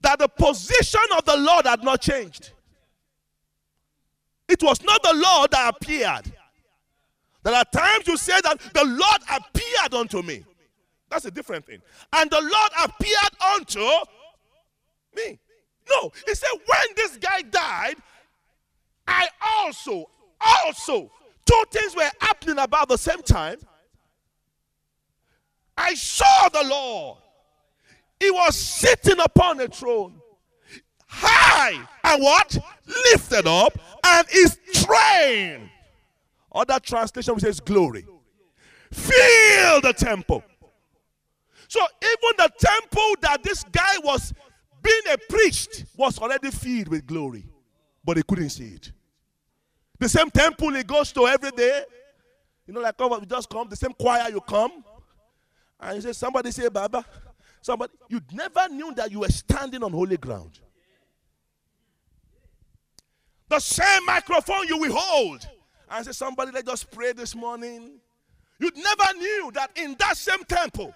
that 0.00 0.18
the 0.18 0.28
position 0.28 1.00
of 1.16 1.24
the 1.24 1.36
Lord 1.36 1.66
had 1.66 1.82
not 1.82 2.00
changed. 2.00 2.52
It 4.48 4.62
was 4.62 4.82
not 4.82 5.02
the 5.02 5.14
Lord 5.14 5.50
that 5.52 5.74
appeared. 5.74 6.32
There 7.42 7.54
are 7.54 7.64
times 7.64 8.06
you 8.06 8.16
say 8.16 8.40
that 8.42 8.58
the 8.72 8.84
Lord 8.84 9.22
appeared 9.30 9.94
unto 9.94 10.22
me. 10.22 10.44
That's 11.10 11.26
a 11.26 11.30
different 11.30 11.66
thing. 11.66 11.80
And 12.12 12.30
the 12.30 12.40
Lord 12.40 12.72
appeared 12.82 13.52
unto 13.54 13.86
me. 15.14 15.38
No, 15.88 16.10
he 16.26 16.34
said, 16.34 16.48
when 16.66 16.86
this 16.96 17.16
guy 17.18 17.42
died, 17.42 17.96
I 19.06 19.28
also, 19.58 20.08
also, 20.40 21.10
two 21.44 21.62
things 21.70 21.94
were 21.94 22.10
happening 22.20 22.58
about 22.58 22.88
the 22.88 22.96
same 22.96 23.22
time. 23.22 23.58
I 25.76 25.94
saw 25.94 26.48
the 26.48 26.64
Lord. 26.64 27.18
He 28.20 28.30
was 28.30 28.56
sitting 28.56 29.20
upon 29.20 29.60
a 29.60 29.68
throne, 29.68 30.20
high 31.06 31.78
and 32.04 32.22
what? 32.22 32.56
Lifted 32.86 33.46
up, 33.46 33.76
and 34.04 34.26
his 34.28 34.58
train. 34.72 35.70
Other 36.52 36.78
translation 36.78 37.38
says 37.40 37.60
glory. 37.60 38.06
Fill 38.92 39.80
the 39.80 39.92
temple. 39.92 40.44
So 41.68 41.80
even 42.02 42.36
the 42.36 42.50
temple 42.58 43.14
that 43.22 43.42
this 43.42 43.64
guy 43.64 43.98
was 44.04 44.32
being 44.80 45.02
a 45.12 45.18
priest 45.28 45.84
was 45.96 46.18
already 46.18 46.50
filled 46.50 46.88
with 46.88 47.06
glory, 47.06 47.44
but 48.04 48.16
he 48.16 48.22
couldn't 48.22 48.50
see 48.50 48.68
it. 48.68 48.92
The 49.98 50.08
same 50.08 50.30
temple 50.30 50.72
he 50.74 50.84
goes 50.84 51.10
to 51.12 51.26
every 51.26 51.50
day, 51.50 51.82
you 52.66 52.74
know, 52.74 52.80
like 52.80 52.94
you 52.98 53.26
just 53.26 53.48
come, 53.48 53.68
the 53.68 53.76
same 53.76 53.92
choir 53.92 54.28
you 54.30 54.40
come, 54.40 54.84
and 55.84 55.96
you 55.96 56.00
say, 56.00 56.12
somebody 56.12 56.50
say, 56.50 56.68
Baba, 56.68 57.04
somebody, 57.60 57.92
you 58.08 58.20
never 58.32 58.68
knew 58.70 58.94
that 58.94 59.10
you 59.10 59.20
were 59.20 59.28
standing 59.28 59.82
on 59.82 59.92
holy 59.92 60.16
ground. 60.16 60.58
The 63.48 63.60
same 63.60 64.06
microphone 64.06 64.66
you 64.66 64.78
will 64.78 64.96
hold, 64.96 65.46
and 65.90 66.06
say, 66.06 66.12
somebody, 66.12 66.52
let 66.52 66.66
us 66.68 66.82
pray 66.84 67.12
this 67.12 67.34
morning. 67.34 68.00
You 68.58 68.70
never 68.74 69.18
knew 69.18 69.50
that 69.54 69.72
in 69.76 69.94
that 69.98 70.16
same 70.16 70.42
temple, 70.44 70.94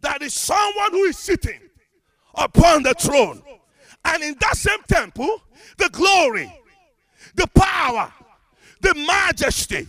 that 0.00 0.22
is 0.22 0.34
someone 0.34 0.92
who 0.92 1.04
is 1.04 1.18
sitting 1.18 1.58
upon 2.34 2.84
the 2.84 2.94
throne. 2.94 3.42
And 4.04 4.22
in 4.22 4.36
that 4.40 4.56
same 4.56 4.82
temple, 4.86 5.42
the 5.78 5.88
glory, 5.90 6.52
the 7.34 7.48
power, 7.48 8.12
the 8.80 8.94
majesty. 8.94 9.86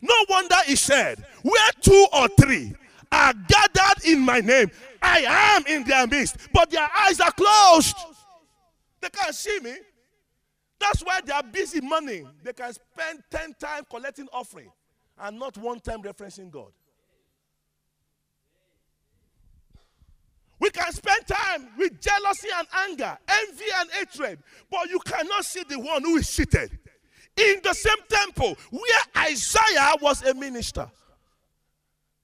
No 0.00 0.14
wonder 0.28 0.54
he 0.66 0.76
said, 0.76 1.24
Where 1.42 1.70
two 1.80 2.06
or 2.12 2.28
three 2.40 2.74
are 3.10 3.32
gathered 3.46 4.04
in 4.04 4.20
my 4.20 4.40
name, 4.40 4.70
I 5.02 5.24
am 5.56 5.66
in 5.66 5.84
their 5.84 6.06
midst. 6.06 6.36
But 6.52 6.70
their 6.70 6.88
eyes 6.96 7.20
are 7.20 7.32
closed. 7.32 7.96
They 9.00 9.08
can't 9.10 9.34
see 9.34 9.60
me. 9.60 9.74
That's 10.80 11.02
why 11.02 11.20
they 11.24 11.32
are 11.32 11.42
busy 11.42 11.80
money. 11.80 12.24
They 12.42 12.52
can 12.52 12.72
spend 12.72 13.22
10 13.30 13.54
times 13.58 13.86
collecting 13.90 14.28
offering 14.32 14.70
and 15.18 15.38
not 15.38 15.56
one 15.58 15.80
time 15.80 16.02
referencing 16.02 16.50
God. 16.50 16.70
We 20.60 20.70
can 20.70 20.92
spend 20.92 21.26
time 21.26 21.68
with 21.76 22.00
jealousy 22.00 22.48
and 22.56 22.66
anger, 22.88 23.16
envy 23.28 23.64
and 23.76 23.90
hatred, 23.92 24.40
but 24.70 24.88
you 24.88 24.98
cannot 25.00 25.44
see 25.44 25.62
the 25.68 25.78
one 25.78 26.02
who 26.02 26.16
is 26.16 26.28
seated 26.28 26.76
in 27.36 27.60
the 27.62 27.72
same 27.72 27.98
temple 28.08 28.56
where 28.70 29.24
Isaiah 29.24 29.94
was 30.02 30.22
a 30.24 30.34
minister. 30.34 30.90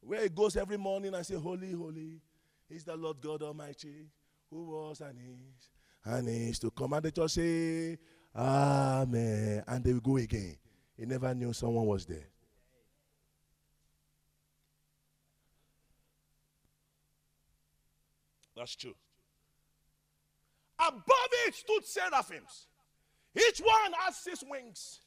Where 0.07 0.23
he 0.23 0.29
goes 0.29 0.57
every 0.57 0.77
morning 0.77 1.15
and 1.15 1.25
say, 1.25 1.35
Holy, 1.35 1.73
holy 1.73 2.21
is 2.69 2.85
the 2.85 2.97
Lord 2.97 3.21
God 3.21 3.43
Almighty, 3.43 4.07
who 4.51 4.65
was 4.65 5.01
and 5.01 5.19
is 5.19 5.71
and 6.05 6.29
is 6.29 6.59
to 6.59 6.71
come. 6.71 6.93
And 6.93 7.05
they 7.05 7.11
just 7.11 7.35
say, 7.35 7.99
Amen. 8.37 9.65
And 9.67 9.85
they 9.85 9.93
will 9.93 10.01
go 10.01 10.17
again. 10.19 10.57
He 10.97 11.07
never 11.07 11.35
knew 11.35 11.53
someone 11.53 11.87
was 11.87 12.05
there. 12.05 12.29
That's 18.57 18.77
true. 18.77 18.95
Above 20.79 21.03
it 21.47 21.55
stood 21.55 21.85
seraphims. 21.85 22.67
Each 23.37 23.61
one 23.61 23.93
has 24.01 24.17
six 24.17 24.45
wings. 24.49 25.01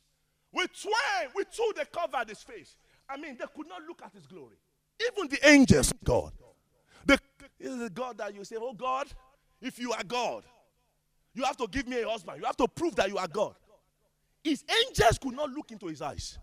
With 0.52 0.70
twain, 0.82 1.30
with 1.36 1.52
two 1.52 1.72
they 1.76 1.84
covered 1.86 2.30
his 2.30 2.42
face. 2.42 2.76
I 3.10 3.18
mean, 3.18 3.38
they 3.38 3.46
could 3.56 3.68
not 3.68 3.84
look 3.88 4.02
at 4.04 4.14
his 4.14 4.26
glory. 4.26 4.58
Even 5.02 5.30
the 5.30 5.48
angels, 5.48 5.94
God. 6.04 6.32
The, 7.06 7.20
is 7.60 7.78
the 7.78 7.90
God 7.90 8.18
that 8.18 8.34
you 8.36 8.44
say, 8.44 8.58
Oh 8.60 8.74
God, 8.74 9.08
if 9.62 9.80
you 9.80 9.92
are 9.92 10.04
God, 10.04 10.44
you 11.34 11.44
have 11.44 11.58
to 11.58 11.68
give 11.68 11.88
me 11.88 12.02
a 12.02 12.08
husband. 12.10 12.40
You 12.40 12.46
have 12.46 12.58
to 12.58 12.68
prove 12.68 12.96
that 12.96 13.10
you 13.10 13.18
are 13.18 13.28
God. 13.28 13.56
His 14.44 14.64
angels 14.86 15.18
could 15.20 15.36
not 15.36 15.52
look 15.52 15.72
into 15.72 15.88
his 15.88 16.02
eyes. 16.02 16.40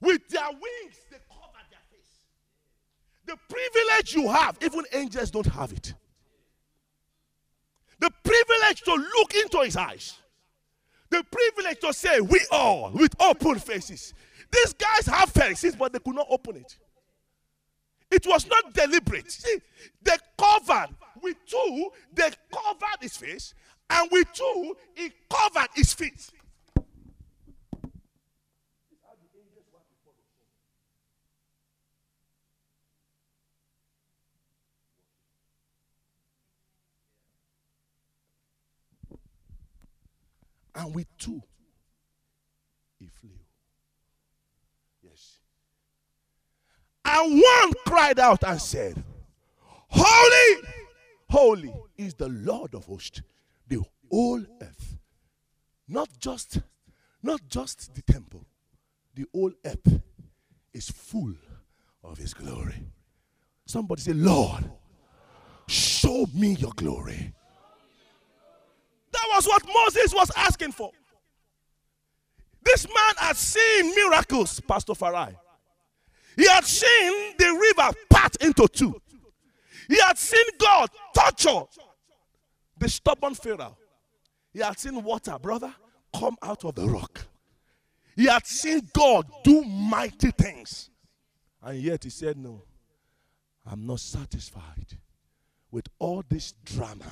With 0.00 0.28
their 0.28 0.48
wings, 0.50 0.96
they 1.10 1.16
covered 1.28 1.66
their 1.70 1.80
face. 1.90 2.20
The 3.24 3.36
privilege 3.48 4.14
you 4.14 4.30
have, 4.30 4.58
even 4.60 4.84
angels 4.92 5.30
don't 5.30 5.46
have 5.46 5.72
it. 5.72 5.94
The 7.98 8.10
privilege 8.22 8.82
to 8.82 8.94
look 8.94 9.34
into 9.34 9.60
his 9.62 9.76
eyes. 9.76 10.18
The 11.10 11.24
privilege 11.24 11.80
to 11.80 11.92
say, 11.94 12.20
We 12.20 12.40
all, 12.50 12.90
with 12.92 13.14
open 13.20 13.58
faces. 13.58 14.12
These 14.52 14.74
guys 14.74 15.06
have 15.06 15.30
faces, 15.30 15.74
but 15.74 15.92
they 15.92 15.98
could 15.98 16.14
not 16.14 16.26
open 16.30 16.56
it. 16.56 16.76
It 18.10 18.26
was 18.26 18.46
not 18.46 18.72
deliberate. 18.72 19.30
See, 19.30 19.58
they 20.02 20.16
covered 20.38 20.94
with 21.22 21.36
two, 21.46 21.90
they 22.12 22.30
covered 22.52 23.00
his 23.00 23.16
face, 23.16 23.54
and 23.90 24.08
with 24.10 24.32
two, 24.32 24.76
he 24.94 25.10
covered 25.28 25.68
his 25.74 25.92
feet. 25.92 26.30
And 40.76 40.94
with 40.94 41.06
two, 41.16 41.42
he 42.98 43.06
flew. 43.06 43.30
Yes. 45.02 45.38
And 47.18 47.40
one 47.40 47.72
cried 47.86 48.18
out 48.18 48.44
and 48.44 48.60
said, 48.60 49.02
Holy, 49.88 50.68
holy 51.30 51.72
is 51.96 52.12
the 52.12 52.28
Lord 52.28 52.74
of 52.74 52.84
hosts, 52.84 53.22
the 53.66 53.82
whole 54.10 54.44
earth. 54.60 54.98
Not 55.88 56.10
just, 56.18 56.60
not 57.22 57.40
just 57.48 57.94
the 57.94 58.02
temple, 58.02 58.44
the 59.14 59.24
whole 59.32 59.52
earth 59.64 60.00
is 60.74 60.90
full 60.90 61.32
of 62.04 62.18
his 62.18 62.34
glory. 62.34 62.84
Somebody 63.64 64.02
say, 64.02 64.12
Lord, 64.12 64.70
show 65.68 66.26
me 66.34 66.52
your 66.56 66.72
glory. 66.76 67.32
That 69.12 69.26
was 69.34 69.46
what 69.46 69.62
Moses 69.66 70.12
was 70.12 70.30
asking 70.36 70.72
for. 70.72 70.90
This 72.62 72.86
man 72.86 73.14
had 73.16 73.36
seen 73.38 73.94
miracles, 73.94 74.60
Pastor 74.60 74.92
Farai. 74.92 75.34
He 76.36 76.46
had 76.46 76.64
seen 76.64 77.34
the 77.38 77.46
river 77.46 77.96
part 78.10 78.36
into 78.42 78.68
two. 78.68 79.00
He 79.88 79.98
had 80.00 80.18
seen 80.18 80.44
God 80.58 80.90
torture 81.14 81.66
the 82.78 82.88
stubborn 82.88 83.34
Pharaoh. 83.34 83.76
He 84.52 84.60
had 84.60 84.78
seen 84.78 85.02
water, 85.02 85.38
brother, 85.38 85.72
come 86.14 86.36
out 86.42 86.64
of 86.64 86.74
the 86.74 86.86
rock. 86.86 87.26
He 88.14 88.26
had 88.26 88.46
seen 88.46 88.88
God 88.92 89.26
do 89.44 89.62
mighty 89.62 90.30
things. 90.30 90.90
And 91.62 91.78
yet 91.78 92.04
he 92.04 92.10
said, 92.10 92.36
No, 92.36 92.62
I'm 93.64 93.86
not 93.86 94.00
satisfied 94.00 94.98
with 95.70 95.86
all 95.98 96.22
this 96.28 96.54
drama. 96.64 97.10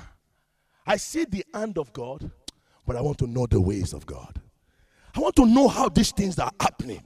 I 0.87 0.97
see 0.97 1.25
the 1.25 1.45
hand 1.53 1.79
of 1.79 1.93
God, 1.93 2.31
but 2.87 2.97
I 2.97 3.01
want 3.01 3.19
to 3.19 3.27
know 3.27 3.47
the 3.47 3.61
ways 3.61 3.93
of 3.93 4.07
God. 4.07 4.41
I 5.15 5.21
want 5.21 5.37
to 5.37 5.47
know 5.47 5.69
how 5.69 5.89
these 5.89 6.13
things 6.13 6.39
are 6.39 6.51
happening. 6.61 7.03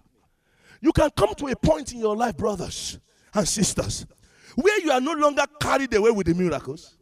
You 0.80 0.92
can 0.92 1.10
come 1.10 1.34
to 1.34 1.46
a 1.48 1.56
point 1.56 1.92
in 1.92 2.00
your 2.00 2.16
life, 2.16 2.36
brothers 2.36 2.98
and 3.34 3.46
sisters, 3.46 4.06
where 4.54 4.80
you 4.80 4.90
are 4.90 5.00
no 5.00 5.12
longer 5.12 5.44
carried 5.60 5.92
away 5.94 6.10
with 6.10 6.26
the 6.26 6.34
miracles. 6.34 6.96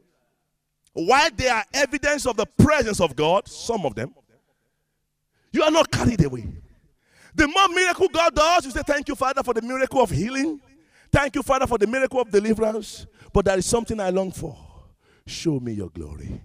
While 0.93 1.31
they 1.37 1.49
are 1.49 1.65
evidence 1.75 2.27
of 2.27 2.37
the 2.37 2.47
presence 2.47 3.01
of 3.01 3.15
God, 3.15 3.47
some 3.49 3.85
of 3.85 3.95
them, 3.95 4.15
you 5.53 5.63
are 5.63 5.71
not 5.71 5.91
carried 5.91 6.25
away. 6.25 6.49
The 7.35 7.47
more 7.47 7.69
miracle 7.69 8.09
God 8.09 8.35
does, 8.35 8.65
you 8.65 8.71
say, 8.71 8.83
Thank 8.87 9.09
you, 9.09 9.15
Father, 9.15 9.43
for 9.43 9.53
the 9.53 9.61
miracle 9.61 10.01
of 10.01 10.11
healing. 10.11 10.61
Thank 11.13 11.35
you, 11.35 11.43
Father, 11.43 11.67
for 11.67 11.77
the 11.79 11.87
miracle 11.87 12.21
of 12.21 12.31
deliverance. 12.31 13.07
But 13.33 13.45
there 13.45 13.59
is 13.59 13.67
something 13.67 14.01
I 14.01 14.11
long 14.11 14.33
for. 14.33 14.57
Show 15.27 15.61
me 15.61 15.73
your 15.73 15.91
glory. 15.91 16.41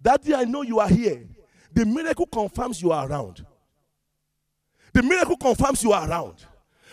That 0.00 0.22
day 0.22 0.34
I 0.34 0.44
know 0.44 0.62
you 0.62 0.80
are 0.80 0.88
here. 0.88 1.24
The 1.72 1.84
miracle 1.84 2.26
confirms 2.26 2.80
you 2.82 2.90
are 2.90 3.08
around. 3.08 3.44
The 4.92 5.02
miracle 5.02 5.36
confirms 5.36 5.82
you 5.84 5.92
are 5.92 6.08
around. 6.08 6.44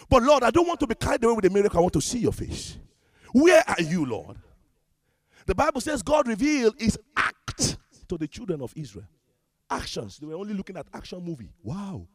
But 0.10 0.24
Lord, 0.24 0.44
I 0.44 0.52
don't 0.52 0.68
want 0.68 0.80
to 0.82 0.88
be 0.88 0.96
carried 0.96 1.24
away 1.24 1.34
with 1.34 1.44
the 1.44 1.50
miracle. 1.50 1.80
I 1.80 1.82
want 1.82 1.94
to 1.94 2.02
see 2.02 2.20
your 2.20 2.34
face. 2.34 2.78
Where 3.32 3.64
are 3.68 3.82
you, 3.82 4.06
Lord? 4.06 4.38
The 5.46 5.56
Bible 5.56 5.82
says 5.82 6.02
God 6.02 6.28
revealed 6.28 6.76
his 6.80 6.98
act 7.18 7.78
to 8.08 8.18
the 8.18 8.28
children 8.28 8.62
of 8.62 8.74
Israel. 8.76 9.08
Actions. 9.70 10.20
They 10.20 10.28
were 10.28 10.36
only 10.36 10.54
looking 10.54 10.78
at 10.78 10.86
action 10.94 11.24
movie. 11.24 11.50
Wow. 11.64 12.08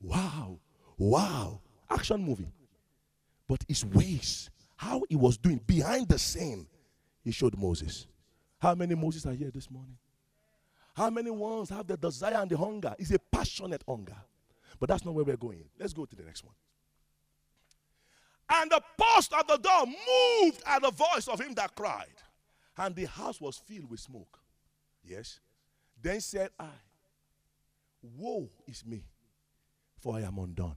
Wow. 0.00 0.58
Wow. 0.96 1.60
Action 1.90 2.22
movie. 2.22 2.52
But 3.48 3.64
his 3.66 3.84
ways, 3.84 4.50
how 4.76 5.02
he 5.08 5.16
was 5.16 5.38
doing 5.38 5.60
behind 5.66 6.08
the 6.08 6.18
scene, 6.18 6.66
he 7.24 7.30
showed 7.30 7.56
Moses. 7.56 8.06
How 8.58 8.74
many 8.74 8.94
Moses 8.94 9.24
are 9.26 9.32
here 9.32 9.50
this 9.50 9.70
morning? 9.70 9.96
How 10.94 11.10
many 11.10 11.30
ones 11.30 11.70
have 11.70 11.86
the 11.86 11.96
desire 11.96 12.34
and 12.34 12.50
the 12.50 12.56
hunger? 12.56 12.94
It's 12.98 13.12
a 13.12 13.18
passionate 13.18 13.82
hunger. 13.88 14.16
But 14.78 14.88
that's 14.88 15.04
not 15.04 15.14
where 15.14 15.24
we're 15.24 15.36
going. 15.36 15.64
Let's 15.78 15.92
go 15.92 16.04
to 16.04 16.16
the 16.16 16.24
next 16.24 16.44
one. 16.44 16.54
And 18.50 18.70
the 18.70 18.82
post 18.98 19.32
of 19.34 19.46
the 19.46 19.58
door 19.58 19.86
moved 19.86 20.62
at 20.66 20.82
the 20.82 20.90
voice 20.90 21.28
of 21.28 21.40
him 21.40 21.54
that 21.54 21.74
cried, 21.74 22.06
and 22.76 22.94
the 22.94 23.04
house 23.04 23.40
was 23.40 23.58
filled 23.58 23.90
with 23.90 24.00
smoke. 24.00 24.38
Yes. 25.04 25.40
Then 26.00 26.20
said 26.20 26.50
I, 26.58 26.70
Woe 28.02 28.48
is 28.66 28.86
me, 28.86 29.04
for 30.00 30.16
I 30.16 30.22
am 30.22 30.38
undone. 30.38 30.76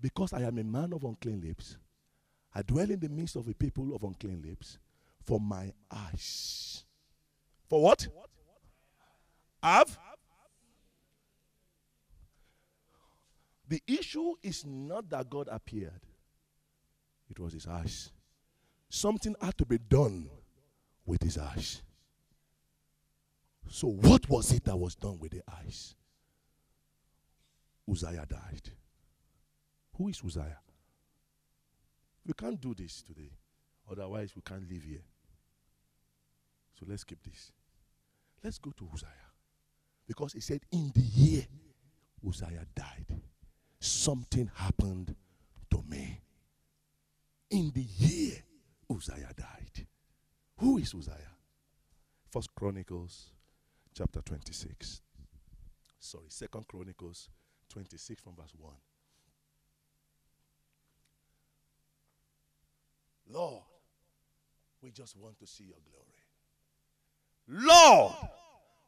Because 0.00 0.32
I 0.32 0.42
am 0.42 0.58
a 0.58 0.64
man 0.64 0.92
of 0.92 1.04
unclean 1.04 1.40
lips, 1.40 1.76
I 2.54 2.62
dwell 2.62 2.90
in 2.90 3.00
the 3.00 3.08
midst 3.08 3.36
of 3.36 3.48
a 3.48 3.54
people 3.54 3.94
of 3.94 4.02
unclean 4.02 4.42
lips, 4.42 4.78
for 5.24 5.40
my 5.40 5.72
eyes. 5.90 6.84
For 7.68 7.82
what? 7.82 8.06
have. 9.62 9.98
The 13.68 13.82
issue 13.86 14.34
is 14.42 14.66
not 14.66 15.08
that 15.10 15.30
God 15.30 15.48
appeared, 15.50 16.00
it 17.32 17.40
was 17.40 17.54
his 17.54 17.66
eyes. 17.66 18.12
Something 18.88 19.34
had 19.40 19.56
to 19.58 19.64
be 19.64 19.78
done 19.78 20.28
with 21.06 21.22
his 21.22 21.38
eyes. 21.38 21.82
So, 23.68 23.88
what 23.88 24.28
was 24.28 24.52
it 24.52 24.64
that 24.64 24.76
was 24.76 24.94
done 24.94 25.18
with 25.18 25.32
the 25.32 25.42
eyes? 25.50 25.94
Uzziah 27.90 28.26
died. 28.28 28.70
Who 29.96 30.08
is 30.08 30.20
Uzziah? 30.24 30.58
We 32.26 32.34
can't 32.34 32.60
do 32.60 32.74
this 32.74 33.02
today. 33.02 33.30
Otherwise, 33.90 34.32
we 34.36 34.42
can't 34.42 34.70
live 34.70 34.82
here. 34.82 35.02
So 36.78 36.86
let's 36.88 37.04
keep 37.04 37.22
this. 37.22 37.50
Let's 38.44 38.58
go 38.58 38.72
to 38.72 38.88
Uzziah. 38.92 39.08
Because 40.06 40.32
he 40.32 40.40
said, 40.40 40.60
in 40.70 40.92
the 40.94 41.00
year 41.00 41.46
Uzziah 42.26 42.66
died, 42.74 43.20
something 43.80 44.50
happened 44.54 45.14
to 45.70 45.82
me. 45.88 46.20
In 47.52 47.70
the 47.74 47.82
year 47.98 48.38
Uzziah 48.90 49.28
died. 49.36 49.86
Who 50.56 50.78
is 50.78 50.94
Uzziah? 50.94 51.36
First 52.30 52.48
Chronicles 52.54 53.26
chapter 53.94 54.22
26. 54.22 55.02
Sorry, 56.00 56.24
Second 56.28 56.66
Chronicles 56.66 57.28
26 57.68 58.22
from 58.22 58.36
verse 58.36 58.54
1. 58.58 58.72
Lord, 63.28 63.64
we 64.80 64.90
just 64.90 65.14
want 65.18 65.38
to 65.38 65.46
see 65.46 65.64
your 65.64 65.76
glory. 65.90 67.66
Lord, 67.66 68.14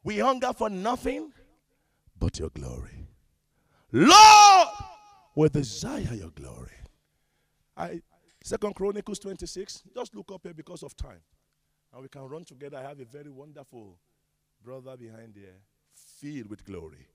we 0.03 0.21
hunger 0.21 0.55
for 0.55 0.71
nothing 0.71 1.33
but 2.19 2.39
your 2.39 2.49
glory. 2.49 3.09
Lord, 3.93 4.69
we 5.35 5.51
desire 5.51 6.15
your 6.15 6.31
glory. 6.31 6.73
I 7.77 8.01
Second 8.45 8.75
Chronicles 8.75 9.19
26. 9.21 9.85
Just 9.95 10.15
look 10.15 10.31
up 10.31 10.43
here 10.43 10.53
because 10.53 10.83
of 10.83 10.95
time. 10.95 11.21
And 11.95 12.03
we 12.03 12.09
can 12.09 12.29
run 12.29 12.45
together. 12.45 12.77
I 12.77 12.83
have 12.83 13.01
a 13.01 13.05
very 13.07 13.31
wonderful 13.31 13.97
brother 14.63 14.99
behind 14.99 15.35
there, 15.35 15.57
filled 15.95 16.51
with 16.51 16.63
glory. 16.63 17.09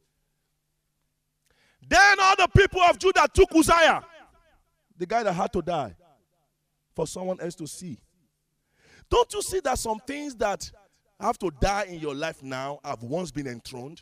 Then 1.87 2.19
all 2.19 2.35
the 2.35 2.47
people 2.47 2.81
of 2.81 2.97
Judah 2.97 3.27
took 3.31 3.53
Uzziah, 3.55 4.03
the 4.97 5.05
guy 5.05 5.21
that 5.21 5.33
had 5.33 5.53
to 5.53 5.61
die, 5.61 5.95
for 6.95 7.05
someone 7.05 7.39
else 7.39 7.53
to 7.55 7.67
see. 7.67 7.99
Don't 9.07 9.31
you 9.31 9.43
see 9.43 9.59
that 9.59 9.77
some 9.77 9.99
things 9.99 10.33
that 10.35 10.71
have 11.19 11.37
to 11.37 11.51
die 11.61 11.83
in 11.89 11.99
your 11.99 12.15
life 12.15 12.41
now 12.41 12.79
have 12.83 13.03
once 13.03 13.29
been 13.29 13.45
enthroned. 13.45 14.01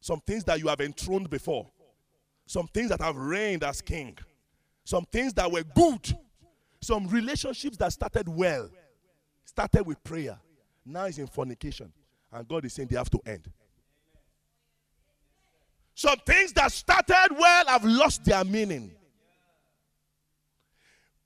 Some 0.00 0.20
things 0.26 0.42
that 0.44 0.58
you 0.58 0.66
have 0.66 0.80
enthroned 0.80 1.30
before. 1.30 1.70
Some 2.46 2.66
things 2.66 2.88
that 2.88 3.00
have 3.00 3.16
reigned 3.16 3.62
as 3.62 3.80
king. 3.80 4.18
Some 4.86 5.04
things 5.04 5.34
that 5.34 5.50
were 5.50 5.64
good. 5.64 6.16
Some 6.80 7.08
relationships 7.08 7.76
that 7.78 7.92
started 7.92 8.28
well. 8.28 8.70
Started 9.44 9.84
with 9.84 10.02
prayer. 10.04 10.38
Now 10.84 11.06
it's 11.06 11.18
in 11.18 11.26
fornication. 11.26 11.92
And 12.30 12.46
God 12.46 12.64
is 12.64 12.72
saying 12.72 12.86
they 12.88 12.96
have 12.96 13.10
to 13.10 13.20
end. 13.26 13.50
Some 15.92 16.18
things 16.24 16.52
that 16.52 16.70
started 16.70 17.34
well 17.36 17.66
have 17.66 17.84
lost 17.84 18.24
their 18.24 18.44
meaning. 18.44 18.92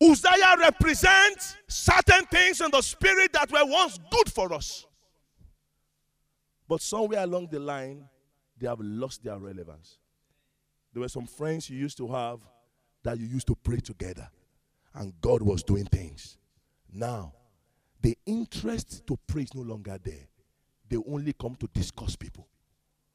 Uzziah 0.02 0.56
represents 0.58 1.54
certain 1.68 2.24
things 2.30 2.62
in 2.62 2.70
the 2.70 2.80
spirit 2.80 3.30
that 3.34 3.52
were 3.52 3.66
once 3.66 3.98
good 4.10 4.32
for 4.32 4.54
us. 4.54 4.86
But 6.66 6.80
somewhere 6.80 7.22
along 7.24 7.48
the 7.50 7.60
line, 7.60 8.08
they 8.58 8.66
have 8.66 8.80
lost 8.80 9.22
their 9.22 9.36
relevance. 9.36 9.98
There 10.94 11.02
were 11.02 11.08
some 11.08 11.26
friends 11.26 11.68
you 11.68 11.76
used 11.76 11.98
to 11.98 12.08
have 12.08 12.40
that 13.02 13.18
you 13.18 13.26
used 13.26 13.46
to 13.48 13.54
pray 13.54 13.78
together, 13.78 14.28
and 14.94 15.12
God 15.20 15.42
was 15.42 15.62
doing 15.62 15.86
things. 15.86 16.38
Now, 16.92 17.32
the 18.02 18.16
interest 18.26 19.06
to 19.06 19.18
pray 19.26 19.42
is 19.42 19.54
no 19.54 19.62
longer 19.62 19.98
there. 20.02 20.28
They 20.88 20.96
only 20.96 21.32
come 21.32 21.54
to 21.56 21.68
discuss 21.72 22.16
people. 22.16 22.46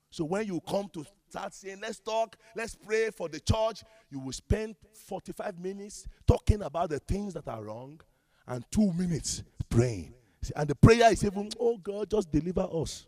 So 0.09 0.23
when 0.23 0.47
you 0.47 0.61
come 0.61 0.88
to 0.93 1.05
start 1.29 1.53
saying, 1.53 1.79
let's 1.81 1.99
talk, 1.99 2.38
let's 2.55 2.75
pray 2.75 3.09
for 3.09 3.27
the 3.27 3.39
church, 3.39 3.83
you 4.09 4.19
will 4.19 4.31
spend 4.31 4.75
45 5.07 5.59
minutes 5.59 6.07
talking 6.25 6.61
about 6.61 6.89
the 6.89 6.99
things 6.99 7.33
that 7.33 7.47
are 7.49 7.61
wrong 7.61 7.99
and 8.47 8.63
two 8.71 8.93
minutes 8.93 9.43
praying. 9.67 10.13
And 10.55 10.69
the 10.69 10.75
prayer 10.75 11.11
is 11.11 11.25
even, 11.25 11.49
oh 11.59 11.77
God, 11.77 12.09
just 12.09 12.31
deliver 12.31 12.67
us. 12.71 13.05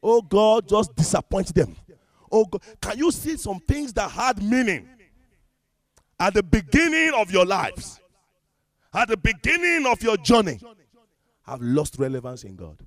Oh 0.00 0.22
God, 0.22 0.68
just 0.68 0.94
disappoint 0.94 1.52
them. 1.54 1.74
Oh 2.30 2.44
God, 2.44 2.62
can 2.80 2.98
you 2.98 3.10
see 3.10 3.36
some 3.36 3.58
things 3.58 3.92
that 3.94 4.08
had 4.10 4.40
meaning 4.40 4.88
at 6.20 6.34
the 6.34 6.42
beginning 6.42 7.12
of 7.14 7.30
your 7.30 7.46
lives, 7.46 8.00
at 8.92 9.08
the 9.08 9.16
beginning 9.16 9.86
of 9.86 10.02
your 10.02 10.16
journey, 10.16 10.58
have 11.46 11.60
lost 11.60 11.98
relevance 11.98 12.44
in 12.44 12.56
God? 12.56 12.78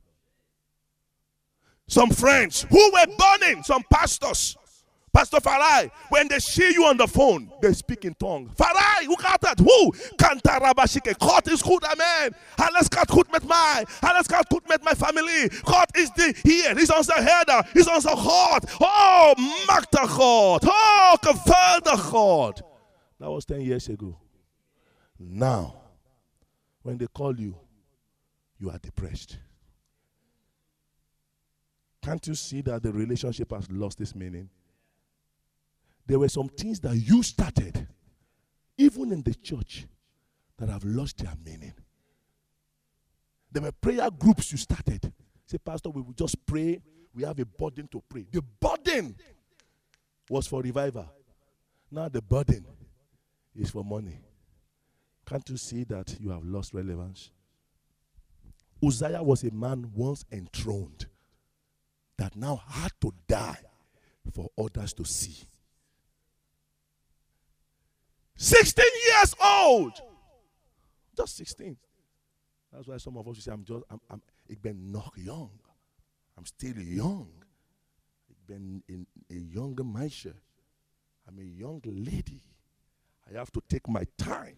Some 1.88 2.10
friends 2.10 2.66
who 2.70 2.92
were 2.94 3.06
burning, 3.18 3.64
some 3.64 3.84
pastors. 3.92 4.58
Pastor 5.14 5.40
Farai, 5.40 5.92
when 6.08 6.30
they 6.30 6.40
see 6.40 6.72
you 6.72 6.86
on 6.86 6.96
the 6.96 7.06
phone, 7.06 7.52
they 7.62 7.74
speak 7.74 8.06
in 8.06 8.14
tongue. 8.14 8.50
Farai, 8.56 9.04
who 9.04 9.18
got 9.18 9.42
that? 9.42 9.60
Who? 9.60 9.92
Kantarabashike. 10.16 11.20
God 11.20 11.46
is 11.50 11.62
good, 11.62 11.84
amen. 11.84 12.34
Alles 12.58 12.88
gaat 12.88 13.12
goed 13.12 13.30
met 13.30 13.44
my. 13.44 13.84
Alles 14.02 14.28
gaat 14.28 14.46
goed 14.50 14.66
met 14.70 14.82
my 14.86 14.94
family. 14.94 15.50
God 15.66 15.86
is 15.96 16.10
the 16.12 16.34
here. 16.44 16.74
He's 16.76 16.90
onze 16.90 17.14
herder. 17.14 17.68
He's 17.74 17.88
on 17.88 18.00
the 18.00 18.16
heart. 18.16 18.64
Oh, 18.80 19.34
machtig 19.68 20.16
God. 20.16 20.64
Oh, 20.66 21.18
geweldig 21.20 22.10
God. 22.10 22.64
That 23.22 23.30
was 23.30 23.46
10 23.46 23.62
years 23.62 23.88
ago. 23.88 24.18
Now, 25.20 25.76
when 26.82 26.98
they 26.98 27.06
call 27.06 27.40
you, 27.40 27.56
you 28.58 28.72
are 28.72 28.80
depressed. 28.80 29.38
Can't 32.02 32.26
you 32.26 32.34
see 32.34 32.62
that 32.62 32.82
the 32.82 32.92
relationship 32.92 33.52
has 33.52 33.70
lost 33.70 34.02
its 34.02 34.16
meaning? 34.16 34.50
There 36.08 36.18
were 36.18 36.30
some 36.30 36.50
things 36.50 36.80
that 36.80 36.96
you 36.96 37.22
started, 37.22 37.88
even 38.76 39.12
in 39.12 39.22
the 39.22 39.36
church, 39.36 39.86
that 40.58 40.70
have 40.70 40.84
lost 40.84 41.20
their 41.20 41.34
meaning. 41.46 41.74
There 43.52 43.62
were 43.62 43.72
prayer 43.72 44.10
groups 44.10 44.52
you 44.52 44.58
started. 44.58 45.14
Say, 45.46 45.60
Pastor, 45.60 45.92
we 45.92 46.02
will 46.02 46.14
just 46.14 46.44
pray. 46.44 46.82
We 47.14 47.22
have 47.22 47.38
a 47.38 47.46
burden 47.46 47.88
to 47.90 48.02
pray. 48.10 48.26
The 48.32 48.42
burden 48.42 49.16
was 50.28 50.48
for 50.48 50.64
revival. 50.64 51.08
Now 51.92 52.10
the 52.10 52.24
burden 52.24 52.66
is 53.56 53.72
for 53.72 53.84
money. 53.84 54.20
Can't 55.26 55.48
you 55.50 55.58
see 55.58 55.84
that 55.86 56.16
you 56.20 56.30
have 56.32 56.44
lost 56.44 56.74
relevance? 56.74 57.32
Uzziah 58.84 59.22
was 59.22 59.44
a 59.44 59.52
man 59.52 59.92
once 59.94 60.26
enthroned 60.32 61.06
that 62.18 62.36
now 62.36 62.62
had 62.68 62.92
to 63.02 63.14
die 63.28 63.60
for 64.34 64.50
others 64.58 64.94
to 64.94 65.06
see. 65.06 65.48
16 68.36 68.84
years 69.08 69.36
old. 69.44 69.94
Just 71.16 71.38
16. 71.38 71.78
That's 72.74 72.88
why 72.88 72.98
some 72.98 73.18
of 73.18 73.28
us 73.28 73.44
say, 73.44 73.52
I'm 73.52 73.64
just, 73.64 73.84
I'm, 73.90 74.00
I'm, 74.10 74.22
ik 74.48 74.62
ben 74.62 74.92
nog 74.92 75.12
young. 75.16 75.52
I'm 76.38 76.46
still 76.46 76.78
young. 76.78 77.30
Ik 78.30 78.38
ben 78.46 78.84
in 78.88 79.06
a 79.30 79.36
young 79.36 79.76
meisje. 79.94 80.34
I'm 81.28 81.38
a 81.38 81.44
young 81.44 81.82
lady. 81.86 82.42
I 83.34 83.38
have 83.38 83.52
to 83.54 83.62
take 83.68 83.88
my 83.88 84.06
time. 84.18 84.58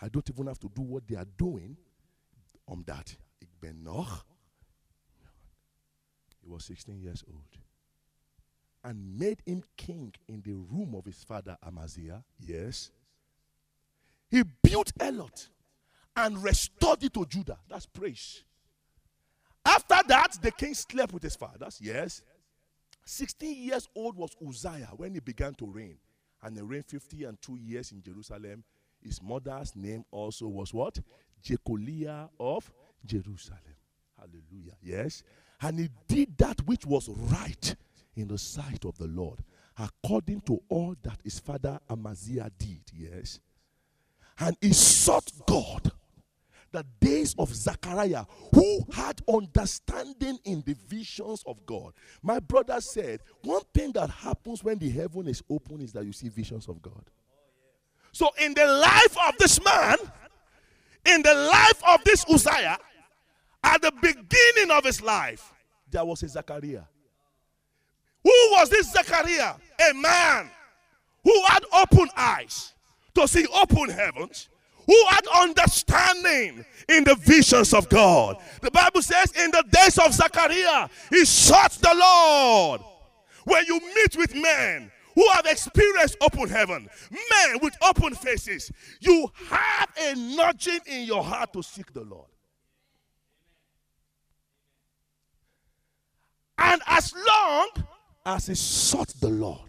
I 0.00 0.08
don't 0.08 0.28
even 0.28 0.46
have 0.46 0.58
to 0.60 0.70
do 0.74 0.82
what 0.82 1.06
they 1.06 1.16
are 1.16 1.26
doing. 1.36 1.76
Um, 2.68 2.82
Dat. 2.84 3.16
Ik 3.38 3.48
ben 3.60 3.82
nog 3.82 4.26
he 6.44 6.50
was 6.50 6.64
16 6.64 7.00
years 7.00 7.24
old. 7.26 7.58
And 8.82 9.18
made 9.18 9.42
him 9.46 9.62
king 9.76 10.12
in 10.28 10.42
the 10.42 10.52
room 10.52 10.94
of 10.94 11.06
his 11.06 11.24
father 11.24 11.56
Amaziah. 11.66 12.22
Yes. 12.38 12.90
He 14.30 14.42
built 14.62 14.92
Eloth 15.00 15.48
and 16.14 16.42
restored 16.44 17.02
it 17.02 17.14
to 17.14 17.24
Judah. 17.24 17.58
That's 17.68 17.86
praise. 17.86 18.44
After 19.64 19.96
that, 20.08 20.36
the 20.42 20.50
king 20.50 20.74
slept 20.74 21.14
with 21.14 21.22
his 21.22 21.34
fathers. 21.34 21.78
Yes. 21.80 22.20
16 23.06 23.56
years 23.56 23.88
old 23.94 24.16
was 24.16 24.36
Uzziah 24.46 24.90
when 24.96 25.14
he 25.14 25.20
began 25.20 25.54
to 25.54 25.66
reign. 25.66 25.96
And 26.44 26.56
he 26.56 26.62
reigned 26.62 26.86
50 26.86 27.24
and 27.24 27.40
2 27.42 27.56
years 27.56 27.90
in 27.90 28.02
Jerusalem. 28.02 28.62
His 29.02 29.20
mother's 29.22 29.74
name 29.74 30.04
also 30.10 30.46
was 30.46 30.72
what? 30.72 31.00
Jecoliah 31.42 32.28
of 32.38 32.70
Jerusalem. 33.04 33.60
Hallelujah. 34.16 34.76
Yes. 34.82 35.22
And 35.60 35.78
he 35.78 35.88
did 36.06 36.38
that 36.38 36.60
which 36.66 36.86
was 36.86 37.08
right 37.08 37.74
in 38.14 38.28
the 38.28 38.38
sight 38.38 38.84
of 38.84 38.96
the 38.98 39.06
Lord, 39.08 39.40
according 39.78 40.42
to 40.42 40.62
all 40.68 40.94
that 41.02 41.20
his 41.24 41.40
father 41.40 41.80
Amaziah 41.90 42.50
did. 42.58 42.82
Yes. 42.92 43.40
And 44.38 44.56
he 44.60 44.72
sought 44.72 45.32
God 45.46 45.90
the 46.74 46.84
days 46.98 47.36
of 47.38 47.54
Zechariah, 47.54 48.24
who 48.52 48.80
had 48.92 49.22
understanding 49.32 50.38
in 50.44 50.60
the 50.66 50.74
visions 50.88 51.44
of 51.46 51.64
God. 51.64 51.92
My 52.20 52.40
brother 52.40 52.80
said, 52.80 53.20
one 53.42 53.62
thing 53.72 53.92
that 53.92 54.10
happens 54.10 54.64
when 54.64 54.78
the 54.78 54.90
heaven 54.90 55.28
is 55.28 55.40
open 55.48 55.80
is 55.80 55.92
that 55.92 56.04
you 56.04 56.12
see 56.12 56.28
visions 56.28 56.68
of 56.68 56.82
God. 56.82 57.04
So, 58.10 58.28
in 58.40 58.54
the 58.54 58.66
life 58.66 59.16
of 59.28 59.38
this 59.38 59.64
man, 59.64 59.98
in 61.06 61.22
the 61.22 61.34
life 61.34 61.80
of 61.86 62.02
this 62.04 62.24
Uzziah, 62.28 62.78
at 63.62 63.80
the 63.80 63.92
beginning 63.92 64.70
of 64.72 64.84
his 64.84 65.00
life, 65.00 65.52
there 65.88 66.04
was 66.04 66.24
a 66.24 66.28
Zachariah. 66.28 66.82
Who 68.24 68.32
was 68.52 68.68
this 68.68 68.92
Zachariah? 68.92 69.54
A 69.90 69.94
man 69.94 70.50
who 71.22 71.42
had 71.46 71.64
open 71.72 72.08
eyes 72.16 72.74
to 73.14 73.28
see 73.28 73.46
open 73.54 73.90
heavens, 73.90 74.48
who 74.86 75.06
had 75.08 75.26
understanding 75.26 76.64
in 76.88 77.04
the 77.04 77.14
visions 77.16 77.72
of 77.72 77.88
God. 77.88 78.36
The 78.60 78.70
Bible 78.70 79.02
says, 79.02 79.32
in 79.32 79.50
the 79.50 79.64
days 79.70 79.98
of 79.98 80.12
Zachariah, 80.12 80.88
he 81.10 81.24
sought 81.24 81.72
the 81.72 81.94
Lord. 81.94 82.80
When 83.44 83.64
you 83.66 83.80
meet 83.80 84.16
with 84.16 84.34
men 84.34 84.90
who 85.14 85.28
have 85.30 85.46
experienced 85.46 86.16
open 86.20 86.48
heaven, 86.48 86.88
men 87.10 87.58
with 87.62 87.76
open 87.82 88.14
faces, 88.14 88.72
you 89.00 89.30
have 89.48 89.88
a 90.00 90.14
nudging 90.14 90.80
in 90.86 91.04
your 91.04 91.22
heart 91.22 91.52
to 91.52 91.62
seek 91.62 91.92
the 91.92 92.02
Lord. 92.02 92.28
And 96.58 96.82
as 96.86 97.14
long 97.14 97.70
as 98.26 98.46
he 98.46 98.54
sought 98.54 99.08
the 99.20 99.28
Lord, 99.28 99.68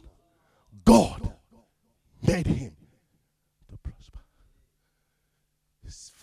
God 0.85 1.33
made 2.25 2.47
him 2.47 2.75
to 3.69 3.77
prosper. 3.77 4.19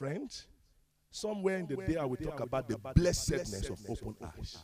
His 0.03 0.11
friends, 0.11 0.47
somewhere 1.11 1.59
in 1.59 1.67
the 1.67 1.77
day 1.77 1.97
I 1.97 2.05
will 2.05 2.17
talk 2.17 2.41
about 2.41 2.69
the 2.69 2.79
blessedness 2.95 3.71
of 3.71 3.79
open 3.89 4.17
eyes. 4.23 4.59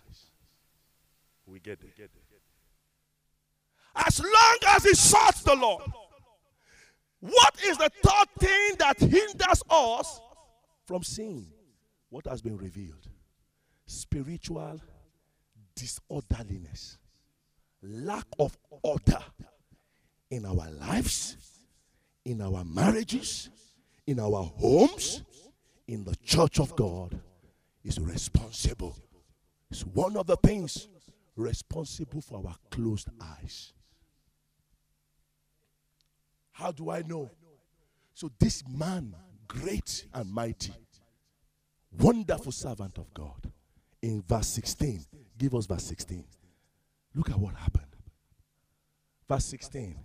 We 1.46 1.60
get 1.60 1.80
there. 1.80 2.08
As 3.94 4.20
long 4.20 4.58
as 4.68 4.84
he 4.84 4.94
sought 4.94 5.36
the 5.44 5.54
Lord, 5.54 5.82
what 7.20 7.54
is 7.64 7.78
the 7.78 7.90
third 8.02 8.28
thing 8.38 8.70
that 8.78 8.98
hinders 8.98 9.62
us 9.70 10.20
from 10.86 11.02
seeing 11.02 11.46
what 12.10 12.26
has 12.26 12.42
been 12.42 12.56
revealed? 12.56 13.08
Spiritual 13.86 14.80
disorderliness, 15.74 16.98
lack 17.82 18.26
of 18.38 18.56
order 18.82 19.22
in 20.30 20.44
our 20.44 20.70
lives, 20.70 21.36
in 22.24 22.40
our 22.42 22.64
marriages, 22.64 23.50
in 24.08 24.18
our 24.18 24.42
homes, 24.56 25.22
in 25.86 26.02
the 26.02 26.16
church 26.24 26.58
of 26.58 26.74
God 26.74 27.20
is 27.84 28.00
responsible. 28.00 28.96
It's 29.70 29.82
one 29.82 30.16
of 30.16 30.26
the 30.26 30.36
things 30.36 30.88
responsible 31.36 32.22
for 32.22 32.38
our 32.38 32.56
closed 32.70 33.10
eyes. 33.20 33.74
How 36.52 36.72
do 36.72 36.90
I 36.90 37.02
know? 37.02 37.30
So 38.14 38.30
this 38.40 38.64
man, 38.66 39.14
great 39.46 40.06
and 40.14 40.32
mighty, 40.32 40.72
wonderful 42.00 42.52
servant 42.52 42.96
of 42.96 43.12
God, 43.12 43.52
in 44.00 44.22
verse 44.26 44.48
16, 44.48 45.04
give 45.36 45.54
us 45.54 45.66
verse 45.66 45.84
16. 45.84 46.24
Look 47.14 47.28
at 47.28 47.38
what 47.38 47.54
happened. 47.56 47.84
Verse 49.28 49.44
16. 49.44 49.96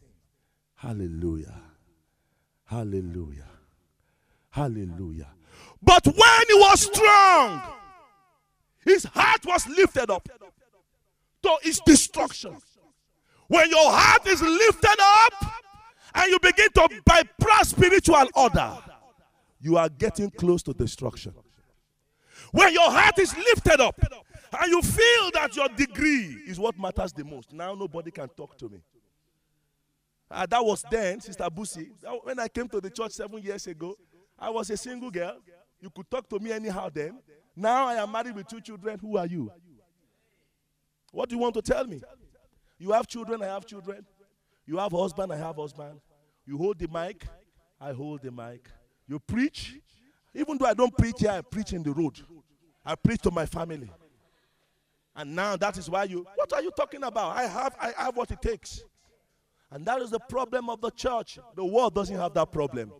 Hallelujah. 0.75 1.55
Hallelujah. 2.65 3.47
Hallelujah. 4.53 5.29
But 5.81 6.05
when 6.05 6.43
he 6.47 6.53
was 6.53 6.81
strong, 6.81 7.59
his 8.85 9.03
heart 9.05 9.43
was 9.47 9.67
lifted 9.67 10.11
up 10.11 10.29
to 11.41 11.57
its 11.63 11.79
destruction. 11.79 12.55
When 13.47 13.67
your 13.71 13.91
heart 13.91 14.27
is 14.27 14.43
lifted 14.43 14.95
up 15.01 15.33
and 16.13 16.31
you 16.31 16.37
begin 16.39 16.69
to 16.75 17.01
bypass 17.03 17.69
spiritual 17.69 18.27
order, 18.35 18.77
you 19.59 19.75
are 19.75 19.89
getting 19.89 20.29
close 20.29 20.61
to 20.63 20.73
destruction. 20.73 21.33
When 22.51 22.73
your 22.73 22.91
heart 22.91 23.17
is 23.17 23.35
lifted 23.35 23.81
up 23.81 23.99
and 24.03 24.71
you 24.71 24.83
feel 24.83 25.31
that 25.33 25.55
your 25.55 25.69
degree 25.69 26.37
is 26.45 26.59
what 26.59 26.77
matters 26.77 27.11
the 27.11 27.25
most, 27.25 27.53
now 27.53 27.73
nobody 27.73 28.11
can 28.11 28.29
talk 28.29 28.55
to 28.59 28.69
me. 28.69 28.83
Uh, 30.29 30.45
that 30.45 30.63
was 30.63 30.85
then, 30.91 31.19
Sister 31.21 31.45
Busi. 31.45 31.89
When 32.21 32.37
I 32.39 32.47
came 32.47 32.69
to 32.69 32.79
the 32.79 32.91
church 32.91 33.13
seven 33.13 33.41
years 33.41 33.65
ago, 33.65 33.95
I 34.43 34.49
was 34.49 34.69
a 34.69 34.75
single 34.75 35.09
girl. 35.09 35.37
You 35.79 35.89
could 35.89 36.11
talk 36.11 36.27
to 36.29 36.37
me 36.37 36.51
anyhow 36.51 36.89
then. 36.93 37.17
Now 37.55 37.87
I 37.87 37.95
am 37.95 38.11
married 38.11 38.35
with 38.35 38.45
two 38.45 38.59
children. 38.59 38.99
Who 38.99 39.15
are 39.17 39.25
you? 39.25 39.49
What 41.13 41.29
do 41.29 41.35
you 41.35 41.41
want 41.41 41.53
to 41.53 41.61
tell 41.61 41.85
me? 41.85 42.01
You 42.77 42.91
have 42.91 43.07
children, 43.07 43.41
I 43.41 43.45
have 43.45 43.65
children. 43.65 44.05
You 44.65 44.77
have 44.79 44.91
husband, 44.91 45.31
I 45.31 45.37
have 45.37 45.55
husband. 45.55 46.01
You 46.45 46.57
hold 46.57 46.77
the 46.77 46.89
mic, 46.89 47.25
I 47.79 47.93
hold 47.93 48.21
the 48.21 48.31
mic. 48.31 48.69
You 49.07 49.17
preach. 49.19 49.79
Even 50.33 50.57
though 50.57 50.65
I 50.65 50.73
don't 50.73 50.95
preach 50.97 51.19
here, 51.19 51.31
I 51.31 51.41
preach 51.41 51.71
in 51.71 51.81
the 51.81 51.93
road. 51.93 52.19
I 52.85 52.95
preach 52.95 53.21
to 53.21 53.31
my 53.31 53.45
family. 53.45 53.89
And 55.15 55.33
now 55.33 55.55
that 55.55 55.77
is 55.77 55.89
why 55.89 56.03
you 56.03 56.27
what 56.35 56.51
are 56.51 56.61
you 56.61 56.71
talking 56.75 57.03
about? 57.03 57.37
I 57.37 57.43
have 57.43 57.75
I 57.79 57.93
have 58.03 58.17
what 58.17 58.29
it 58.31 58.41
takes. 58.41 58.83
And 59.71 59.85
that 59.85 60.01
is 60.01 60.09
the 60.09 60.19
problem 60.19 60.69
of 60.69 60.81
the 60.81 60.91
church. 60.91 61.39
The 61.55 61.63
world 61.63 61.95
doesn't 61.95 62.17
have 62.17 62.33
that 62.33 62.51
problem. 62.51 62.91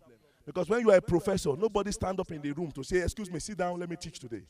Because 0.46 0.68
when 0.68 0.80
you 0.80 0.90
are 0.90 0.96
a 0.96 1.02
professor, 1.02 1.56
nobody 1.56 1.90
stand 1.90 2.20
up 2.20 2.30
in 2.30 2.42
the 2.42 2.52
room 2.52 2.70
to 2.72 2.82
say, 2.82 2.98
excuse 2.98 3.30
me, 3.30 3.38
sit 3.38 3.56
down, 3.56 3.78
let 3.80 3.88
me 3.88 3.96
teach 3.96 4.18
today. 4.18 4.42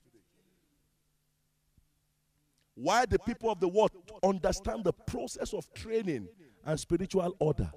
Why 2.75 3.07
the 3.07 3.19
people 3.21 3.51
of 3.51 3.61
the 3.61 3.69
world 3.69 3.93
understand 4.23 4.83
the 4.83 4.93
process 4.93 5.55
of 5.55 5.73
training 5.73 6.29
and 6.65 6.81
spiritual 6.81 7.37
order, 7.39 7.71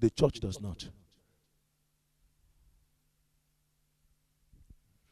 the 0.00 0.10
church 0.10 0.40
does 0.40 0.60
not. 0.60 0.88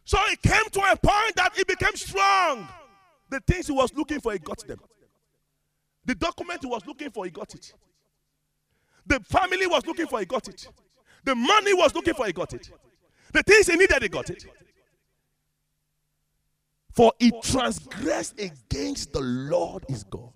So 0.04 0.18
it 0.26 0.42
came 0.42 0.68
to 0.72 0.80
a 0.80 0.96
point 0.96 1.36
that 1.36 1.52
he 1.54 1.62
became 1.62 1.94
strong. 1.94 2.68
The 3.28 3.38
things 3.46 3.68
he 3.68 3.72
was 3.72 3.94
looking 3.94 4.20
for, 4.20 4.32
he 4.32 4.40
got 4.40 4.66
them. 4.66 4.80
The 6.04 6.16
document 6.16 6.62
he 6.62 6.66
was 6.66 6.84
looking 6.84 7.10
for, 7.10 7.24
he 7.24 7.30
got 7.30 7.54
it. 7.54 7.72
The 9.06 9.20
family 9.20 9.68
was 9.68 9.86
looking 9.86 10.08
for, 10.08 10.18
he 10.18 10.26
got 10.26 10.48
it. 10.48 10.66
The 11.24 11.34
money 11.34 11.74
was 11.74 11.94
looking 11.94 12.14
for, 12.14 12.26
he 12.26 12.32
got 12.32 12.52
it. 12.54 12.70
The 13.32 13.42
things 13.42 13.66
he 13.66 13.76
needed, 13.76 14.02
he 14.02 14.08
got 14.08 14.30
it. 14.30 14.44
For 16.92 17.12
he 17.18 17.32
transgressed 17.42 18.40
against 18.40 19.12
the 19.12 19.20
Lord 19.20 19.84
his 19.88 20.02
God 20.04 20.32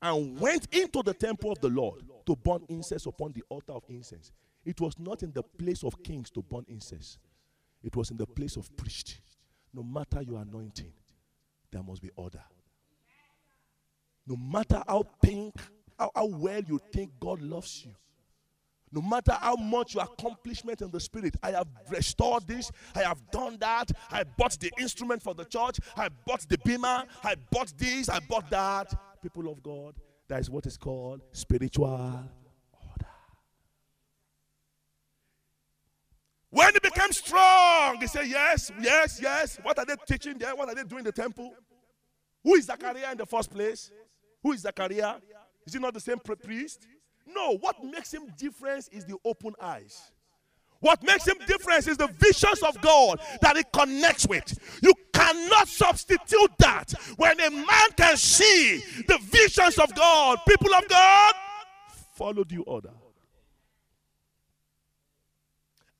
and 0.00 0.40
went 0.40 0.72
into 0.74 1.02
the 1.02 1.14
temple 1.14 1.52
of 1.52 1.60
the 1.60 1.68
Lord 1.68 2.02
to 2.26 2.36
burn 2.36 2.64
incense 2.68 3.06
upon 3.06 3.32
the 3.32 3.42
altar 3.48 3.72
of 3.72 3.84
incense. 3.88 4.32
It 4.64 4.80
was 4.80 4.98
not 4.98 5.22
in 5.22 5.32
the 5.32 5.42
place 5.42 5.84
of 5.84 6.02
kings 6.02 6.30
to 6.30 6.42
burn 6.42 6.64
incense, 6.68 7.18
it 7.82 7.94
was 7.96 8.10
in 8.10 8.16
the 8.16 8.26
place 8.26 8.56
of 8.56 8.74
priests. 8.76 9.20
No 9.74 9.82
matter 9.82 10.22
your 10.22 10.40
anointing, 10.40 10.92
there 11.70 11.82
must 11.82 12.00
be 12.00 12.10
order. 12.16 12.42
No 14.26 14.36
matter 14.36 14.82
how 14.86 15.04
think 15.22 15.54
how, 15.98 16.10
how 16.14 16.26
well 16.26 16.60
you 16.62 16.80
think 16.92 17.10
God 17.20 17.42
loves 17.42 17.84
you. 17.84 17.94
No 18.92 19.02
matter 19.02 19.32
how 19.32 19.56
much 19.56 19.94
your 19.94 20.04
accomplishment 20.04 20.80
in 20.80 20.90
the 20.90 21.00
spirit, 21.00 21.36
I 21.42 21.50
have 21.52 21.68
restored 21.90 22.46
this, 22.46 22.70
I 22.94 23.02
have 23.02 23.18
done 23.30 23.58
that, 23.60 23.90
I 24.10 24.24
bought 24.24 24.58
the 24.58 24.70
instrument 24.78 25.22
for 25.22 25.34
the 25.34 25.44
church, 25.44 25.78
I 25.96 26.08
bought 26.26 26.48
the 26.48 26.58
beamer, 26.58 27.04
I 27.22 27.34
bought 27.50 27.72
this, 27.76 28.08
I 28.08 28.20
bought 28.20 28.48
that. 28.50 28.94
People 29.22 29.50
of 29.50 29.62
God, 29.62 29.94
that 30.28 30.40
is 30.40 30.48
what 30.48 30.64
is 30.66 30.76
called 30.76 31.22
spiritual 31.32 31.86
order. 31.86 33.06
When 36.50 36.72
he 36.72 36.80
became 36.80 37.12
strong, 37.12 38.00
he 38.00 38.06
said, 38.06 38.26
Yes, 38.26 38.72
yes, 38.80 39.20
yes. 39.20 39.58
What 39.62 39.78
are 39.78 39.84
they 39.84 39.96
teaching 40.06 40.38
there? 40.38 40.54
What 40.54 40.68
are 40.68 40.74
they 40.74 40.84
doing 40.84 41.00
in 41.00 41.04
the 41.04 41.12
temple? 41.12 41.52
Who 42.42 42.54
is 42.54 42.66
Zachariah 42.66 43.12
in 43.12 43.18
the 43.18 43.26
first 43.26 43.50
place? 43.50 43.90
Who 44.42 44.52
is 44.52 44.60
Zachariah? 44.60 45.16
Is 45.66 45.74
he 45.74 45.78
not 45.78 45.92
the 45.92 46.00
same 46.00 46.18
priest? 46.18 46.86
No, 47.34 47.56
what 47.58 47.82
makes 47.84 48.12
him 48.12 48.32
different 48.36 48.88
is 48.92 49.04
the 49.04 49.16
open 49.24 49.54
eyes. 49.60 50.12
What 50.80 51.02
makes 51.02 51.26
him 51.26 51.36
different 51.46 51.86
is 51.88 51.96
the 51.96 52.06
visions 52.06 52.62
of 52.62 52.80
God 52.80 53.20
that 53.40 53.56
he 53.56 53.64
connects 53.72 54.28
with. 54.28 54.56
You 54.80 54.94
cannot 55.12 55.66
substitute 55.66 56.52
that. 56.58 56.92
When 57.16 57.38
a 57.40 57.50
man 57.50 57.90
can 57.96 58.16
see 58.16 58.82
the 59.08 59.18
visions 59.20 59.78
of 59.78 59.92
God, 59.94 60.38
people 60.46 60.72
of 60.74 60.86
God, 60.88 61.34
follow 62.14 62.44
due 62.44 62.62
order. 62.62 62.92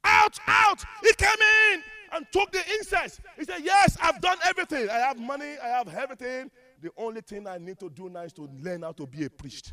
Out, 0.05 0.39
out. 0.47 0.83
He 1.03 1.13
came 1.15 1.29
in 1.73 1.83
and 2.13 2.27
took 2.33 2.51
the 2.53 2.63
incense. 2.75 3.21
He 3.37 3.45
said, 3.45 3.59
Yes, 3.63 3.97
I've 4.01 4.21
done 4.21 4.39
everything. 4.47 4.89
I 4.89 4.99
have 4.99 5.19
money, 5.19 5.57
I 5.63 5.69
have 5.69 5.93
everything. 5.93 6.51
The 6.81 6.91
only 6.97 7.21
thing 7.21 7.47
I 7.47 7.59
need 7.59 7.81
to 7.81 7.91
do 7.91 8.09
now 8.09 8.21
is 8.21 8.33
to 8.35 8.49
learn 8.63 8.83
how 8.83 8.93
to 8.93 9.07
be 9.07 9.25
a 9.25 9.31
priest. 9.31 9.73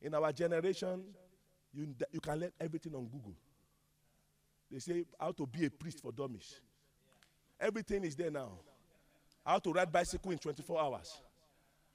In 0.00 0.14
our 0.14 0.32
generation, 0.32 1.02
you, 1.72 1.94
you 2.12 2.20
can 2.20 2.40
learn 2.40 2.52
everything 2.60 2.94
on 2.94 3.04
Google. 3.06 3.34
They 4.70 4.78
say 4.78 5.04
how 5.18 5.32
to 5.32 5.46
be 5.46 5.66
a 5.66 5.70
priest 5.70 6.00
for 6.00 6.12
dummies. 6.12 6.60
Everything 7.60 8.04
is 8.04 8.14
there 8.14 8.30
now. 8.30 8.52
How 9.44 9.58
to 9.58 9.72
ride 9.72 9.90
bicycle 9.90 10.30
in 10.30 10.38
24 10.38 10.80
hours. 10.80 11.22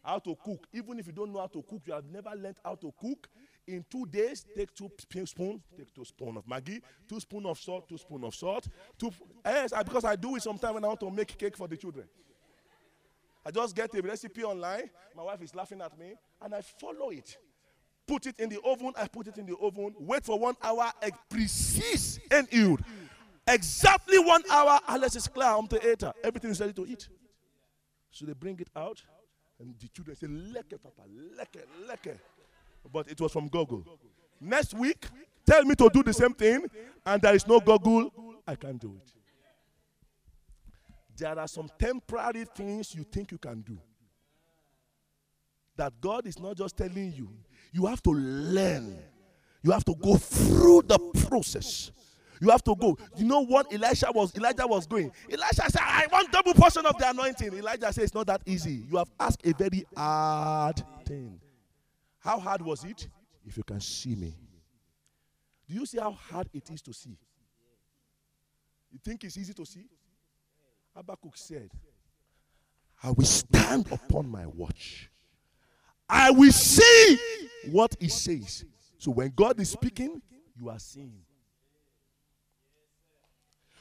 How 0.03 0.19
to 0.19 0.35
cook. 0.43 0.67
Even 0.73 0.99
if 0.99 1.07
you 1.07 1.13
don't 1.13 1.31
know 1.31 1.39
how 1.39 1.47
to 1.47 1.61
cook, 1.61 1.81
you 1.85 1.93
have 1.93 2.05
never 2.05 2.31
learned 2.35 2.57
how 2.63 2.75
to 2.75 2.91
cook. 2.99 3.29
In 3.65 3.85
two 3.89 4.05
days, 4.07 4.45
take 4.57 4.73
two 4.73 4.89
spoons, 4.99 5.61
take 5.77 5.93
two 5.93 6.03
spoons 6.03 6.37
of 6.37 6.45
Maggi, 6.45 6.81
two 7.07 7.19
spoons 7.21 7.45
of 7.45 7.57
salt, 7.57 7.87
two 7.87 7.97
spoons 7.97 8.25
of 8.25 8.35
salt. 8.35 8.67
Two, 8.97 9.11
yes, 9.45 9.71
because 9.85 10.03
I 10.03 10.17
do 10.17 10.35
it 10.35 10.43
sometimes 10.43 10.73
when 10.73 10.83
I 10.83 10.87
want 10.87 10.99
to 10.99 11.09
make 11.09 11.37
cake 11.37 11.55
for 11.55 11.67
the 11.69 11.77
children. 11.77 12.05
I 13.45 13.51
just 13.51 13.73
get 13.75 13.93
a 13.95 14.01
recipe 14.01 14.43
online. 14.43 14.89
My 15.15 15.23
wife 15.23 15.41
is 15.41 15.55
laughing 15.55 15.79
at 15.79 15.97
me, 15.97 16.13
and 16.41 16.53
I 16.53 16.61
follow 16.61 17.09
it. 17.11 17.37
Put 18.07 18.25
it 18.25 18.39
in 18.39 18.49
the 18.49 18.59
oven. 18.63 18.91
I 18.95 19.07
put 19.07 19.27
it 19.27 19.37
in 19.37 19.45
the 19.45 19.55
oven. 19.57 19.93
Wait 19.99 20.25
for 20.25 20.37
one 20.37 20.55
hour. 20.61 20.91
Precise 21.29 22.19
and 22.29 22.47
yield. 22.51 22.81
Exactly 23.47 24.19
one 24.19 24.43
hour. 24.49 24.79
Unless 24.87 25.15
is 25.15 25.29
I'm 25.35 25.67
to 25.67 25.91
eat. 25.91 26.03
Everything 26.23 26.51
is 26.51 26.59
ready 26.59 26.73
to 26.73 26.85
eat. 26.85 27.07
So 28.11 28.25
they 28.25 28.33
bring 28.33 28.59
it 28.59 28.69
out, 28.75 29.01
and 29.59 29.73
the 29.79 29.87
children 29.87 30.15
say, 30.15 30.27
"Leke, 30.27 30.81
Papa, 30.81 31.01
leke, 31.09 31.63
leke." 31.87 32.19
But 32.91 33.09
it 33.09 33.19
was 33.19 33.31
from 33.31 33.47
Google. 33.47 33.83
Next 34.39 34.73
week, 34.75 35.07
tell 35.45 35.63
me 35.63 35.73
to 35.75 35.89
do 35.91 36.03
the 36.03 36.13
same 36.13 36.33
thing, 36.33 36.67
and 37.05 37.21
there 37.21 37.33
is 37.33 37.47
no 37.47 37.59
Google. 37.59 38.11
I 38.45 38.55
can't 38.55 38.79
do 38.79 38.95
it 38.95 39.13
there 41.17 41.37
are 41.39 41.47
some 41.47 41.69
temporary 41.79 42.45
things 42.55 42.95
you 42.95 43.03
think 43.03 43.31
you 43.31 43.37
can 43.37 43.61
do. 43.61 43.77
That 45.75 45.93
God 46.01 46.27
is 46.27 46.39
not 46.39 46.57
just 46.57 46.77
telling 46.77 47.13
you, 47.13 47.29
you 47.71 47.85
have 47.87 48.01
to 48.03 48.11
learn. 48.11 48.97
You 49.63 49.71
have 49.71 49.85
to 49.85 49.95
go 49.95 50.17
through 50.17 50.83
the 50.83 50.99
process. 51.27 51.91
You 52.39 52.49
have 52.49 52.63
to 52.65 52.75
go. 52.75 52.97
You 53.15 53.25
know 53.25 53.45
what 53.45 53.73
Elisha 53.73 54.07
was 54.13 54.35
Elijah 54.35 54.67
was 54.67 54.85
going. 54.85 55.11
Elisha 55.31 55.69
said, 55.69 55.81
I 55.81 56.05
want 56.11 56.31
double 56.31 56.53
portion 56.53 56.85
of 56.85 56.97
the 56.97 57.09
anointing. 57.09 57.53
Elijah 57.53 57.91
said 57.93 58.03
it's 58.03 58.13
not 58.13 58.27
that 58.27 58.41
easy. 58.45 58.83
You 58.89 58.97
have 58.97 59.09
asked 59.19 59.45
a 59.45 59.53
very 59.53 59.85
hard 59.95 60.83
thing. 61.05 61.39
How 62.19 62.39
hard 62.39 62.61
was 62.61 62.83
it? 62.83 63.07
If 63.45 63.57
you 63.57 63.63
can 63.63 63.79
see 63.79 64.15
me. 64.15 64.35
Do 65.67 65.73
you 65.73 65.85
see 65.85 65.99
how 65.99 66.11
hard 66.11 66.49
it 66.53 66.69
is 66.69 66.81
to 66.81 66.93
see? 66.93 67.17
You 68.91 68.99
think 69.03 69.23
it's 69.23 69.37
easy 69.37 69.53
to 69.53 69.65
see? 69.65 69.85
Habakkuk 70.95 71.35
said, 71.35 71.69
I 73.01 73.11
will 73.11 73.25
stand 73.25 73.91
upon 73.91 74.29
my 74.29 74.45
watch. 74.45 75.09
I 76.09 76.31
will 76.31 76.51
see 76.51 77.17
what 77.71 77.95
he 77.99 78.07
says. 78.07 78.65
So 78.97 79.11
when 79.11 79.31
God 79.35 79.59
is 79.59 79.69
speaking, 79.69 80.21
you 80.55 80.69
are 80.69 80.79
seeing. 80.79 81.21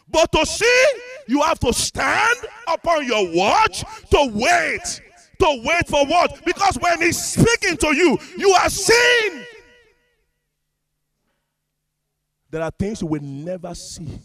But 0.09 0.31
to 0.33 0.45
see, 0.45 0.87
you 1.27 1.43
have 1.43 1.59
to 1.61 1.73
stand 1.73 2.39
upon 2.67 3.07
your 3.07 3.35
watch 3.35 3.85
to 4.11 4.31
wait. 4.33 5.01
To 5.41 5.63
wait 5.65 5.89
for 5.89 6.07
what? 6.07 6.45
Because 6.45 6.77
when 6.77 7.01
he's 7.01 7.21
speaking 7.23 7.77
to 7.79 7.97
you, 7.97 8.19
you 8.37 8.51
are 8.51 8.69
seeing. 8.69 9.45
There 12.53 12.63
are 12.63 12.71
things 12.71 13.01
you 13.01 13.07
will 13.07 13.23
never 13.23 13.75
see 13.75 14.21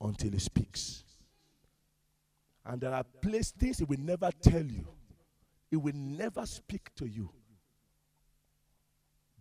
until 0.00 0.30
He 0.30 0.38
speaks. 0.38 1.04
And 2.64 2.80
there 2.80 2.94
are 2.94 3.04
places, 3.04 3.52
things 3.52 3.78
He 3.78 3.84
will 3.84 4.00
never 4.00 4.30
tell 4.40 4.64
you. 4.64 4.88
He 5.74 5.76
will 5.76 5.96
never 5.96 6.46
speak 6.46 6.94
to 6.94 7.04
you, 7.04 7.28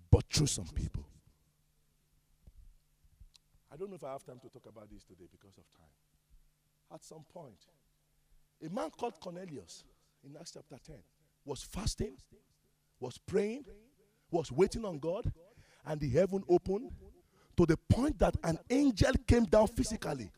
but 0.09 0.23
through 0.33 0.47
some 0.47 0.65
people. 0.65 1.05
I 3.71 3.75
don't 3.75 3.91
know 3.91 3.97
if 3.97 4.03
I 4.03 4.13
have 4.13 4.23
time 4.25 4.39
to 4.41 4.49
talk 4.49 4.65
about 4.67 4.89
this 4.89 5.03
today 5.03 5.25
because 5.31 5.59
of 5.59 5.71
time. 5.77 5.93
At 6.91 7.03
some 7.03 7.23
point, 7.31 7.67
a 8.65 8.67
man 8.73 8.89
called 8.89 9.19
Cornelius 9.19 9.83
in 10.25 10.35
Acts 10.35 10.53
chapter 10.55 10.79
10 10.83 10.95
was 11.45 11.61
fasting, 11.61 12.17
was 12.99 13.19
praying, 13.19 13.65
was 14.31 14.51
waiting 14.51 14.85
on 14.85 14.97
God, 14.97 15.31
and 15.85 16.01
the 16.01 16.09
heaven 16.09 16.43
opened 16.49 16.89
to 17.57 17.67
the 17.67 17.77
point 17.77 18.17
that 18.17 18.35
an 18.43 18.57
angel 18.71 19.11
came 19.27 19.43
down 19.43 19.67
physically. 19.67 20.31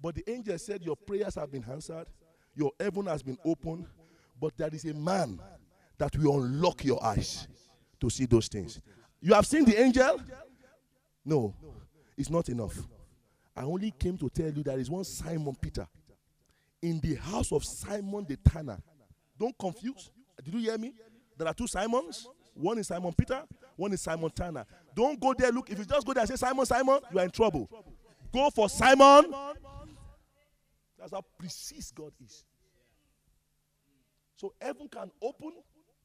But 0.00 0.14
the 0.14 0.30
angel 0.30 0.56
said, 0.58 0.84
Your 0.84 0.94
prayers 0.94 1.34
have 1.34 1.50
been 1.50 1.64
answered, 1.68 2.06
your 2.54 2.70
heaven 2.78 3.06
has 3.06 3.24
been 3.24 3.38
opened, 3.44 3.86
but 4.42 4.56
there 4.56 4.74
is 4.74 4.84
a 4.86 4.94
man 4.94 5.38
that 5.96 6.16
will 6.18 6.42
unlock 6.42 6.84
your 6.84 7.02
eyes 7.04 7.46
to 8.00 8.10
see 8.10 8.26
those 8.26 8.48
things. 8.48 8.80
You 9.20 9.34
have 9.34 9.46
seen 9.46 9.64
the 9.64 9.80
angel? 9.80 10.20
No, 11.24 11.54
it's 12.18 12.28
not 12.28 12.48
enough. 12.48 12.76
I 13.54 13.62
only 13.62 13.92
came 13.92 14.18
to 14.18 14.28
tell 14.28 14.50
you 14.50 14.64
there 14.64 14.80
is 14.80 14.90
one 14.90 15.04
Simon 15.04 15.54
Peter 15.54 15.86
in 16.82 16.98
the 16.98 17.14
house 17.14 17.52
of 17.52 17.64
Simon 17.64 18.26
the 18.28 18.36
Tanner. 18.36 18.82
Don't 19.38 19.56
confuse. 19.56 20.10
Did 20.44 20.54
you 20.54 20.60
hear 20.60 20.76
me? 20.76 20.92
There 21.38 21.46
are 21.46 21.54
two 21.54 21.68
Simons. 21.68 22.26
One 22.54 22.78
is 22.78 22.88
Simon 22.88 23.12
Peter, 23.12 23.44
one 23.76 23.92
is 23.92 24.00
Simon 24.00 24.30
Tanner. 24.30 24.66
Don't 24.94 25.18
go 25.20 25.34
there. 25.38 25.52
Look, 25.52 25.70
if 25.70 25.78
you 25.78 25.84
just 25.84 26.04
go 26.04 26.12
there 26.12 26.22
and 26.22 26.28
say 26.28 26.36
Simon, 26.36 26.66
Simon, 26.66 26.98
you 27.12 27.18
are 27.20 27.24
in 27.24 27.30
trouble. 27.30 27.70
Go 28.32 28.50
for 28.50 28.68
Simon. 28.68 29.32
That's 30.98 31.12
how 31.12 31.22
precise 31.38 31.92
God 31.92 32.12
is. 32.22 32.44
So 34.42 34.52
heaven 34.60 34.88
can 34.88 35.08
open 35.22 35.52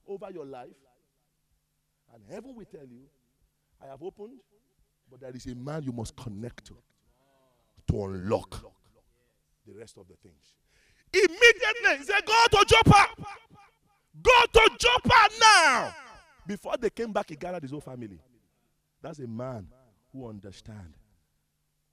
over 0.08 0.30
your 0.32 0.46
life, 0.46 0.78
and 2.14 2.24
heaven 2.30 2.54
will 2.56 2.66
tell 2.66 2.86
you, 2.86 3.02
I 3.84 3.88
have 3.88 4.04
opened, 4.04 4.38
but 5.10 5.22
there 5.22 5.36
is 5.36 5.48
a 5.48 5.56
man 5.56 5.82
you 5.82 5.92
must 5.92 6.16
connect 6.16 6.66
to 6.66 6.78
to 7.88 8.04
unlock 8.04 8.64
the 9.66 9.74
rest 9.74 9.98
of 9.98 10.08
the 10.08 10.14
things. 10.18 10.54
Immediately, 11.12 11.98
he 11.98 12.04
said, 12.04 12.22
Go 12.28 12.60
to 12.60 12.66
Joppa. 12.68 13.08
Go 14.22 14.32
to 14.54 14.70
Joppa 14.78 15.34
now. 15.42 15.96
Before 16.46 16.78
they 16.78 16.92
came 16.92 17.12
back, 17.12 17.30
he 17.30 17.36
gathered 17.36 17.64
his 17.64 17.72
whole 17.72 17.82
family. 17.82 18.20
That's 19.02 19.18
a 19.18 19.28
man 19.28 19.68
who 20.14 20.30
understands 20.30 20.96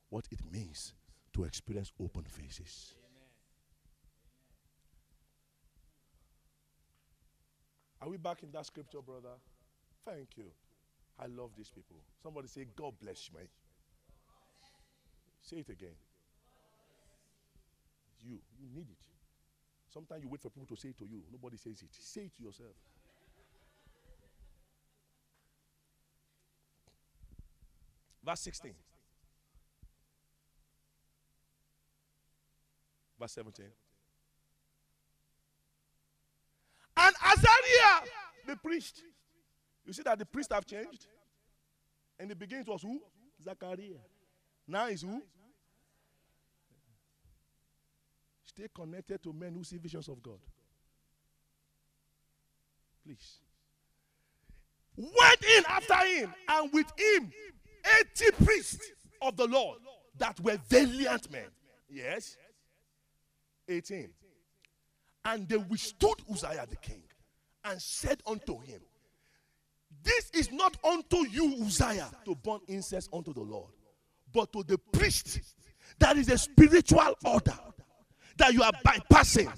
what 0.09 0.27
it 0.29 0.41
means 0.51 0.93
to 1.33 1.45
experience 1.45 1.91
open 1.99 2.25
faces. 2.25 2.93
Are 8.05 8.09
we 8.09 8.17
back 8.17 8.43
in 8.43 8.51
that 8.51 8.67
scripture, 8.67 9.01
brother? 9.01 9.33
Thank 10.05 10.37
you. 10.37 10.45
I 11.19 11.25
love 11.25 11.49
these 11.57 11.71
people. 11.71 11.95
Somebody 12.21 12.47
say, 12.47 12.67
God 12.75 12.93
bless 13.01 13.31
me. 13.33 13.41
Say 15.41 15.57
it 15.57 15.69
again. 15.69 15.95
You, 18.23 18.37
you 18.59 18.67
need 18.75 18.87
it. 18.91 19.07
Sometimes 19.91 20.21
you 20.21 20.29
wait 20.29 20.41
for 20.41 20.51
people 20.51 20.75
to 20.75 20.79
say 20.79 20.89
it 20.89 20.97
to 20.99 21.05
you. 21.05 21.23
Nobody 21.31 21.57
says 21.57 21.81
it. 21.81 21.89
Say 21.91 22.21
it 22.21 22.35
to 22.37 22.43
yourself. 22.43 22.75
Verse 28.23 28.39
16. 28.41 28.71
Verse 33.19 33.31
17. 33.31 33.65
And 36.97 37.15
Azariah, 37.21 38.07
priest. 38.55 39.03
You 39.85 39.93
see 39.93 40.03
that 40.03 40.17
the 40.17 40.25
priests 40.25 40.53
have 40.53 40.65
changed? 40.65 41.07
In 42.19 42.27
the 42.27 42.35
beginning, 42.35 42.65
it 42.67 42.71
was 42.71 42.81
who? 42.81 42.99
Zachariah. 43.43 44.01
Now 44.67 44.87
is 44.87 45.01
who? 45.01 45.21
Stay 48.45 48.67
connected 48.73 49.21
to 49.23 49.33
men 49.33 49.53
who 49.53 49.63
see 49.63 49.77
visions 49.77 50.07
of 50.07 50.21
God. 50.23 50.39
Please. 53.03 53.39
Went 54.95 55.43
in 55.57 55.63
after 55.67 56.07
him, 56.07 56.33
and 56.47 56.71
with 56.71 56.87
him, 56.97 57.31
80 58.15 58.31
priests 58.43 58.91
of 59.21 59.35
the 59.35 59.45
Lord 59.45 59.79
that 60.17 60.39
were 60.39 60.57
valiant 60.69 61.29
men. 61.29 61.47
Yes. 61.89 62.37
18. 63.67 64.09
And 65.25 65.49
they 65.49 65.57
withstood 65.57 66.21
Uzziah 66.31 66.65
the 66.69 66.77
king 66.77 67.03
and 67.65 67.81
said 67.81 68.21
unto 68.25 68.59
him, 68.59 68.79
This 70.03 70.29
is 70.33 70.51
not 70.51 70.77
unto 70.83 71.27
you, 71.27 71.65
Uzziah, 71.65 72.09
to 72.25 72.35
burn 72.35 72.59
incense 72.67 73.09
unto 73.11 73.33
the 73.33 73.41
Lord, 73.41 73.71
but 74.33 74.51
to 74.53 74.63
the 74.63 74.77
priest. 74.77 75.39
That 75.99 76.17
is 76.17 76.29
a 76.29 76.37
spiritual 76.37 77.15
order 77.23 77.57
that 78.37 78.53
you 78.53 78.63
are 78.63 78.71
bypassing. 78.85 79.51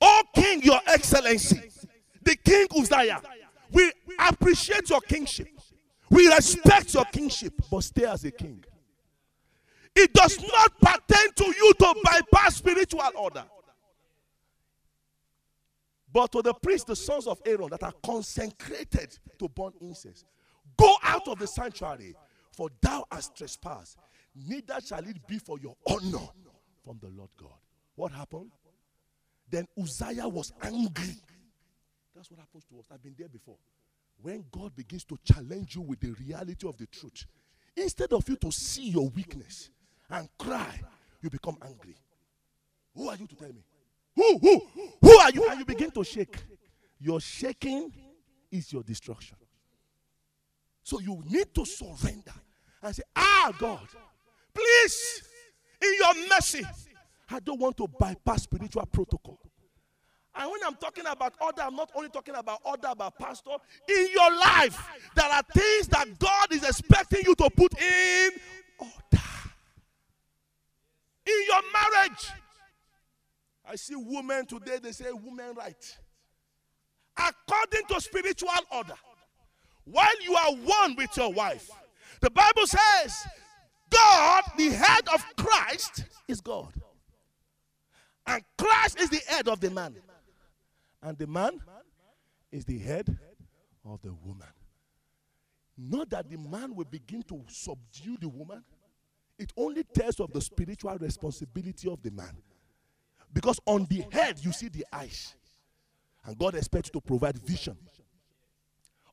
Oh, 0.00 0.22
King, 0.34 0.62
Your 0.62 0.80
Excellency, 0.86 1.70
the 2.22 2.36
King 2.36 2.66
Uzziah, 2.76 3.20
we 3.72 3.90
appreciate 4.18 4.90
your 4.90 5.00
kingship. 5.00 5.48
We 6.10 6.28
respect 6.28 6.92
your 6.92 7.06
kingship, 7.06 7.54
but 7.70 7.82
stay 7.84 8.04
as 8.04 8.24
a 8.24 8.30
king. 8.30 8.62
It 9.94 10.12
does 10.12 10.38
not 10.40 10.78
pertain 10.78 11.32
to 11.36 11.44
you 11.44 11.72
to 11.78 11.94
bypass 12.04 12.56
spiritual 12.56 13.02
order. 13.16 13.44
But 16.12 16.32
to 16.32 16.42
the 16.42 16.52
priests, 16.52 16.84
the 16.84 16.96
sons 16.96 17.26
of 17.26 17.40
Aaron 17.46 17.70
that 17.70 17.82
are 17.82 17.94
consecrated 18.04 19.18
to 19.38 19.48
burn 19.48 19.72
incense, 19.80 20.24
go 20.76 20.94
out 21.02 21.26
of 21.28 21.38
the 21.38 21.46
sanctuary, 21.46 22.14
for 22.52 22.68
thou 22.82 23.06
hast 23.10 23.34
trespassed. 23.36 23.96
Neither 24.34 24.78
shall 24.86 25.06
it 25.06 25.26
be 25.26 25.38
for 25.38 25.58
your 25.58 25.74
honor 25.86 26.26
from 26.84 26.98
the 27.00 27.08
Lord 27.08 27.30
God. 27.40 27.56
What 27.94 28.12
happened? 28.12 28.50
Then 29.50 29.66
Uzziah 29.78 30.28
was 30.28 30.52
angry. 30.62 31.16
That's 32.14 32.30
what 32.30 32.40
happens 32.40 32.64
to 32.66 32.78
us. 32.78 32.86
I've 32.92 33.02
been 33.02 33.14
there 33.18 33.28
before. 33.28 33.56
When 34.20 34.44
God 34.50 34.76
begins 34.76 35.04
to 35.04 35.18
challenge 35.24 35.76
you 35.76 35.82
with 35.82 36.00
the 36.00 36.12
reality 36.12 36.68
of 36.68 36.76
the 36.76 36.86
truth, 36.86 37.24
instead 37.76 38.12
of 38.12 38.28
you 38.28 38.36
to 38.36 38.52
see 38.52 38.90
your 38.90 39.08
weakness 39.10 39.70
and 40.10 40.28
cry, 40.38 40.80
you 41.22 41.30
become 41.30 41.56
angry. 41.64 41.96
Who 42.94 43.08
are 43.08 43.16
you 43.16 43.26
to 43.26 43.36
tell 43.36 43.48
me? 43.48 43.64
Who, 44.14 44.38
who, 44.38 44.62
who 45.00 45.18
are 45.18 45.30
you? 45.30 45.46
And 45.48 45.58
you 45.60 45.64
begin 45.64 45.90
to 45.92 46.04
shake. 46.04 46.36
Your 47.00 47.20
shaking 47.20 47.92
is 48.50 48.72
your 48.72 48.82
destruction. 48.82 49.36
So 50.82 51.00
you 51.00 51.22
need 51.28 51.54
to 51.54 51.64
surrender 51.64 52.32
and 52.82 52.94
say, 52.94 53.02
Ah, 53.16 53.52
God, 53.58 53.86
please, 54.52 55.22
in 55.80 55.94
your 55.98 56.28
mercy, 56.28 56.62
I 57.30 57.40
don't 57.40 57.58
want 57.60 57.76
to 57.78 57.88
bypass 57.88 58.42
spiritual 58.42 58.84
protocol. 58.86 59.38
And 60.34 60.50
when 60.50 60.60
I'm 60.64 60.74
talking 60.76 61.04
about 61.06 61.34
order, 61.40 61.62
I'm 61.62 61.76
not 61.76 61.90
only 61.94 62.08
talking 62.08 62.34
about 62.34 62.60
order 62.64 62.88
about 62.90 63.18
pastor. 63.18 63.50
In 63.88 64.08
your 64.12 64.34
life, 64.34 64.88
there 65.14 65.26
are 65.28 65.42
things 65.54 65.88
that 65.88 66.18
God 66.18 66.52
is 66.52 66.62
expecting 66.64 67.20
you 67.26 67.34
to 67.34 67.50
put 67.50 67.78
in 67.78 68.30
order. 68.78 69.24
In 71.26 71.44
your 71.46 71.60
marriage, 71.72 72.28
I 73.72 73.76
see 73.76 73.94
women 73.96 74.44
today, 74.44 74.78
they 74.82 74.92
say 74.92 75.10
women 75.10 75.54
right. 75.56 75.98
According 77.16 77.86
to 77.88 78.00
spiritual 78.02 78.50
order, 78.70 78.92
while 79.84 80.22
you 80.22 80.34
are 80.34 80.52
one 80.52 80.94
with 80.94 81.16
your 81.16 81.32
wife, 81.32 81.70
the 82.20 82.30
Bible 82.30 82.66
says, 82.66 83.26
God, 83.88 84.42
the 84.58 84.68
head 84.68 85.08
of 85.14 85.24
Christ, 85.36 86.04
is 86.28 86.42
God. 86.42 86.74
And 88.26 88.42
Christ 88.58 89.00
is 89.00 89.08
the 89.08 89.20
head 89.26 89.48
of 89.48 89.58
the 89.60 89.70
man. 89.70 89.96
And 91.02 91.16
the 91.16 91.26
man 91.26 91.58
is 92.50 92.66
the 92.66 92.78
head 92.78 93.16
of 93.86 94.02
the 94.02 94.12
woman. 94.12 94.48
Not 95.78 96.10
that 96.10 96.28
the 96.28 96.36
man 96.36 96.74
will 96.76 96.84
begin 96.84 97.22
to 97.22 97.42
subdue 97.48 98.18
the 98.20 98.28
woman, 98.28 98.62
it 99.38 99.50
only 99.56 99.82
tells 99.82 100.20
of 100.20 100.30
the 100.30 100.42
spiritual 100.42 100.96
responsibility 100.98 101.90
of 101.90 102.02
the 102.02 102.10
man. 102.10 102.36
Because 103.32 103.58
on 103.66 103.86
the 103.88 104.04
head, 104.10 104.38
you 104.42 104.52
see 104.52 104.68
the 104.68 104.84
eyes. 104.92 105.34
And 106.24 106.38
God 106.38 106.54
expects 106.54 106.90
you 106.92 107.00
to 107.00 107.06
provide 107.06 107.38
vision. 107.38 107.76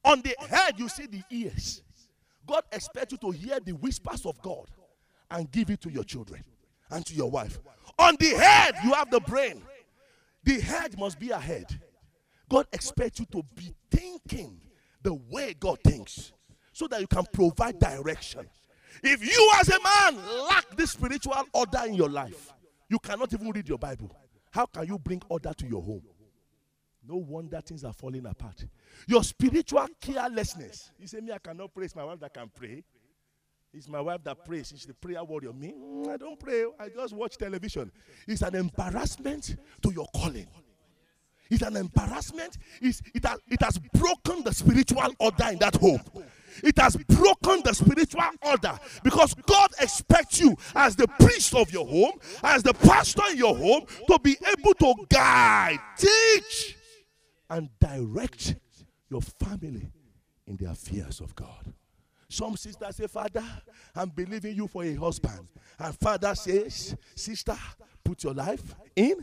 On 0.04 0.22
the 0.22 0.36
head, 0.48 0.76
you 0.78 0.90
see 0.90 1.06
the 1.08 1.22
ears. 1.32 1.82
God 2.46 2.64
expects 2.72 3.12
you 3.12 3.18
to 3.20 3.32
hear 3.32 3.60
the 3.60 3.74
whispers 3.74 4.26
of 4.26 4.42
God 4.42 4.70
and 5.30 5.52
give 5.52 5.70
it 5.70 5.82
to 5.82 5.92
your 5.92 6.04
children 6.04 6.44
and 6.90 7.06
to 7.06 7.14
your 7.14 7.30
wife. 7.30 7.60
On 7.98 8.16
the 8.20 8.30
head, 8.30 8.76
you 8.84 8.94
have 8.94 9.10
the 9.12 9.20
brain. 9.22 9.62
The 10.44 10.60
head 10.60 10.98
must 10.98 11.20
be 11.20 11.30
ahead. 11.30 11.80
God 12.50 12.66
expects 12.74 13.20
you 13.20 13.26
to 13.32 13.44
be 13.56 13.74
thinking 13.92 14.60
the 15.04 15.14
way 15.14 15.54
God 15.60 15.80
thinks 15.84 16.32
so 16.74 16.88
that 16.88 17.02
you 17.02 17.08
can 17.08 17.26
provide 17.32 17.78
direction. 17.80 18.48
If 19.04 19.24
you 19.24 19.52
as 19.60 19.70
a 19.70 19.80
man 19.84 20.26
lack 20.48 20.76
this 20.76 20.92
spiritual 20.92 21.36
order 21.54 21.82
in 21.86 21.94
your 21.94 22.10
life, 22.10 22.54
you 22.90 23.00
cannot 23.00 23.32
even 23.34 23.50
read 23.52 23.68
your 23.68 23.78
Bible. 23.78 24.16
How 24.52 24.66
can 24.66 24.88
you 24.88 24.98
bring 24.98 25.22
order 25.30 25.54
to 25.54 25.68
your 25.68 25.82
home? 25.82 26.04
No 27.08 27.16
wonder 27.16 27.62
things 27.62 27.84
are 27.84 27.94
falling 27.94 28.26
apart. 28.26 28.66
Your 29.08 29.24
spiritual 29.24 29.88
carelessness. 30.02 30.92
You 31.00 31.08
say, 31.08 31.22
Me, 31.22 31.32
I 31.32 31.38
cannot 31.38 31.74
pray. 31.74 31.86
It's 31.86 31.96
my 31.96 32.04
wife 32.04 32.20
that 32.20 32.34
can 32.34 32.52
pray. 32.54 32.84
It's 33.74 33.88
my 33.88 34.02
wife 34.02 34.24
that 34.24 34.44
prays. 34.46 34.70
She's 34.70 34.86
the 34.86 34.96
prayer 34.96 35.24
warrior. 35.24 35.54
Me, 35.54 35.74
I 36.10 36.18
don't 36.18 36.40
pray. 36.40 36.66
I 36.80 36.90
just 36.90 37.14
watch 37.14 37.38
television. 37.38 37.92
It's 38.28 38.42
an 38.42 38.56
embarrassment 38.56 39.56
to 39.84 39.92
your 39.94 40.08
calling. 40.16 40.48
It's 41.52 41.62
an 41.62 41.78
embarrassment. 41.78 42.58
It's, 42.82 43.02
it, 43.14 43.26
has, 43.26 43.40
it 43.48 43.62
has 43.62 43.78
broken 43.78 44.44
the 44.44 44.54
spiritual 44.54 45.14
order 45.20 45.50
in 45.52 45.60
that 45.60 45.76
home. 45.76 46.02
It 46.64 46.78
has 46.80 46.96
broken 46.96 47.62
the 47.64 47.74
spiritual 47.74 48.22
order 48.42 48.78
because 49.04 49.34
God 49.34 49.72
expects 49.80 50.40
you, 50.40 50.56
as 50.76 50.96
the 50.96 51.08
priest 51.20 51.56
of 51.56 51.72
your 51.72 51.86
home, 51.86 52.20
as 52.44 52.64
the 52.64 52.74
pastor 52.74 53.24
in 53.32 53.38
your 53.38 53.56
home, 53.56 53.86
to 54.08 54.20
be 54.20 54.36
able 54.58 54.74
to 54.76 54.94
guide, 55.10 55.80
teach, 55.98 56.76
and 57.50 57.70
direct 57.80 58.56
your 59.10 59.22
family 59.22 59.92
in 60.46 60.58
the 60.58 60.70
affairs 60.70 61.20
of 61.20 61.36
God. 61.36 61.74
Some 62.28 62.56
sisters 62.58 62.96
say, 62.96 63.08
Father, 63.08 63.44
I'm 63.96 64.10
believing 64.10 64.56
you 64.56 64.68
for 64.68 64.84
a 64.84 64.94
husband. 64.94 65.48
And 65.80 65.98
Father 65.98 66.36
says, 66.36 66.96
Sister, 67.16 67.58
put 68.04 68.24
your 68.24 68.36
life 68.36 68.76
in 68.96 69.16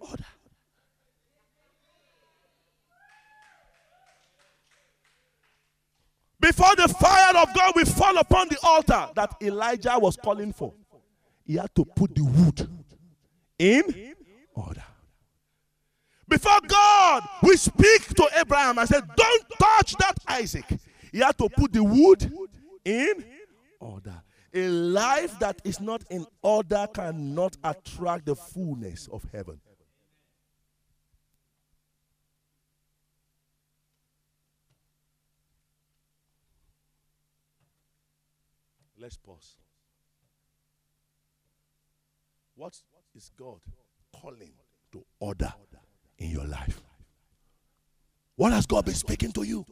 order. 0.00 0.24
Before 6.44 6.76
the 6.76 6.88
fire 6.88 7.38
of 7.38 7.54
God 7.54 7.72
will 7.74 7.86
fall 7.86 8.18
upon 8.18 8.48
the 8.48 8.58
altar 8.62 9.08
that 9.14 9.34
Elijah 9.40 9.98
was 9.98 10.14
calling 10.14 10.52
for, 10.52 10.74
he 11.46 11.54
had 11.54 11.74
to 11.74 11.86
put 11.86 12.14
the 12.14 12.22
wood 12.22 12.68
in 13.58 14.14
order. 14.54 14.84
Before 16.28 16.60
God 16.68 17.22
will 17.42 17.56
speak 17.56 18.08
to 18.16 18.28
Abraham 18.36 18.76
and 18.76 18.86
said, 18.86 19.04
Don't 19.16 19.44
touch 19.58 19.94
that 20.00 20.18
Isaac, 20.28 20.66
he 21.12 21.20
had 21.20 21.38
to 21.38 21.48
put 21.48 21.72
the 21.72 21.82
wood 21.82 22.30
in 22.84 23.24
order. 23.80 24.22
A 24.52 24.68
life 24.68 25.38
that 25.38 25.62
is 25.64 25.80
not 25.80 26.04
in 26.10 26.26
order 26.42 26.86
cannot 26.92 27.56
attract 27.64 28.26
the 28.26 28.36
fullness 28.36 29.08
of 29.10 29.24
heaven. 29.32 29.58
Let's 39.04 39.18
pause. 39.18 39.58
What 42.54 42.74
is 43.14 43.30
God 43.38 43.60
calling 44.18 44.52
to 44.92 45.04
order 45.20 45.52
in 46.16 46.30
your 46.30 46.46
life? 46.46 46.80
What 48.34 48.54
has 48.54 48.64
God 48.64 48.86
been 48.86 48.94
speaking 48.94 49.30
to 49.32 49.42
you? 49.42 49.66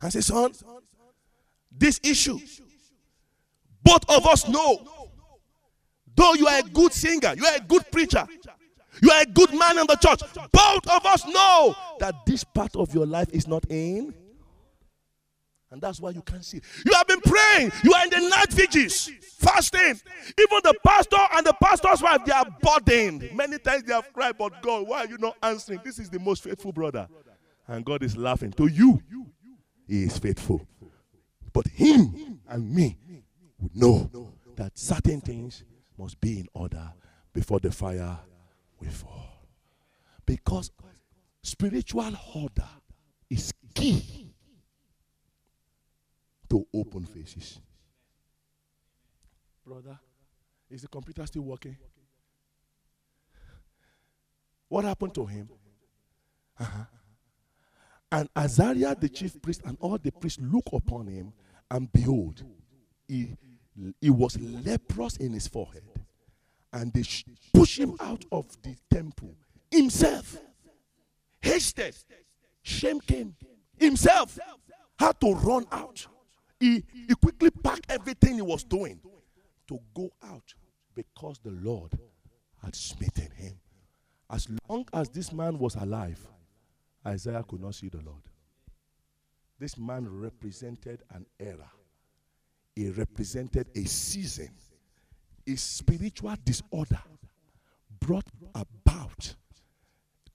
And 0.00 0.12
say, 0.12 0.20
son, 0.20 0.52
this 1.76 1.98
issue, 2.04 2.38
both 3.82 4.08
of 4.08 4.24
us 4.28 4.46
know. 4.46 4.86
Though 6.14 6.34
you 6.34 6.46
are 6.46 6.60
a 6.60 6.62
good 6.62 6.92
singer, 6.92 7.34
you 7.36 7.44
are 7.44 7.56
a 7.56 7.60
good 7.62 7.90
preacher, 7.90 8.24
you 9.02 9.10
are 9.10 9.22
a 9.22 9.26
good 9.26 9.58
man 9.58 9.78
in 9.78 9.88
the 9.88 9.96
church, 9.96 10.20
both 10.52 10.88
of 10.88 11.04
us 11.04 11.26
know 11.26 11.74
that 11.98 12.14
this 12.26 12.44
part 12.44 12.76
of 12.76 12.94
your 12.94 13.06
life 13.06 13.30
is 13.32 13.48
not 13.48 13.64
in 13.68 14.14
and 15.72 15.80
that's 15.80 16.00
why 16.00 16.10
you 16.10 16.20
can't 16.20 16.44
see. 16.44 16.60
You 16.84 16.92
have 16.92 17.06
been 17.06 17.20
praying. 17.22 17.72
You 17.82 17.94
are 17.94 18.04
in 18.04 18.10
the 18.10 18.28
night 18.28 18.52
vigils, 18.52 19.10
fasting. 19.38 19.98
Even 20.38 20.60
the 20.62 20.74
pastor 20.84 21.16
and 21.32 21.46
the 21.46 21.54
pastor's 21.62 22.02
wife, 22.02 22.20
they 22.26 22.32
are 22.32 22.44
burdened. 22.60 23.30
Many 23.34 23.58
times 23.58 23.84
they 23.84 23.94
have 23.94 24.12
cried, 24.12 24.36
but 24.36 24.60
God, 24.60 24.86
why 24.86 25.04
are 25.04 25.06
you 25.06 25.16
not 25.16 25.36
answering? 25.42 25.80
This 25.82 25.98
is 25.98 26.10
the 26.10 26.18
most 26.18 26.44
faithful 26.44 26.72
brother. 26.72 27.08
And 27.66 27.86
God 27.86 28.02
is 28.02 28.18
laughing. 28.18 28.52
To 28.52 28.66
you, 28.66 29.02
He 29.88 30.02
is 30.02 30.18
faithful. 30.18 30.66
But 31.54 31.66
Him 31.68 32.40
and 32.48 32.70
me 32.70 32.98
would 33.58 33.74
know 33.74 34.10
that 34.56 34.78
certain 34.78 35.22
things 35.22 35.64
must 35.96 36.20
be 36.20 36.40
in 36.40 36.48
order 36.52 36.92
before 37.32 37.60
the 37.60 37.72
fire 37.72 38.18
will 38.78 38.90
fall. 38.90 39.46
Because 40.26 40.70
spiritual 41.42 42.12
order 42.34 42.68
is 43.30 43.54
key 43.74 44.21
to 46.52 46.66
open 46.74 47.02
faces. 47.06 47.58
Brother, 49.64 49.98
is 50.68 50.82
the 50.82 50.88
computer 50.88 51.24
still 51.24 51.40
working? 51.40 51.78
What 54.68 54.84
happened 54.84 55.14
to 55.14 55.24
him? 55.24 55.48
Uh-huh. 56.60 56.84
And 58.10 58.28
Azariah, 58.36 58.94
the 58.94 59.08
chief 59.08 59.40
priest, 59.40 59.62
and 59.64 59.78
all 59.80 59.96
the 59.96 60.12
priests 60.12 60.40
look 60.42 60.68
upon 60.74 61.06
him, 61.06 61.32
and 61.70 61.90
behold, 61.90 62.44
he, 63.08 63.34
he 63.98 64.10
was 64.10 64.38
leprous 64.38 65.16
in 65.16 65.32
his 65.32 65.48
forehead. 65.48 65.84
And 66.70 66.92
they 66.92 67.02
sh- 67.02 67.24
push 67.54 67.78
him 67.78 67.96
out 67.98 68.26
of 68.30 68.60
the 68.60 68.76
temple 68.92 69.34
himself. 69.70 70.36
Hasted. 71.40 71.96
Shame 72.60 73.00
came. 73.00 73.36
Himself 73.78 74.38
had 74.98 75.18
to 75.22 75.32
run 75.32 75.64
out 75.72 76.06
he, 76.62 76.84
he 77.08 77.14
quickly 77.16 77.50
packed 77.50 77.86
everything 77.88 78.36
he 78.36 78.42
was 78.42 78.62
doing 78.62 79.00
to 79.66 79.80
go 79.94 80.12
out 80.22 80.54
because 80.94 81.40
the 81.42 81.50
Lord 81.50 81.98
had 82.62 82.76
smitten 82.76 83.30
him. 83.34 83.58
As 84.30 84.46
long 84.68 84.86
as 84.92 85.08
this 85.08 85.32
man 85.32 85.58
was 85.58 85.74
alive, 85.74 86.24
Isaiah 87.04 87.42
could 87.42 87.60
not 87.60 87.74
see 87.74 87.88
the 87.88 88.00
Lord. 88.02 88.22
This 89.58 89.76
man 89.76 90.06
represented 90.08 91.02
an 91.12 91.26
era, 91.40 91.68
he 92.76 92.90
represented 92.90 93.66
a 93.74 93.84
season. 93.84 94.50
A 95.48 95.56
spiritual 95.56 96.36
disorder 96.44 97.02
brought 97.98 98.28
about 98.54 99.34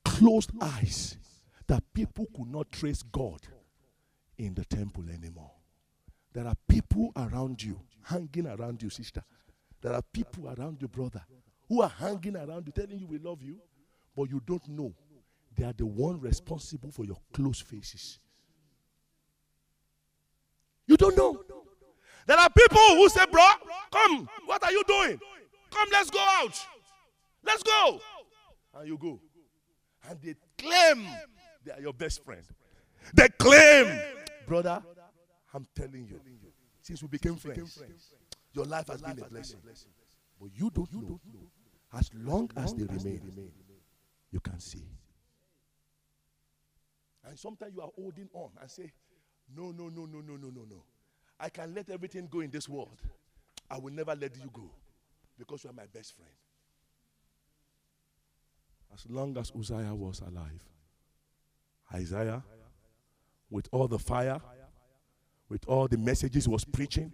closed 0.04 0.52
eyes 0.60 1.18
that 1.68 1.84
people 1.94 2.28
could 2.36 2.52
not 2.52 2.70
trace 2.74 3.02
God 3.02 3.40
in 4.38 4.54
the 4.54 4.66
temple 4.66 5.06
anymore. 5.10 5.52
There 6.38 6.46
are 6.46 6.54
people 6.68 7.12
around 7.16 7.64
you, 7.64 7.82
hanging 8.04 8.46
around 8.46 8.84
you, 8.84 8.92
sister. 8.92 9.24
There 9.82 9.92
are 9.92 10.04
people 10.14 10.54
around 10.56 10.78
you, 10.80 10.88
brother, 10.88 11.24
who 11.68 11.82
are 11.82 11.90
hanging 11.90 12.36
around 12.36 12.68
you, 12.68 12.72
telling 12.72 13.00
you 13.00 13.08
we 13.08 13.18
love 13.18 13.42
you, 13.42 13.58
but 14.16 14.30
you 14.30 14.40
don't 14.46 14.68
know. 14.68 14.94
They 15.56 15.64
are 15.64 15.74
the 15.74 15.88
one 15.88 16.22
responsible 16.22 16.92
for 16.92 17.06
your 17.06 17.18
close 17.34 17.60
faces. 17.60 18.20
You 20.86 20.96
don't 20.96 21.18
know. 21.18 21.42
There 22.28 22.38
are 22.38 22.52
people 22.52 22.88
who 22.98 23.10
say, 23.10 23.26
Bro, 23.32 23.44
come, 23.92 24.30
what 24.46 24.64
are 24.64 24.72
you 24.72 24.84
doing? 24.88 25.20
Come, 25.72 25.90
let's 25.92 26.12
go 26.12 26.20
out. 26.20 26.68
Let's 27.44 27.64
go. 27.64 28.00
And 28.76 28.88
you 28.88 29.00
go. 29.00 29.20
And 30.08 30.22
they 30.22 30.36
claim 30.56 31.04
they 31.66 31.72
are 31.72 31.82
your 31.82 31.94
best 31.94 32.24
friend. 32.24 32.44
They 33.16 33.28
claim, 33.40 34.00
brother, 34.46 34.84
I'm 35.58 35.68
telling 35.74 36.06
you, 36.08 36.22
since 36.84 37.02
we 37.02 37.08
became 37.08 37.36
friends, 37.36 37.82
your 38.54 38.66
life 38.66 38.90
has 38.90 39.02
been 39.02 39.20
a 39.20 39.26
blessing. 39.28 39.58
But 40.40 40.50
you 40.54 40.70
don't 40.70 40.94
know. 40.94 41.20
As 41.98 42.12
long 42.14 42.48
as 42.56 42.76
they 42.76 42.84
remain, 42.84 43.52
you 44.30 44.40
can 44.40 44.60
see. 44.60 44.84
And 47.28 47.40
sometimes 47.40 47.74
you 47.76 47.82
are 47.82 47.90
holding 47.96 48.30
on 48.34 48.52
and 48.62 48.70
say, 48.70 48.92
No, 49.56 49.72
no, 49.72 49.90
no, 49.90 50.06
no, 50.06 50.20
no, 50.20 50.36
no, 50.36 50.50
no, 50.50 50.62
no. 50.70 50.84
I 51.40 51.50
can 51.50 51.74
let 51.74 51.90
everything 51.90 52.28
go 52.30 52.42
in 52.42 52.52
this 52.52 52.70
world. 52.70 53.02
I 53.70 53.80
will 53.80 53.92
never 53.92 54.14
let 54.16 54.36
you 54.36 54.50
go 54.54 54.70
because 55.40 55.64
you 55.64 55.72
are 55.72 55.74
my 55.74 55.88
best 55.92 56.16
friend. 56.16 56.32
As 58.94 59.08
long 59.10 59.36
as 59.40 59.52
Uzziah 59.58 59.96
was 59.96 60.20
alive, 60.20 60.64
Isaiah, 61.94 62.44
with 63.50 63.68
all 63.72 63.88
the 63.88 64.00
fire, 64.00 64.40
with 65.50 65.66
all 65.68 65.88
the 65.88 65.98
messages 65.98 66.46
he 66.46 66.52
was 66.52 66.66
preaching. 66.66 67.12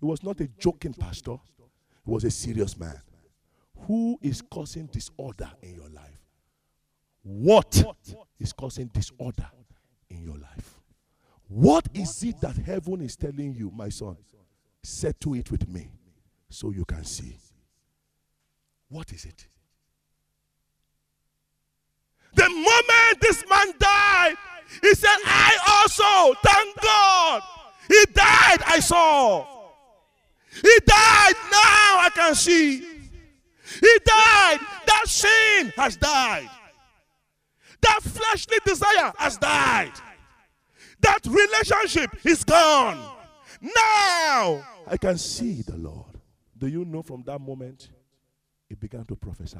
He 0.00 0.06
was 0.06 0.22
not 0.22 0.40
a 0.40 0.48
joking 0.58 0.94
pastor, 0.94 1.36
he 2.04 2.10
was 2.10 2.24
a 2.24 2.30
serious 2.30 2.78
man. 2.78 3.00
Who 3.86 4.18
is 4.22 4.42
causing 4.42 4.86
disorder 4.86 5.50
in 5.62 5.74
your 5.74 5.88
life? 5.88 6.20
What 7.22 7.84
is 8.38 8.52
causing 8.52 8.86
disorder 8.86 9.48
in 10.08 10.22
your 10.22 10.38
life? 10.38 10.80
What 11.48 11.88
is 11.94 12.22
it 12.22 12.40
that 12.40 12.56
heaven 12.56 13.02
is 13.02 13.16
telling 13.16 13.54
you, 13.54 13.70
my 13.74 13.88
son? 13.88 14.16
Settle 14.82 15.34
it 15.34 15.50
with 15.50 15.68
me 15.68 15.88
so 16.48 16.70
you 16.70 16.84
can 16.84 17.04
see. 17.04 17.36
What 18.88 19.12
is 19.12 19.24
it? 19.24 19.48
The 22.36 22.48
moment 22.48 23.20
this 23.20 23.44
man 23.48 23.72
died, 23.78 24.36
he 24.82 24.94
said, 24.94 25.16
I 25.24 25.58
also, 25.84 26.38
thank 26.44 26.80
God, 26.80 27.42
he 27.88 28.04
died, 28.12 28.62
I 28.66 28.80
saw. 28.80 29.56
He 30.62 30.78
died. 30.86 31.34
Now 31.50 31.98
I 32.00 32.10
can 32.14 32.34
see. 32.34 32.78
He 32.78 33.98
died. 34.04 34.58
That 34.86 35.04
sin 35.06 35.72
has 35.76 35.96
died. 35.96 36.48
That 37.82 38.00
fleshly 38.02 38.58
desire 38.64 39.12
has 39.18 39.36
died. 39.36 39.92
That 41.00 41.20
relationship 41.26 42.10
is 42.24 42.42
gone. 42.42 42.98
Now 43.60 44.66
I 44.86 44.96
can 44.98 45.18
see 45.18 45.62
the 45.62 45.76
Lord. 45.76 46.20
Do 46.56 46.66
you 46.66 46.84
know 46.84 47.02
from 47.02 47.22
that 47.24 47.38
moment 47.40 47.90
he 48.68 48.74
began 48.74 49.04
to 49.06 49.16
prophesy? 49.16 49.58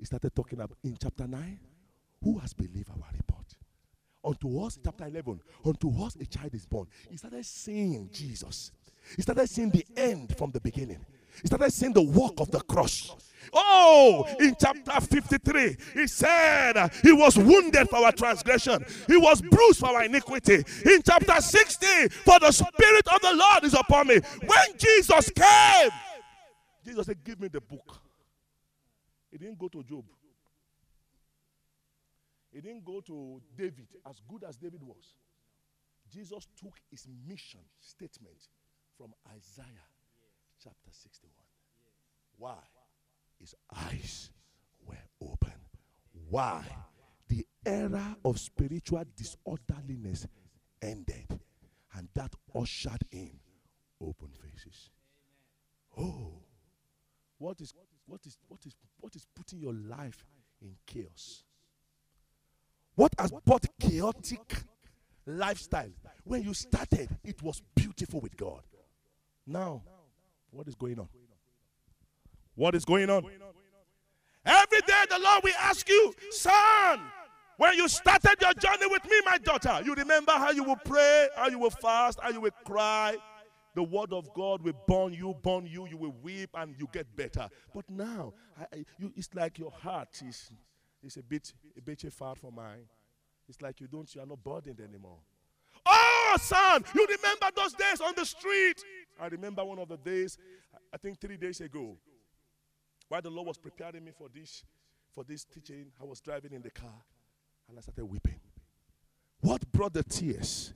He 0.00 0.06
started 0.06 0.34
talking 0.34 0.58
about 0.58 0.78
in 0.82 0.96
chapter 1.00 1.28
9 1.28 1.60
who 2.24 2.38
has 2.38 2.54
believed 2.54 2.88
our 2.90 3.06
report? 3.14 3.44
Unto 4.24 4.62
us, 4.62 4.78
chapter 4.82 5.06
11, 5.06 5.40
unto 5.64 6.02
us 6.02 6.16
a 6.16 6.26
child 6.26 6.54
is 6.54 6.66
born. 6.66 6.86
He 7.10 7.18
started 7.18 7.44
seeing 7.44 8.08
Jesus. 8.10 8.72
He 9.16 9.22
started 9.22 9.48
seeing 9.48 9.70
the 9.70 9.84
end 9.96 10.36
from 10.36 10.50
the 10.50 10.60
beginning. 10.60 11.04
He 11.40 11.46
started 11.46 11.70
seeing 11.72 11.92
the 11.92 12.02
work 12.02 12.34
of 12.38 12.50
the 12.50 12.60
cross. 12.60 13.14
Oh, 13.52 14.26
in 14.38 14.54
chapter 14.58 15.00
53, 15.00 15.76
he 15.94 16.06
said 16.06 16.90
he 17.02 17.12
was 17.12 17.38
wounded 17.38 17.88
for 17.88 17.96
our 17.96 18.12
transgression, 18.12 18.84
he 19.06 19.16
was 19.16 19.40
bruised 19.40 19.80
for 19.80 19.88
our 19.88 20.04
iniquity. 20.04 20.64
In 20.84 21.02
chapter 21.02 21.40
60, 21.40 22.08
for 22.08 22.38
the 22.38 22.52
Spirit 22.52 23.06
of 23.08 23.20
the 23.22 23.34
Lord 23.34 23.64
is 23.64 23.74
upon 23.74 24.08
me. 24.08 24.20
When 24.44 24.78
Jesus 24.78 25.30
came, 25.30 25.90
Jesus 26.84 27.06
said, 27.06 27.22
Give 27.22 27.40
me 27.40 27.48
the 27.48 27.60
book. 27.60 28.00
He 29.30 29.38
didn't 29.38 29.58
go 29.58 29.68
to 29.68 29.82
Job. 29.82 30.04
He 32.52 32.60
didn't 32.60 32.84
go 32.84 33.00
to 33.00 33.40
David, 33.56 33.86
as 34.08 34.20
good 34.28 34.42
as 34.44 34.56
David 34.56 34.82
was. 34.82 35.14
Jesus 36.12 36.48
took 36.60 36.74
his 36.90 37.06
mission 37.28 37.60
statement 37.80 38.48
from 38.96 39.12
Isaiah 39.28 39.86
chapter 40.62 40.90
61. 40.90 41.30
Why? 42.36 42.58
His 43.38 43.54
eyes 43.74 44.30
were 44.84 44.96
open. 45.22 45.52
Why? 46.28 46.64
The 47.28 47.46
era 47.64 48.16
of 48.24 48.40
spiritual 48.40 49.04
disorderliness 49.16 50.26
ended, 50.82 51.38
and 51.94 52.08
that 52.14 52.34
ushered 52.54 53.04
in 53.12 53.38
open 54.00 54.30
faces. 54.42 54.90
Oh, 55.96 56.42
what 57.38 57.60
is 57.60 57.72
what 58.10 58.26
is 58.26 58.36
what 58.48 58.60
is 58.66 58.74
what 58.98 59.14
is 59.14 59.24
putting 59.36 59.60
your 59.60 59.72
life 59.72 60.26
in 60.60 60.74
chaos? 60.84 61.44
What 62.96 63.14
has 63.18 63.32
brought 63.46 63.64
chaotic 63.78 64.64
lifestyle? 65.24 65.92
When 66.24 66.42
you 66.42 66.52
started, 66.52 67.08
it 67.24 67.40
was 67.40 67.62
beautiful 67.74 68.20
with 68.20 68.36
God. 68.36 68.62
Now, 69.46 69.82
what 70.50 70.66
is 70.66 70.74
going 70.74 70.98
on? 70.98 71.08
What 72.56 72.74
is 72.74 72.84
going 72.84 73.08
on? 73.08 73.24
Every 74.44 74.80
day, 74.80 75.04
the 75.08 75.18
Lord 75.18 75.44
will 75.44 75.54
ask 75.60 75.88
you, 75.88 76.14
son, 76.30 77.00
when 77.58 77.74
you 77.74 77.88
started 77.88 78.36
your 78.40 78.54
journey 78.54 78.86
with 78.86 79.04
me, 79.04 79.20
my 79.24 79.38
daughter, 79.38 79.80
you 79.84 79.94
remember 79.94 80.32
how 80.32 80.50
you 80.50 80.64
will 80.64 80.80
pray, 80.84 81.28
how 81.36 81.48
you 81.48 81.58
will 81.58 81.70
fast, 81.70 82.18
how 82.20 82.30
you 82.30 82.40
will 82.40 82.50
cry. 82.64 83.16
The 83.74 83.82
word 83.82 84.12
of 84.12 84.32
God 84.34 84.62
will 84.62 84.74
burn 84.86 85.12
you, 85.12 85.34
burn 85.42 85.66
you, 85.66 85.86
you 85.86 85.96
will 85.96 86.14
weep, 86.22 86.50
and 86.54 86.74
you 86.78 86.88
get 86.92 87.14
better. 87.14 87.48
But 87.74 87.88
now, 87.88 88.34
I, 88.58 88.76
I, 88.76 88.84
you, 88.98 89.12
it's 89.16 89.30
like 89.34 89.58
your 89.58 89.70
heart 89.70 90.20
is 90.26 90.50
it's 91.02 91.16
a 91.16 91.22
bit 91.22 91.52
a 91.78 91.80
bit 91.80 92.04
far 92.12 92.34
from 92.34 92.56
mine. 92.56 92.86
It's 93.48 93.62
like 93.62 93.80
you 93.80 93.86
don't 93.86 94.12
you 94.14 94.20
are 94.20 94.26
not 94.26 94.42
burdened 94.42 94.80
anymore. 94.80 95.18
Oh, 95.86 96.36
son, 96.40 96.84
you 96.94 97.06
remember 97.06 97.46
those 97.54 97.72
days 97.72 98.00
on 98.00 98.14
the 98.16 98.24
street? 98.24 98.84
I 99.20 99.26
remember 99.26 99.64
one 99.64 99.78
of 99.78 99.88
the 99.88 99.96
days, 99.96 100.38
I 100.92 100.96
think 100.96 101.20
three 101.20 101.36
days 101.36 101.60
ago, 101.60 101.96
while 103.08 103.22
the 103.22 103.30
Lord 103.30 103.48
was 103.48 103.58
preparing 103.58 104.04
me 104.04 104.12
for 104.16 104.28
this, 104.32 104.64
for 105.12 105.24
this 105.24 105.44
teaching, 105.44 105.86
I 106.00 106.04
was 106.04 106.20
driving 106.20 106.52
in 106.52 106.62
the 106.62 106.70
car 106.70 107.02
and 107.68 107.78
I 107.78 107.80
started 107.80 108.04
weeping. 108.04 108.40
What 109.40 109.70
brought 109.72 109.94
the 109.94 110.02
tears? 110.02 110.72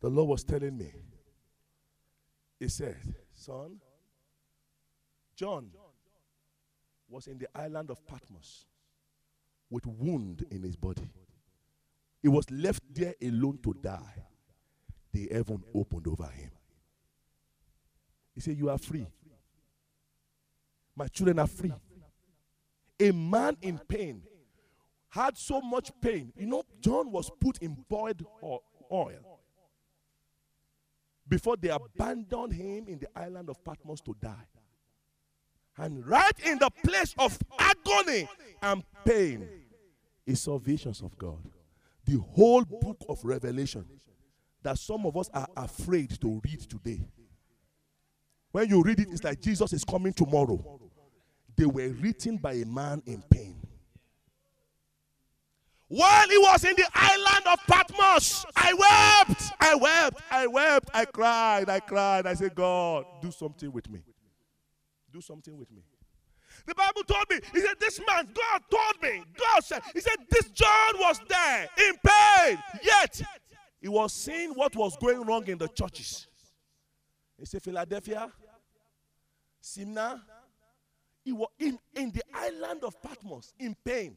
The 0.00 0.08
Lord 0.08 0.28
was 0.30 0.44
telling 0.44 0.76
me. 0.76 0.92
He 2.62 2.68
said, 2.68 2.96
Son, 3.34 3.80
John 5.34 5.68
was 7.08 7.26
in 7.26 7.36
the 7.36 7.48
island 7.56 7.90
of 7.90 8.06
Patmos 8.06 8.66
with 9.68 9.84
wound 9.84 10.46
in 10.48 10.62
his 10.62 10.76
body. 10.76 11.10
He 12.22 12.28
was 12.28 12.48
left 12.52 12.84
there 12.94 13.16
alone 13.20 13.58
to 13.64 13.74
die. 13.82 14.26
The 15.12 15.28
heaven 15.32 15.64
opened 15.74 16.06
over 16.06 16.28
him. 16.28 16.52
He 18.32 18.40
said, 18.40 18.56
You 18.56 18.70
are 18.70 18.78
free. 18.78 19.08
My 20.94 21.08
children 21.08 21.40
are 21.40 21.48
free. 21.48 21.74
A 23.00 23.10
man 23.10 23.56
in 23.60 23.76
pain 23.88 24.22
had 25.08 25.36
so 25.36 25.60
much 25.60 25.90
pain. 26.00 26.32
You 26.36 26.46
know, 26.46 26.62
John 26.80 27.10
was 27.10 27.28
put 27.40 27.58
in 27.58 27.76
boiled 27.88 28.24
oil 28.92 29.31
before 31.28 31.56
they 31.56 31.68
abandoned 31.68 32.52
him 32.52 32.86
in 32.88 32.98
the 32.98 33.08
island 33.16 33.48
of 33.48 33.64
Patmos 33.64 34.00
to 34.02 34.16
die. 34.20 34.46
And 35.78 36.06
right 36.06 36.38
in 36.44 36.58
the 36.58 36.70
place 36.84 37.14
of 37.18 37.38
agony 37.58 38.28
and 38.60 38.82
pain, 39.04 39.48
is 40.26 40.40
saw 40.40 40.58
visions 40.58 41.00
of 41.00 41.16
God. 41.18 41.38
The 42.04 42.18
whole 42.18 42.64
book 42.64 42.98
of 43.08 43.24
Revelation 43.24 43.84
that 44.62 44.78
some 44.78 45.06
of 45.06 45.16
us 45.16 45.28
are 45.34 45.48
afraid 45.56 46.20
to 46.20 46.40
read 46.44 46.60
today. 46.60 47.00
When 48.52 48.68
you 48.68 48.82
read 48.82 49.00
it, 49.00 49.08
it's 49.10 49.24
like 49.24 49.40
Jesus 49.40 49.72
is 49.72 49.84
coming 49.84 50.12
tomorrow. 50.12 50.80
They 51.56 51.66
were 51.66 51.88
written 51.88 52.36
by 52.36 52.54
a 52.54 52.66
man 52.66 53.02
in 53.06 53.22
pain. 53.30 53.51
While 55.92 56.26
he 56.26 56.38
was 56.38 56.64
in 56.64 56.74
the 56.74 56.88
island 56.94 57.46
of 57.48 57.58
Patmos, 57.66 58.46
I 58.56 58.72
wept, 58.72 59.52
I 59.60 59.74
wept, 59.74 60.22
I 60.30 60.46
wept, 60.46 60.90
I 60.94 61.04
cried, 61.04 61.68
I 61.68 61.80
cried. 61.80 62.26
I 62.26 62.32
said, 62.32 62.54
God, 62.54 63.04
do 63.20 63.30
something 63.30 63.70
with 63.70 63.90
me. 63.90 64.02
Do 65.12 65.20
something 65.20 65.54
with 65.54 65.70
me. 65.70 65.82
The 66.64 66.74
Bible 66.74 67.02
told 67.02 67.24
me, 67.28 67.40
he 67.52 67.60
said, 67.60 67.74
This 67.78 68.00
man, 68.06 68.26
God 68.32 68.62
told 68.70 69.02
me, 69.02 69.22
God 69.38 69.62
said, 69.62 69.82
He 69.92 70.00
said, 70.00 70.16
This 70.30 70.48
John 70.52 70.94
was 70.94 71.20
there 71.28 71.68
in 71.86 71.94
pain, 72.02 72.58
yet 72.82 73.20
he 73.78 73.88
was 73.88 74.14
seeing 74.14 74.52
what 74.52 74.74
was 74.74 74.96
going 74.96 75.26
wrong 75.26 75.46
in 75.46 75.58
the 75.58 75.68
churches. 75.68 76.26
He 77.38 77.44
said, 77.44 77.62
Philadelphia, 77.62 78.32
Smyrna, 79.60 80.22
he 81.22 81.32
was 81.32 81.50
in, 81.58 81.78
in 81.94 82.12
the 82.12 82.22
island 82.32 82.82
of 82.82 82.94
Patmos 83.02 83.52
in 83.58 83.76
pain. 83.84 84.16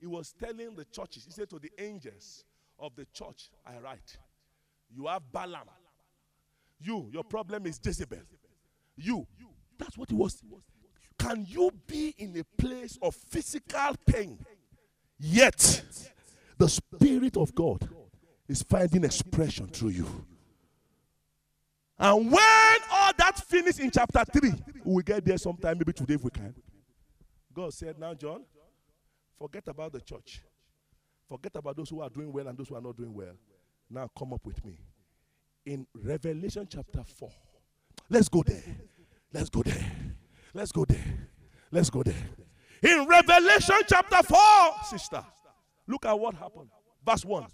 He 0.00 0.06
was 0.06 0.32
telling 0.38 0.74
the 0.74 0.84
churches, 0.84 1.24
he 1.24 1.32
said 1.32 1.50
to 1.50 1.58
the 1.58 1.70
angels 1.78 2.44
of 2.78 2.94
the 2.94 3.04
church, 3.12 3.50
I 3.66 3.78
write, 3.78 4.16
you 4.94 5.06
have 5.06 5.22
Balaam. 5.32 5.68
You, 6.80 7.10
your 7.12 7.24
problem 7.24 7.66
is 7.66 7.80
Jezebel. 7.84 8.18
You, 8.96 9.26
that's 9.78 9.98
what 9.98 10.10
he 10.10 10.14
was. 10.14 10.42
Can 11.18 11.44
you 11.48 11.70
be 11.86 12.14
in 12.18 12.36
a 12.38 12.44
place 12.60 12.98
of 13.02 13.14
physical 13.14 13.94
pain, 14.06 14.38
yet 15.18 15.82
the 16.56 16.68
Spirit 16.68 17.36
of 17.36 17.52
God 17.54 17.88
is 18.46 18.62
finding 18.62 19.04
expression 19.04 19.66
through 19.66 19.90
you? 19.90 20.26
And 21.98 22.30
when 22.30 22.78
all 22.92 23.12
that 23.18 23.40
finished 23.40 23.80
in 23.80 23.90
chapter 23.90 24.24
3, 24.32 24.52
we 24.84 24.94
will 24.94 25.02
get 25.02 25.24
there 25.24 25.38
sometime, 25.38 25.78
maybe 25.78 25.92
today 25.92 26.14
if 26.14 26.22
we 26.22 26.30
can. 26.30 26.54
God 27.52 27.74
said, 27.74 27.98
Now, 27.98 28.14
John, 28.14 28.44
forget 29.38 29.68
about 29.68 29.92
the 29.92 30.00
church. 30.00 30.42
Forget 31.28 31.52
about 31.56 31.76
those 31.76 31.90
who 31.90 32.00
are 32.00 32.08
doing 32.08 32.32
well 32.32 32.48
and 32.48 32.56
those 32.56 32.68
who 32.68 32.74
are 32.74 32.80
not 32.80 32.96
doing 32.96 33.12
well. 33.14 33.34
Now, 33.90 34.10
come 34.18 34.32
up 34.32 34.44
with 34.44 34.64
me. 34.64 34.78
In 35.66 35.86
Revelation 35.94 36.66
chapter 36.70 37.02
4, 37.04 37.30
let's 38.08 38.28
go 38.28 38.42
there. 38.42 38.62
Let's 39.32 39.50
go 39.50 39.62
there. 39.62 39.92
Let's 40.54 40.72
go 40.72 40.84
there. 40.84 41.28
Let's 41.70 41.90
go 41.90 42.02
there. 42.02 42.14
In 42.82 43.06
Revelation 43.06 43.76
chapter 43.86 44.22
4, 44.22 44.38
sister, 44.88 45.24
look 45.86 46.06
at 46.06 46.18
what 46.18 46.34
happened. 46.34 46.70
Verse 47.04 47.24
1. 47.24 47.46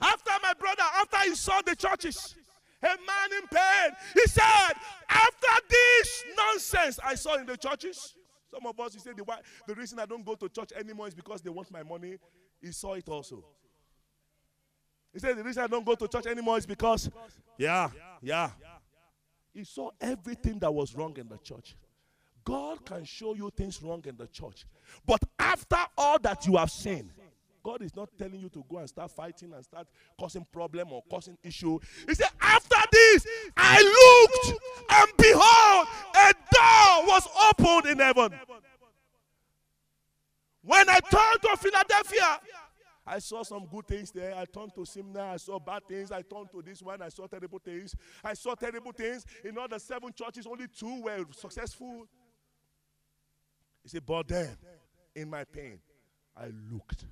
After 0.00 0.30
my 0.42 0.52
brother, 0.54 0.84
after 1.00 1.18
he 1.28 1.34
saw 1.34 1.60
the 1.62 1.74
churches, 1.74 2.36
a 2.82 2.86
man 2.86 3.42
in 3.42 3.48
pain. 3.48 3.96
He 4.14 4.20
said, 4.26 4.72
After 5.08 5.66
this 5.68 6.24
nonsense 6.36 7.00
I 7.04 7.16
saw 7.16 7.36
in 7.36 7.46
the 7.46 7.56
churches, 7.56 8.14
some 8.50 8.66
of 8.66 8.78
us, 8.80 8.94
you 8.94 9.00
say, 9.00 9.12
the, 9.16 9.24
why, 9.24 9.38
the 9.66 9.74
reason 9.74 9.98
I 9.98 10.06
don't 10.06 10.24
go 10.24 10.34
to 10.34 10.48
church 10.48 10.70
anymore 10.78 11.08
is 11.08 11.14
because 11.14 11.40
they 11.40 11.50
want 11.50 11.70
my 11.70 11.82
money. 11.82 12.16
He 12.60 12.72
saw 12.72 12.94
it 12.94 13.08
also. 13.08 13.44
He 15.12 15.18
said, 15.18 15.36
The 15.36 15.44
reason 15.44 15.64
I 15.64 15.66
don't 15.66 15.84
go 15.84 15.94
to 15.94 16.08
church 16.08 16.26
anymore 16.26 16.58
is 16.58 16.66
because, 16.66 17.10
yeah, 17.56 17.90
yeah. 18.22 18.50
He 19.52 19.64
saw 19.64 19.90
everything 20.00 20.58
that 20.60 20.72
was 20.72 20.94
wrong 20.94 21.16
in 21.18 21.28
the 21.28 21.38
church. 21.38 21.76
God 22.44 22.84
can 22.84 23.04
show 23.04 23.34
you 23.34 23.50
things 23.54 23.82
wrong 23.82 24.02
in 24.06 24.16
the 24.16 24.26
church. 24.26 24.64
But 25.06 25.22
after 25.38 25.78
all 25.96 26.18
that 26.20 26.46
you 26.46 26.56
have 26.56 26.70
seen, 26.70 27.10
God 27.62 27.82
is 27.82 27.94
not 27.94 28.08
telling 28.16 28.40
you 28.40 28.48
to 28.50 28.64
go 28.70 28.78
and 28.78 28.88
start 28.88 29.10
fighting 29.10 29.52
and 29.52 29.62
start 29.62 29.86
causing 30.18 30.46
problem 30.50 30.92
or 30.92 31.02
causing 31.10 31.36
issue. 31.42 31.78
He 32.06 32.14
said, 32.14 32.28
after 32.40 32.76
this, 32.90 33.26
I 33.56 33.82
looked 33.82 34.62
and 34.90 35.08
behold, 35.18 35.86
was 37.06 37.28
opened 37.50 37.92
in 37.92 37.98
heaven. 37.98 38.32
When 40.62 40.88
I 40.88 40.98
turned 41.00 41.42
to 41.42 41.56
Philadelphia, 41.56 42.40
I 43.06 43.18
saw 43.20 43.42
some 43.42 43.66
good 43.66 43.86
things 43.86 44.10
there. 44.10 44.34
I 44.34 44.44
turned 44.44 44.74
to 44.74 44.84
Smyrna. 44.84 45.32
I 45.32 45.36
saw 45.38 45.58
bad 45.58 45.86
things. 45.88 46.12
I 46.12 46.22
turned 46.22 46.50
to 46.52 46.60
this 46.62 46.82
one. 46.82 47.00
I 47.00 47.08
saw 47.08 47.26
terrible 47.26 47.58
things. 47.58 47.94
I 48.22 48.34
saw 48.34 48.54
terrible 48.54 48.92
things. 48.92 49.24
In 49.44 49.56
all 49.56 49.68
the 49.68 49.78
seven 49.80 50.12
churches, 50.12 50.46
only 50.46 50.66
two 50.68 51.02
were 51.02 51.24
successful. 51.32 52.06
He 53.82 53.88
said, 53.88 54.04
But 54.04 54.28
then, 54.28 54.56
in 55.16 55.30
my 55.30 55.44
pain, 55.44 55.78
I 56.36 56.48
looked 56.70 57.06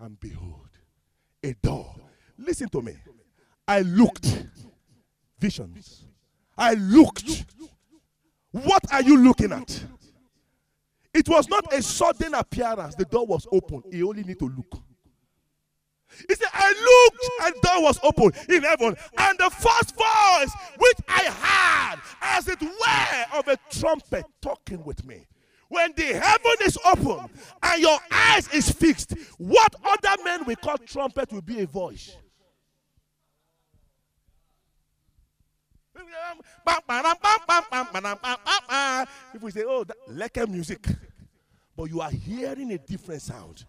and 0.00 0.18
behold, 0.18 0.68
a 1.44 1.54
door. 1.54 1.94
Listen 2.38 2.68
to 2.70 2.82
me. 2.82 2.94
I 3.68 3.82
looked. 3.82 4.26
Visions. 5.38 6.04
I 6.58 6.74
looked. 6.74 7.44
What 8.52 8.92
are 8.92 9.02
you 9.02 9.16
looking 9.16 9.52
at? 9.52 9.84
It 11.14 11.28
was 11.28 11.48
not 11.48 11.72
a 11.72 11.82
sudden 11.82 12.34
appearance. 12.34 12.94
The 12.94 13.04
door 13.04 13.26
was 13.26 13.46
open. 13.50 13.82
You 13.90 14.08
only 14.08 14.22
need 14.22 14.38
to 14.38 14.48
look. 14.48 14.82
He 16.28 16.34
said, 16.34 16.48
I 16.52 16.68
looked 16.70 17.54
and 17.54 17.62
door 17.62 17.82
was 17.82 17.98
open 18.02 18.32
in 18.48 18.62
heaven. 18.62 18.96
And 19.18 19.38
the 19.38 19.50
first 19.50 19.96
voice 19.96 20.52
which 20.78 20.98
I 21.08 21.24
heard, 21.30 22.00
as 22.20 22.48
it 22.48 22.60
were 22.60 23.38
of 23.38 23.48
a 23.48 23.56
trumpet 23.70 24.24
talking 24.40 24.84
with 24.84 25.04
me. 25.06 25.26
When 25.68 25.92
the 25.96 26.04
heaven 26.04 26.52
is 26.62 26.78
open 26.84 27.30
and 27.62 27.82
your 27.82 27.98
eyes 28.10 28.46
is 28.52 28.70
fixed, 28.70 29.14
what 29.38 29.74
other 29.82 30.22
men 30.22 30.44
we 30.44 30.54
call 30.54 30.76
trumpet 30.76 31.32
will 31.32 31.40
be 31.40 31.60
a 31.60 31.66
voice. 31.66 32.14
People 39.32 39.50
say, 39.50 39.64
oh, 39.66 39.84
that, 39.84 39.96
like 40.08 40.48
music. 40.48 40.86
But 41.76 41.84
you 41.84 42.00
are 42.00 42.10
hearing 42.10 42.72
a 42.72 42.78
different 42.78 43.22
sound. 43.22 43.64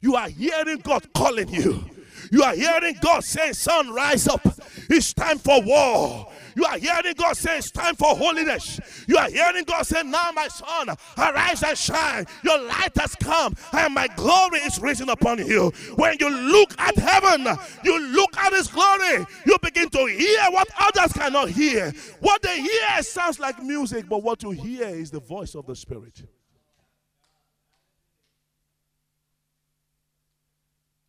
You 0.00 0.16
are 0.16 0.28
hearing 0.28 0.78
God 0.78 1.12
calling 1.14 1.48
you. 1.48 1.84
You 2.30 2.42
are 2.42 2.54
hearing 2.54 2.96
God 3.00 3.24
saying, 3.24 3.54
Son, 3.54 3.92
rise 3.92 4.28
up. 4.28 4.40
It's 4.88 5.12
time 5.12 5.38
for 5.38 5.62
war. 5.62 6.28
You 6.54 6.64
are 6.64 6.78
hearing 6.78 7.14
God 7.16 7.36
say, 7.36 7.58
It's 7.58 7.70
time 7.70 7.94
for 7.96 8.16
holiness. 8.16 8.80
You 9.06 9.18
are 9.18 9.28
hearing 9.30 9.64
God 9.64 9.86
say, 9.86 10.02
Now, 10.02 10.30
my 10.34 10.48
son, 10.48 10.88
arise 11.18 11.62
and 11.62 11.76
shine. 11.76 12.26
Your 12.42 12.58
light 12.62 12.96
has 12.96 13.14
come, 13.16 13.54
and 13.72 13.94
my 13.94 14.08
glory 14.16 14.60
is 14.60 14.78
risen 14.78 15.08
upon 15.08 15.46
you. 15.46 15.70
When 15.96 16.16
you 16.18 16.30
look 16.30 16.74
at 16.78 16.96
heaven, 16.96 17.46
you 17.84 18.00
look 18.00 18.36
at 18.38 18.52
His 18.52 18.68
glory, 18.68 19.26
you 19.46 19.56
begin 19.62 19.90
to 19.90 20.06
hear 20.06 20.40
what 20.50 20.68
others 20.78 21.12
cannot 21.12 21.50
hear. 21.50 21.92
What 22.20 22.42
they 22.42 22.60
hear 22.60 23.02
sounds 23.02 23.38
like 23.38 23.62
music, 23.62 24.08
but 24.08 24.22
what 24.22 24.42
you 24.42 24.50
hear 24.52 24.88
is 24.88 25.10
the 25.10 25.20
voice 25.20 25.54
of 25.54 25.66
the 25.66 25.76
Spirit. 25.76 26.22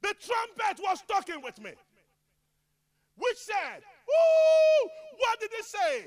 The 0.08 0.16
trumpet 0.24 0.82
was 0.82 1.04
talking 1.06 1.42
with 1.44 1.62
me, 1.62 1.72
which 3.18 3.36
said, 3.36 3.84
Ooh, 3.84 4.90
what 5.18 5.38
did 5.42 5.52
it 5.52 5.66
say? 5.66 6.06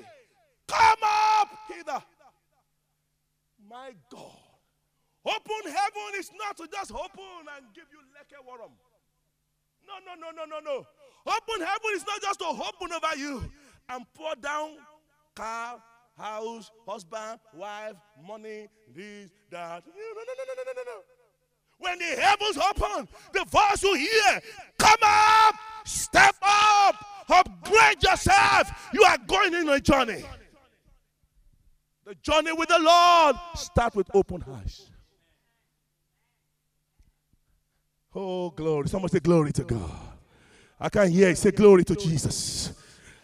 Come 0.67 0.99
up 1.03 1.49
hither. 1.69 2.03
My 3.69 3.91
God. 4.11 4.41
Open 5.27 5.71
heaven 5.71 6.11
is 6.17 6.31
not 6.39 6.57
to 6.57 6.67
just 6.73 6.93
open 6.93 7.45
and 7.57 7.67
give 7.75 7.85
you 7.93 8.01
leke 8.17 8.41
warum. 8.49 8.73
No, 9.87 9.95
no, 10.07 10.15
no, 10.19 10.31
no, 10.31 10.47
no, 10.47 10.61
no. 10.61 10.87
Open 11.27 11.61
heaven 11.61 11.91
is 11.93 12.05
not 12.07 12.23
just 12.23 12.39
to 12.39 12.47
open 12.47 12.93
over 12.97 13.17
you 13.19 13.53
and 13.91 14.07
pour 14.15 14.35
down 14.37 14.79
car, 15.37 15.83
house, 16.17 16.71
husband, 16.89 17.39
wife, 17.53 17.97
money, 18.27 18.69
this, 18.95 19.31
that. 19.51 19.85
No, 19.87 19.93
no, 19.93 20.23
no, 20.25 20.33
no, 20.39 20.55
no, 20.57 20.63
no, 20.65 20.73
no, 20.75 20.83
no. 20.87 21.20
When 21.81 21.99
the 21.99 22.05
heavens 22.05 22.59
open, 22.59 23.09
the 23.33 23.45
voice 23.47 23.83
will 23.83 23.97
hear, 23.97 24.41
Come 24.79 24.99
up, 25.03 25.55
step 25.85 26.37
up, 26.43 26.95
upgrade 27.29 28.03
yourself. 28.03 28.71
You 28.93 29.03
are 29.05 29.17
going 29.27 29.55
in 29.55 29.69
a 29.69 29.81
journey. 29.81 30.23
The 32.05 32.15
journey 32.17 32.53
with 32.53 32.69
the 32.69 32.79
Lord 32.79 33.37
start 33.55 33.95
with 33.97 34.09
open 34.15 34.45
eyes. 34.53 34.91
Oh, 38.15 38.51
glory. 38.51 38.89
Someone 38.89 39.11
say 39.11 39.21
glory 39.21 39.53
to 39.53 39.65
God. 39.65 39.91
I 40.79 40.89
can't 40.89 41.11
hear 41.11 41.35
Say 41.35 41.51
glory 41.53 41.85
to 41.85 41.95
Jesus. 41.95 42.73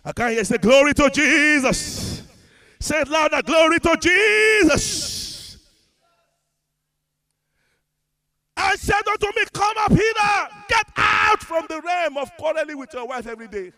I 0.04 0.12
can't 0.12 0.34
hear 0.34 0.44
say 0.44 0.58
glory 0.58 0.94
to 0.94 1.10
Jesus. 1.10 2.22
Say 2.78 3.00
it 3.00 3.08
louder, 3.08 3.42
glory 3.42 3.80
to 3.80 3.96
Jesus. 4.00 5.05
I 8.66 8.74
said 8.76 9.06
unto 9.08 9.26
me, 9.26 9.44
Come 9.52 9.76
up 9.78 9.90
hither, 9.90 10.48
get 10.68 10.86
out 10.96 11.42
from 11.42 11.66
the 11.68 11.80
realm 11.80 12.16
of 12.16 12.36
quarreling 12.36 12.78
with 12.78 12.92
your 12.92 13.06
wife 13.06 13.26
every 13.26 13.48
day. 13.48 13.72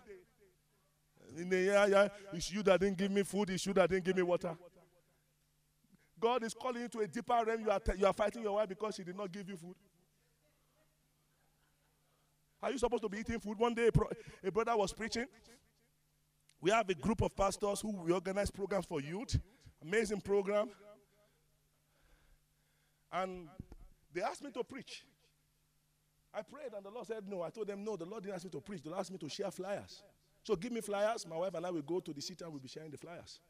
Yeah, 1.36 1.86
yeah, 1.86 2.09
it's 2.32 2.51
you 2.51 2.62
that 2.64 2.80
didn't 2.80 2.97
give 2.99 3.11
me 3.11 3.22
food, 3.22 3.51
it's 3.51 3.64
you 3.66 3.72
that 3.74 3.91
didn't 3.91 4.05
give 4.05 4.16
me 4.16 4.22
water. 4.22 4.57
God 6.18 6.43
is 6.43 6.55
calling 6.55 6.82
you 6.82 6.89
to 6.89 7.01
a 7.01 7.07
deeper 7.07 7.41
realm. 7.47 7.61
You 7.61 7.70
are, 7.70 7.80
you 7.97 8.07
are 8.07 8.12
fighting 8.12 8.43
your 8.43 8.55
wife 8.55 8.68
because 8.68 8.97
she 8.97 9.05
did 9.05 9.16
not 9.16 9.30
give 9.30 9.49
you 9.49 9.57
food. 9.57 9.76
Are 12.61 12.72
you 12.72 12.78
supposed 12.78 13.03
to 13.05 13.09
be 13.09 13.18
eating 13.18 13.39
food? 13.39 13.57
One 13.57 13.74
day, 13.74 13.86
a, 13.86 13.93
pro, 13.93 14.09
a 14.43 14.51
brother 14.51 14.76
was 14.76 14.93
preaching. 14.93 15.26
We 16.61 16.72
have 16.72 16.89
a 16.89 16.95
group 16.95 17.22
of 17.22 17.36
pastors 17.36 17.80
who 17.80 17.93
we 17.93 18.12
organize 18.12 18.51
programs 18.51 18.84
for 18.84 19.01
youth. 19.01 19.39
Amazing 19.80 20.22
program. 20.22 20.70
And 23.12 23.49
they 24.13 24.23
asked 24.23 24.43
me 24.43 24.51
to 24.53 24.65
preach. 24.65 25.05
I 26.33 26.43
prayed 26.43 26.73
and 26.77 26.85
the 26.85 26.91
Lord 26.91 27.07
said 27.07 27.25
no. 27.27 27.43
I 27.43 27.51
told 27.51 27.67
them 27.67 27.85
no, 27.85 27.97
the 27.97 28.05
Lord 28.05 28.23
didn't 28.23 28.37
ask 28.37 28.45
me 28.45 28.51
to 28.51 28.61
preach. 28.61 28.83
The 28.83 28.91
Lord 28.91 29.01
asked 29.01 29.13
me 29.13 29.19
to 29.19 29.29
share 29.29 29.51
flyers. 29.51 30.03
So 30.43 30.57
give 30.57 30.73
me 30.73 30.81
flyers. 30.81 31.27
My 31.27 31.37
wife 31.37 31.55
and 31.55 31.67
I 31.67 31.71
will 31.71 31.83
go 31.83 32.01
to 32.01 32.13
the 32.13 32.21
city 32.21 32.45
and 32.45 32.53
we'll 32.53 32.63
be 32.63 32.69
sharing 32.69 32.91
the 32.91 32.99
flyers. 32.99 33.41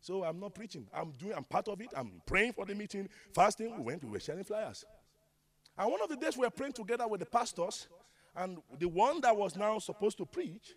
So 0.00 0.24
I'm 0.24 0.38
not 0.38 0.54
preaching. 0.54 0.86
I'm 0.94 1.12
doing 1.12 1.34
I'm 1.34 1.44
part 1.44 1.68
of 1.68 1.80
it. 1.80 1.88
I'm 1.96 2.22
praying 2.26 2.52
for 2.52 2.64
the 2.64 2.74
meeting, 2.74 3.08
fasting. 3.34 3.76
We 3.76 3.82
went, 3.82 4.04
we 4.04 4.10
were 4.10 4.20
sharing 4.20 4.44
flyers. 4.44 4.84
And 5.78 5.90
one 5.90 6.00
of 6.02 6.08
the 6.08 6.16
days 6.16 6.36
we 6.36 6.46
were 6.46 6.50
praying 6.50 6.72
together 6.72 7.06
with 7.06 7.20
the 7.20 7.26
pastors, 7.26 7.88
and 8.34 8.58
the 8.78 8.88
one 8.88 9.20
that 9.22 9.36
was 9.36 9.56
now 9.56 9.78
supposed 9.78 10.18
to 10.18 10.26
preach 10.26 10.74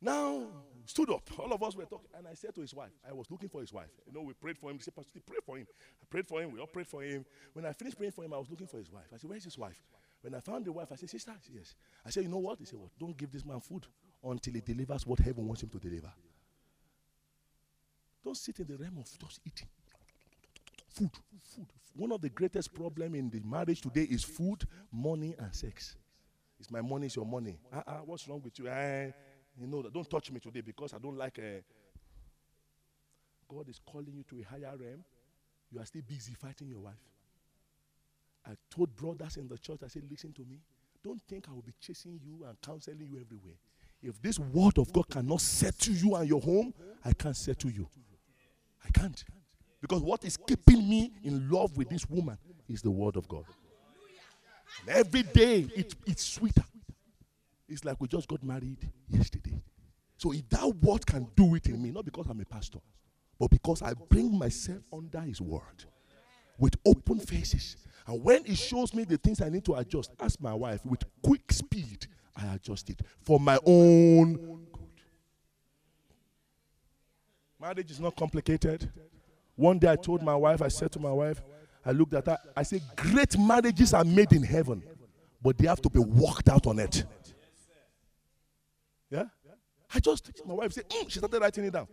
now 0.00 0.46
stood 0.88 1.10
up. 1.10 1.28
All 1.38 1.52
of 1.52 1.62
us 1.62 1.76
were 1.76 1.84
talking. 1.84 2.08
And 2.16 2.26
I 2.26 2.34
said 2.34 2.54
to 2.54 2.60
his 2.60 2.74
wife, 2.74 2.90
I 3.08 3.12
was 3.12 3.30
looking 3.30 3.48
for 3.48 3.60
his 3.60 3.72
wife. 3.72 3.90
You 4.06 4.12
know, 4.12 4.22
we 4.22 4.32
prayed 4.32 4.58
for 4.58 4.70
him. 4.70 4.76
He 4.76 4.82
said, 4.82 4.96
Pastor, 4.96 5.20
pray 5.24 5.36
for 5.44 5.58
him. 5.58 5.66
I 6.02 6.04
prayed 6.08 6.26
for 6.26 6.40
him. 6.40 6.50
We 6.50 6.60
all 6.60 6.66
prayed 6.66 6.86
for 6.86 7.02
him. 7.02 7.24
When 7.52 7.66
I 7.66 7.72
finished 7.72 7.98
praying 7.98 8.12
for 8.12 8.24
him, 8.24 8.32
I 8.32 8.38
was 8.38 8.48
looking 8.50 8.66
for 8.66 8.78
his 8.78 8.90
wife. 8.90 9.04
I 9.14 9.18
said, 9.18 9.28
Where's 9.28 9.44
his 9.44 9.58
wife? 9.58 9.82
When 10.22 10.34
I 10.34 10.40
found 10.40 10.64
the 10.64 10.72
wife, 10.72 10.88
I 10.90 10.96
said, 10.96 11.10
Sister, 11.10 11.32
yes. 11.52 11.74
I 12.04 12.10
said, 12.10 12.24
You 12.24 12.30
know 12.30 12.38
what? 12.38 12.58
He 12.58 12.64
said, 12.64 12.78
What? 12.78 12.90
Don't 12.98 13.16
give 13.16 13.30
this 13.30 13.44
man 13.44 13.60
food 13.60 13.86
until 14.24 14.54
he 14.54 14.60
delivers 14.60 15.06
what 15.06 15.18
heaven 15.18 15.46
wants 15.46 15.62
him 15.62 15.68
to 15.68 15.78
deliver. 15.78 16.12
Don't 18.24 18.36
sit 18.36 18.58
in 18.58 18.66
the 18.66 18.76
realm 18.76 18.98
of 18.98 19.06
just 19.18 19.40
eating. 19.46 19.68
Food, 20.88 21.10
food. 21.42 21.66
One 21.94 22.12
of 22.12 22.20
the 22.20 22.28
greatest 22.30 22.74
problems 22.74 23.14
in 23.14 23.30
the 23.30 23.40
marriage 23.40 23.82
today 23.82 24.06
is 24.10 24.24
food, 24.24 24.64
money, 24.92 25.34
and 25.38 25.54
sex. 25.54 25.96
It's 26.58 26.70
my 26.70 26.80
money, 26.80 27.06
it's 27.06 27.16
your 27.16 27.26
money. 27.26 27.58
Uh-uh, 27.72 28.00
what's 28.04 28.26
wrong 28.26 28.40
with 28.42 28.58
you? 28.58 28.68
Uh, 28.68 29.10
you 29.60 29.66
know 29.66 29.82
that. 29.82 29.92
Don't 29.92 30.08
touch 30.08 30.30
me 30.30 30.40
today 30.40 30.60
because 30.60 30.94
I 30.94 30.98
don't 30.98 31.16
like. 31.16 31.38
Uh, 31.38 31.60
God 33.48 33.68
is 33.68 33.80
calling 33.84 34.12
you 34.14 34.24
to 34.28 34.42
a 34.42 34.44
higher 34.44 34.76
realm. 34.76 35.04
You 35.70 35.80
are 35.80 35.84
still 35.86 36.02
busy 36.06 36.34
fighting 36.34 36.68
your 36.68 36.80
wife. 36.80 36.94
I 38.46 38.52
told 38.70 38.94
brothers 38.96 39.36
in 39.36 39.48
the 39.48 39.58
church, 39.58 39.80
I 39.84 39.88
said, 39.88 40.02
listen 40.10 40.32
to 40.34 40.42
me. 40.42 40.60
Don't 41.02 41.20
think 41.28 41.46
I 41.48 41.52
will 41.52 41.62
be 41.62 41.72
chasing 41.80 42.20
you 42.22 42.44
and 42.46 42.60
counseling 42.60 43.06
you 43.10 43.20
everywhere. 43.20 43.56
If 44.02 44.20
this 44.22 44.38
word 44.38 44.78
of 44.78 44.92
God 44.92 45.08
cannot 45.08 45.40
settle 45.40 45.94
you 45.94 46.14
and 46.14 46.28
your 46.28 46.40
home, 46.40 46.72
I 47.04 47.12
can't 47.12 47.36
settle 47.36 47.70
you. 47.70 47.88
I 48.84 48.90
can't. 48.90 49.22
Because 49.80 50.02
what 50.02 50.24
is 50.24 50.36
keeping 50.36 50.88
me 50.88 51.12
in 51.22 51.50
love 51.50 51.76
with 51.76 51.88
this 51.88 52.08
woman 52.08 52.38
is 52.68 52.82
the 52.82 52.90
word 52.90 53.16
of 53.16 53.28
God. 53.28 53.44
And 54.80 54.96
every 54.96 55.22
day 55.22 55.68
it, 55.74 55.94
it's 56.06 56.24
sweeter. 56.24 56.64
It's 57.68 57.84
like 57.84 58.00
we 58.00 58.08
just 58.08 58.28
got 58.28 58.42
married 58.42 58.90
yesterday. 59.08 59.62
So 60.16 60.32
if 60.32 60.48
that 60.48 60.66
word 60.82 61.06
can 61.06 61.28
do 61.36 61.54
it 61.54 61.66
in 61.66 61.80
me, 61.82 61.90
not 61.90 62.04
because 62.04 62.26
I'm 62.28 62.40
a 62.40 62.44
pastor, 62.44 62.80
but 63.38 63.50
because 63.50 63.82
I 63.82 63.92
bring 64.08 64.36
myself 64.36 64.80
under 64.92 65.20
his 65.20 65.40
word 65.40 65.84
with 66.58 66.74
open 66.86 67.20
faces. 67.20 67.76
And 68.06 68.22
when 68.24 68.44
he 68.44 68.54
shows 68.54 68.94
me 68.94 69.04
the 69.04 69.18
things 69.18 69.40
I 69.40 69.48
need 69.48 69.64
to 69.66 69.74
adjust, 69.74 70.12
ask 70.18 70.40
my 70.40 70.54
wife 70.54 70.84
with 70.84 71.04
quick 71.22 71.52
speed, 71.52 72.06
I 72.34 72.54
adjust 72.54 72.90
it 72.90 73.00
for 73.22 73.38
my 73.38 73.58
own 73.64 74.34
good. 74.72 74.88
Marriage 77.60 77.90
is 77.90 78.00
not 78.00 78.16
complicated. 78.16 78.90
One 79.56 79.78
day 79.78 79.90
I 79.90 79.96
told 79.96 80.22
my 80.22 80.36
wife, 80.36 80.62
I 80.62 80.68
said 80.68 80.90
to 80.92 81.00
my 81.00 81.12
wife, 81.12 81.42
I 81.84 81.92
looked 81.92 82.14
at 82.14 82.26
her. 82.26 82.38
I 82.56 82.62
said, 82.62 82.82
Great 82.96 83.38
marriages 83.38 83.92
are 83.94 84.04
made 84.04 84.32
in 84.32 84.42
heaven, 84.42 84.82
but 85.42 85.58
they 85.58 85.66
have 85.66 85.82
to 85.82 85.90
be 85.90 85.98
worked 85.98 86.48
out 86.48 86.66
on 86.66 86.78
it. 86.78 87.04
Yeah? 89.10 89.24
I 89.94 90.00
just, 90.00 90.30
my 90.46 90.54
wife 90.54 90.72
said, 90.72 90.88
mm, 90.88 91.08
she 91.08 91.18
started 91.18 91.40
writing 91.40 91.64
it 91.64 91.72
down. 91.72 91.88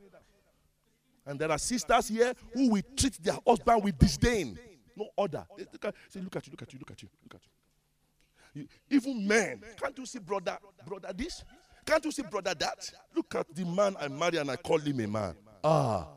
And 1.25 1.39
there 1.39 1.49
are 1.49 1.57
sisters 1.57 2.07
here 2.09 2.33
who 2.53 2.69
will 2.71 2.83
treat 2.95 3.21
their 3.23 3.37
husband 3.45 3.83
with 3.83 3.97
disdain. 3.97 4.59
No 4.95 5.09
order. 5.17 5.45
They, 5.57 5.63
say, 6.09 6.19
look 6.19 6.35
at 6.35 6.45
you, 6.45 6.51
look 6.51 6.61
at 6.61 6.73
you, 6.73 6.79
look 6.79 6.91
at 6.91 7.01
you, 7.01 7.09
look 7.23 7.35
at 7.35 7.41
you. 8.53 8.67
Even 8.89 9.27
men, 9.27 9.61
can't 9.77 9.97
you 9.97 10.05
see 10.05 10.19
brother, 10.19 10.57
brother 10.85 11.11
this? 11.13 11.43
Can't 11.85 12.03
you 12.05 12.11
see 12.11 12.23
brother 12.23 12.53
that? 12.53 12.91
Look 13.15 13.35
at 13.35 13.53
the 13.53 13.65
man 13.65 13.95
I 13.99 14.07
marry 14.07 14.37
and 14.37 14.49
I 14.49 14.55
call 14.55 14.79
him 14.79 14.99
a 14.99 15.07
man. 15.07 15.35
Ah, 15.63 16.07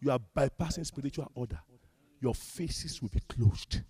you 0.00 0.10
are 0.10 0.18
bypassing 0.36 0.86
spiritual 0.86 1.30
order. 1.34 1.58
Your 2.20 2.34
faces 2.34 3.02
will 3.02 3.10
be 3.10 3.20
closed. 3.28 3.82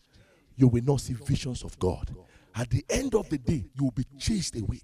You 0.57 0.69
will 0.69 0.83
not 0.83 1.01
see 1.01 1.15
visions 1.15 1.63
of 1.63 1.79
God. 1.79 2.15
At 2.55 2.71
the 2.71 2.85
end 2.89 3.15
of 3.15 3.29
the 3.29 3.39
day, 3.39 3.67
you 3.75 3.85
will 3.85 3.91
be 3.93 4.05
chased 4.19 4.57
away. 4.57 4.81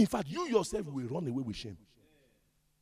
In 0.00 0.06
fact, 0.06 0.28
you 0.28 0.48
yourself 0.48 0.86
will 0.86 1.06
run 1.08 1.28
away 1.28 1.42
with 1.42 1.56
shame. 1.56 1.76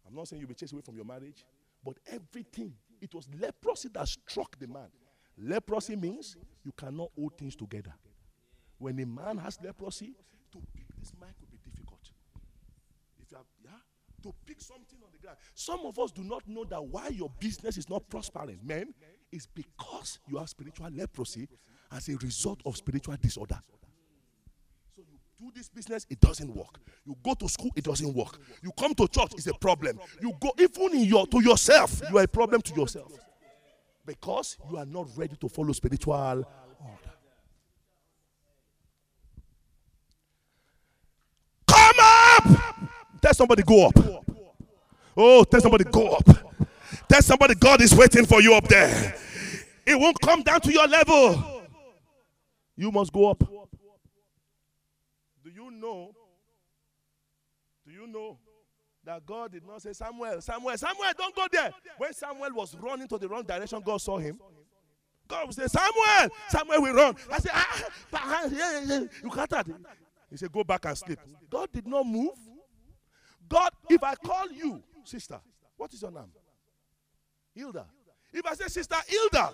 I'm 0.07 0.15
not 0.15 0.29
saying 0.29 0.39
you'll 0.39 0.49
be 0.49 0.55
chased 0.55 0.73
away 0.73 0.83
from 0.83 0.95
your 0.95 1.05
marriage, 1.05 1.45
but 1.85 1.97
everything, 2.07 2.73
it 3.01 3.13
was 3.13 3.27
leprosy 3.41 3.89
that 3.93 4.07
struck 4.07 4.57
the 4.57 4.69
man. 4.69 4.87
Leprosy 5.37 5.97
means 5.97 6.37
you 6.65 6.71
cannot 6.77 7.11
hold 7.19 7.37
things 7.37 7.57
together. 7.57 7.93
When 8.79 9.01
a 9.01 9.07
man 9.07 9.37
has 9.39 9.59
leprosy, 9.65 10.15
to 10.53 10.59
pick 10.77 10.87
this 10.97 11.13
mic 11.21 11.31
will 11.41 11.49
be 11.51 11.59
difficult. 11.69 11.99
If 13.21 13.33
you 13.33 13.37
have, 13.37 13.47
yeah, 13.65 13.71
to 14.23 14.33
pick 14.47 14.61
something 14.61 15.01
on 15.03 15.11
the 15.11 15.19
ground. 15.19 15.39
Some 15.55 15.81
of 15.87 15.99
us 15.99 16.13
do 16.13 16.23
not 16.23 16.47
know 16.47 16.63
that 16.67 16.85
why 16.85 17.09
your 17.09 17.33
business 17.41 17.79
is 17.79 17.91
not 17.91 18.09
prospering, 18.09 18.61
men, 18.63 18.95
is 19.33 19.49
because 19.53 20.21
you 20.29 20.37
have 20.37 20.49
spiritual 20.49 20.89
leprosy 20.95 21.49
as 21.91 22.09
a 22.11 22.17
result 22.19 22.61
of 22.65 22.77
spiritual 22.77 23.17
disorder 23.21 23.61
do 25.39 25.53
this 25.55 25.69
business, 25.69 26.05
it 26.11 26.21
doesn't 26.21 26.53
work. 26.55 26.81
You 27.07 27.17
go 27.23 27.33
to 27.35 27.49
school, 27.49 27.71
it 27.77 27.85
doesn't 27.85 28.13
work. 28.13 28.39
You 28.61 28.73
come 28.77 28.93
to 28.95 29.07
church, 29.07 29.35
it's 29.35 29.47
a 29.47 29.55
problem. 29.55 30.01
You 30.21 30.33
go 30.41 30.53
even 30.59 30.95
in 30.95 31.05
your 31.05 31.29
to 31.29 31.41
yourself, 31.41 32.03
you 32.11 32.19
are 32.19 32.25
a 32.25 32.29
problem 32.29 32.61
to 32.61 32.75
yourself. 32.75 33.13
Because 34.05 34.59
you 34.69 34.79
are 34.79 34.87
not 34.87 35.07
ready 35.17 35.37
to 35.37 35.49
follow 35.49 35.73
spiritual 35.73 36.15
order. 36.15 36.45
Come 41.69 41.97
up! 42.01 42.91
Tell 43.23 43.35
somebody 43.35 43.63
go 43.63 43.87
up. 43.87 44.27
Oh, 45.17 45.45
tell 45.45 45.61
somebody 45.61 45.85
go 45.85 46.15
up. 46.15 46.27
Tell 47.09 47.23
somebody 47.23 47.55
God 47.55 47.81
is 47.81 47.95
waiting 47.95 48.27
for 48.27 48.43
you 48.43 48.55
up 48.55 48.67
there. 48.67 49.15
It 49.87 49.99
won't 49.99 50.21
come 50.21 50.43
down 50.43 50.61
to 50.63 50.73
your 50.73 50.89
level. 50.89 51.63
You 52.77 52.91
must 52.91 53.13
go 53.13 53.31
up 53.31 53.45
know? 55.71 56.13
Do 57.87 57.93
you 57.93 58.07
know 58.07 58.39
that 59.05 59.25
God 59.25 59.53
did 59.53 59.67
not 59.67 59.83
say, 59.83 59.93
Samuel, 59.93 60.41
Samuel, 60.41 60.77
Samuel, 60.77 61.13
don't 61.17 61.35
go 61.35 61.47
there? 61.51 61.73
When 61.97 62.13
Samuel 62.13 62.51
was 62.55 62.77
running 62.77 63.09
to 63.09 63.19
the 63.19 63.29
wrong 63.29 63.43
direction, 63.43 63.81
God 63.85 63.99
saw 63.99 64.19
him. 64.19 64.39
God 65.27 65.47
would 65.47 65.55
say, 65.55 65.67
Samuel, 65.67 66.35
Samuel 66.49 66.83
will 66.83 66.95
run. 66.95 67.17
I 67.31 67.39
said, 67.39 67.53
ah, 67.55 68.49
yeah, 68.51 68.81
yeah, 68.85 69.05
you 69.23 69.31
can't. 69.31 69.53
He 70.31 70.37
said, 70.37 70.53
go 70.53 70.65
back 70.65 70.85
and 70.85 70.97
sleep. 70.97 71.19
God 71.51 71.69
did 71.73 71.87
not 71.87 72.07
move. 72.07 72.37
God, 73.49 73.71
if 73.89 74.03
I 74.03 74.15
call 74.15 74.51
you, 74.51 74.83
sister, 75.05 75.41
what 75.77 75.93
is 75.93 76.03
your 76.03 76.11
name? 76.11 76.31
Hilda. 77.55 77.87
If 78.33 78.47
I 78.47 78.55
say, 78.55 78.67
Sister 78.69 78.97
Hilda, 79.07 79.53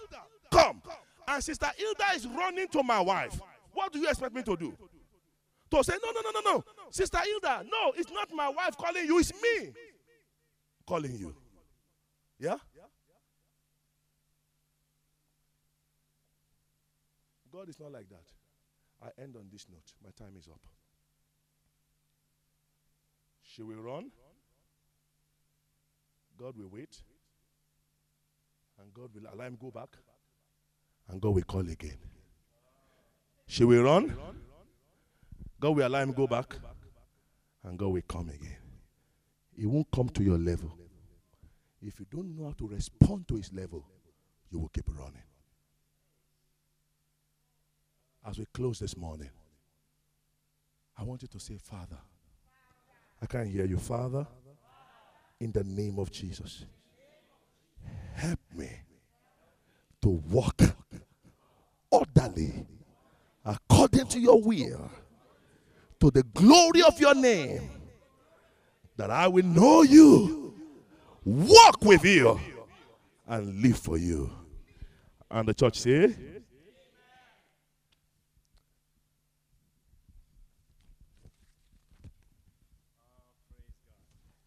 come. 0.53 0.83
And 1.29 1.43
Sister 1.43 1.71
Hilda 1.77 2.05
is 2.17 2.27
running 2.27 2.69
to 2.69 2.83
my 2.83 3.01
wife. 3.01 3.41
What 3.73 3.93
do 3.93 3.99
you 3.99 4.09
expect 4.09 4.35
me 4.35 4.43
to 4.43 4.57
do? 4.57 4.77
To 5.83 5.93
say, 5.93 5.99
No, 6.03 6.11
no, 6.13 6.21
no, 6.21 6.41
no, 6.41 6.53
no. 6.53 6.65
Sister 6.91 7.19
Hilda, 7.19 7.65
no, 7.71 7.93
it's 7.97 8.11
not 8.11 8.29
my 8.33 8.49
wife 8.49 8.77
calling 8.77 9.07
you, 9.07 9.19
it's 9.19 9.33
me 9.33 9.73
calling 10.87 11.17
you. 11.17 11.35
Yeah? 12.39 12.57
God 17.53 17.69
is 17.69 17.79
not 17.79 17.93
like 17.93 18.09
that. 18.09 18.25
I 19.03 19.23
end 19.23 19.37
on 19.37 19.47
this 19.53 19.67
note. 19.71 19.93
My 20.03 20.11
time 20.11 20.35
is 20.37 20.49
up. 20.49 20.61
She 23.43 23.63
will 23.63 23.81
run. 23.81 24.11
God 26.37 26.57
will 26.57 26.69
wait. 26.69 27.01
And 28.81 28.93
God 28.93 29.11
will 29.15 29.33
allow 29.33 29.47
him 29.47 29.57
go 29.61 29.71
back. 29.71 29.97
And 31.09 31.21
God 31.21 31.35
will 31.35 31.43
call 31.43 31.61
again. 31.61 31.99
She 33.47 33.63
will 33.63 33.85
run. 33.85 34.17
God 35.65 35.77
will 35.77 35.87
allow 35.87 36.01
him 36.01 36.13
go 36.13 36.27
back, 36.27 36.57
and 37.63 37.79
God 37.79 37.87
will 37.87 38.03
come 38.07 38.29
again. 38.29 38.59
He 39.57 39.65
won't 39.65 39.91
come 39.91 40.11
to 40.11 40.23
your 40.23 40.37
level. 40.37 40.79
If 41.81 41.99
you 41.99 42.07
don't 42.11 42.37
know 42.37 42.49
how 42.49 42.53
to 42.59 42.69
respond 42.69 43.27
to 43.29 43.37
his 43.37 43.51
level, 43.51 43.83
you 44.51 44.59
will 44.59 44.69
keep 44.69 44.85
running. 44.89 45.23
As 48.29 48.39
we 48.39 48.45
close 48.53 48.79
this 48.79 48.95
morning, 48.95 49.31
I 50.99 51.03
want 51.03 51.23
you 51.23 51.29
to 51.29 51.41
say, 51.41 51.57
Father. 51.57 51.97
I 53.23 53.25
can't 53.25 53.49
hear 53.49 53.65
you, 53.65 53.79
Father. 53.79 54.27
In 55.41 55.51
the 55.51 55.65
name 55.65 55.99
of 55.99 56.13
Jesus, 56.13 56.67
help 58.13 58.41
me 58.55 58.69
to 60.03 60.11
walk 60.11 60.61
orderly 61.91 62.67
according 63.47 64.09
to 64.09 64.21
your 64.21 64.43
will 64.43 64.91
to 66.01 66.11
the 66.11 66.23
glory 66.23 66.83
of 66.83 66.99
your 67.01 67.15
name, 67.15 67.71
that 68.97 69.11
I 69.11 69.29
will 69.29 69.45
know 69.45 69.83
you, 69.83 70.55
walk 71.25 71.83
with 71.83 72.05
you, 72.05 72.41
and 73.27 73.63
live 73.63 73.79
for 73.79 73.97
you. 73.97 74.31
And 75.31 75.49
the 75.49 75.55
church 75.55 75.81
say, 75.81 76.15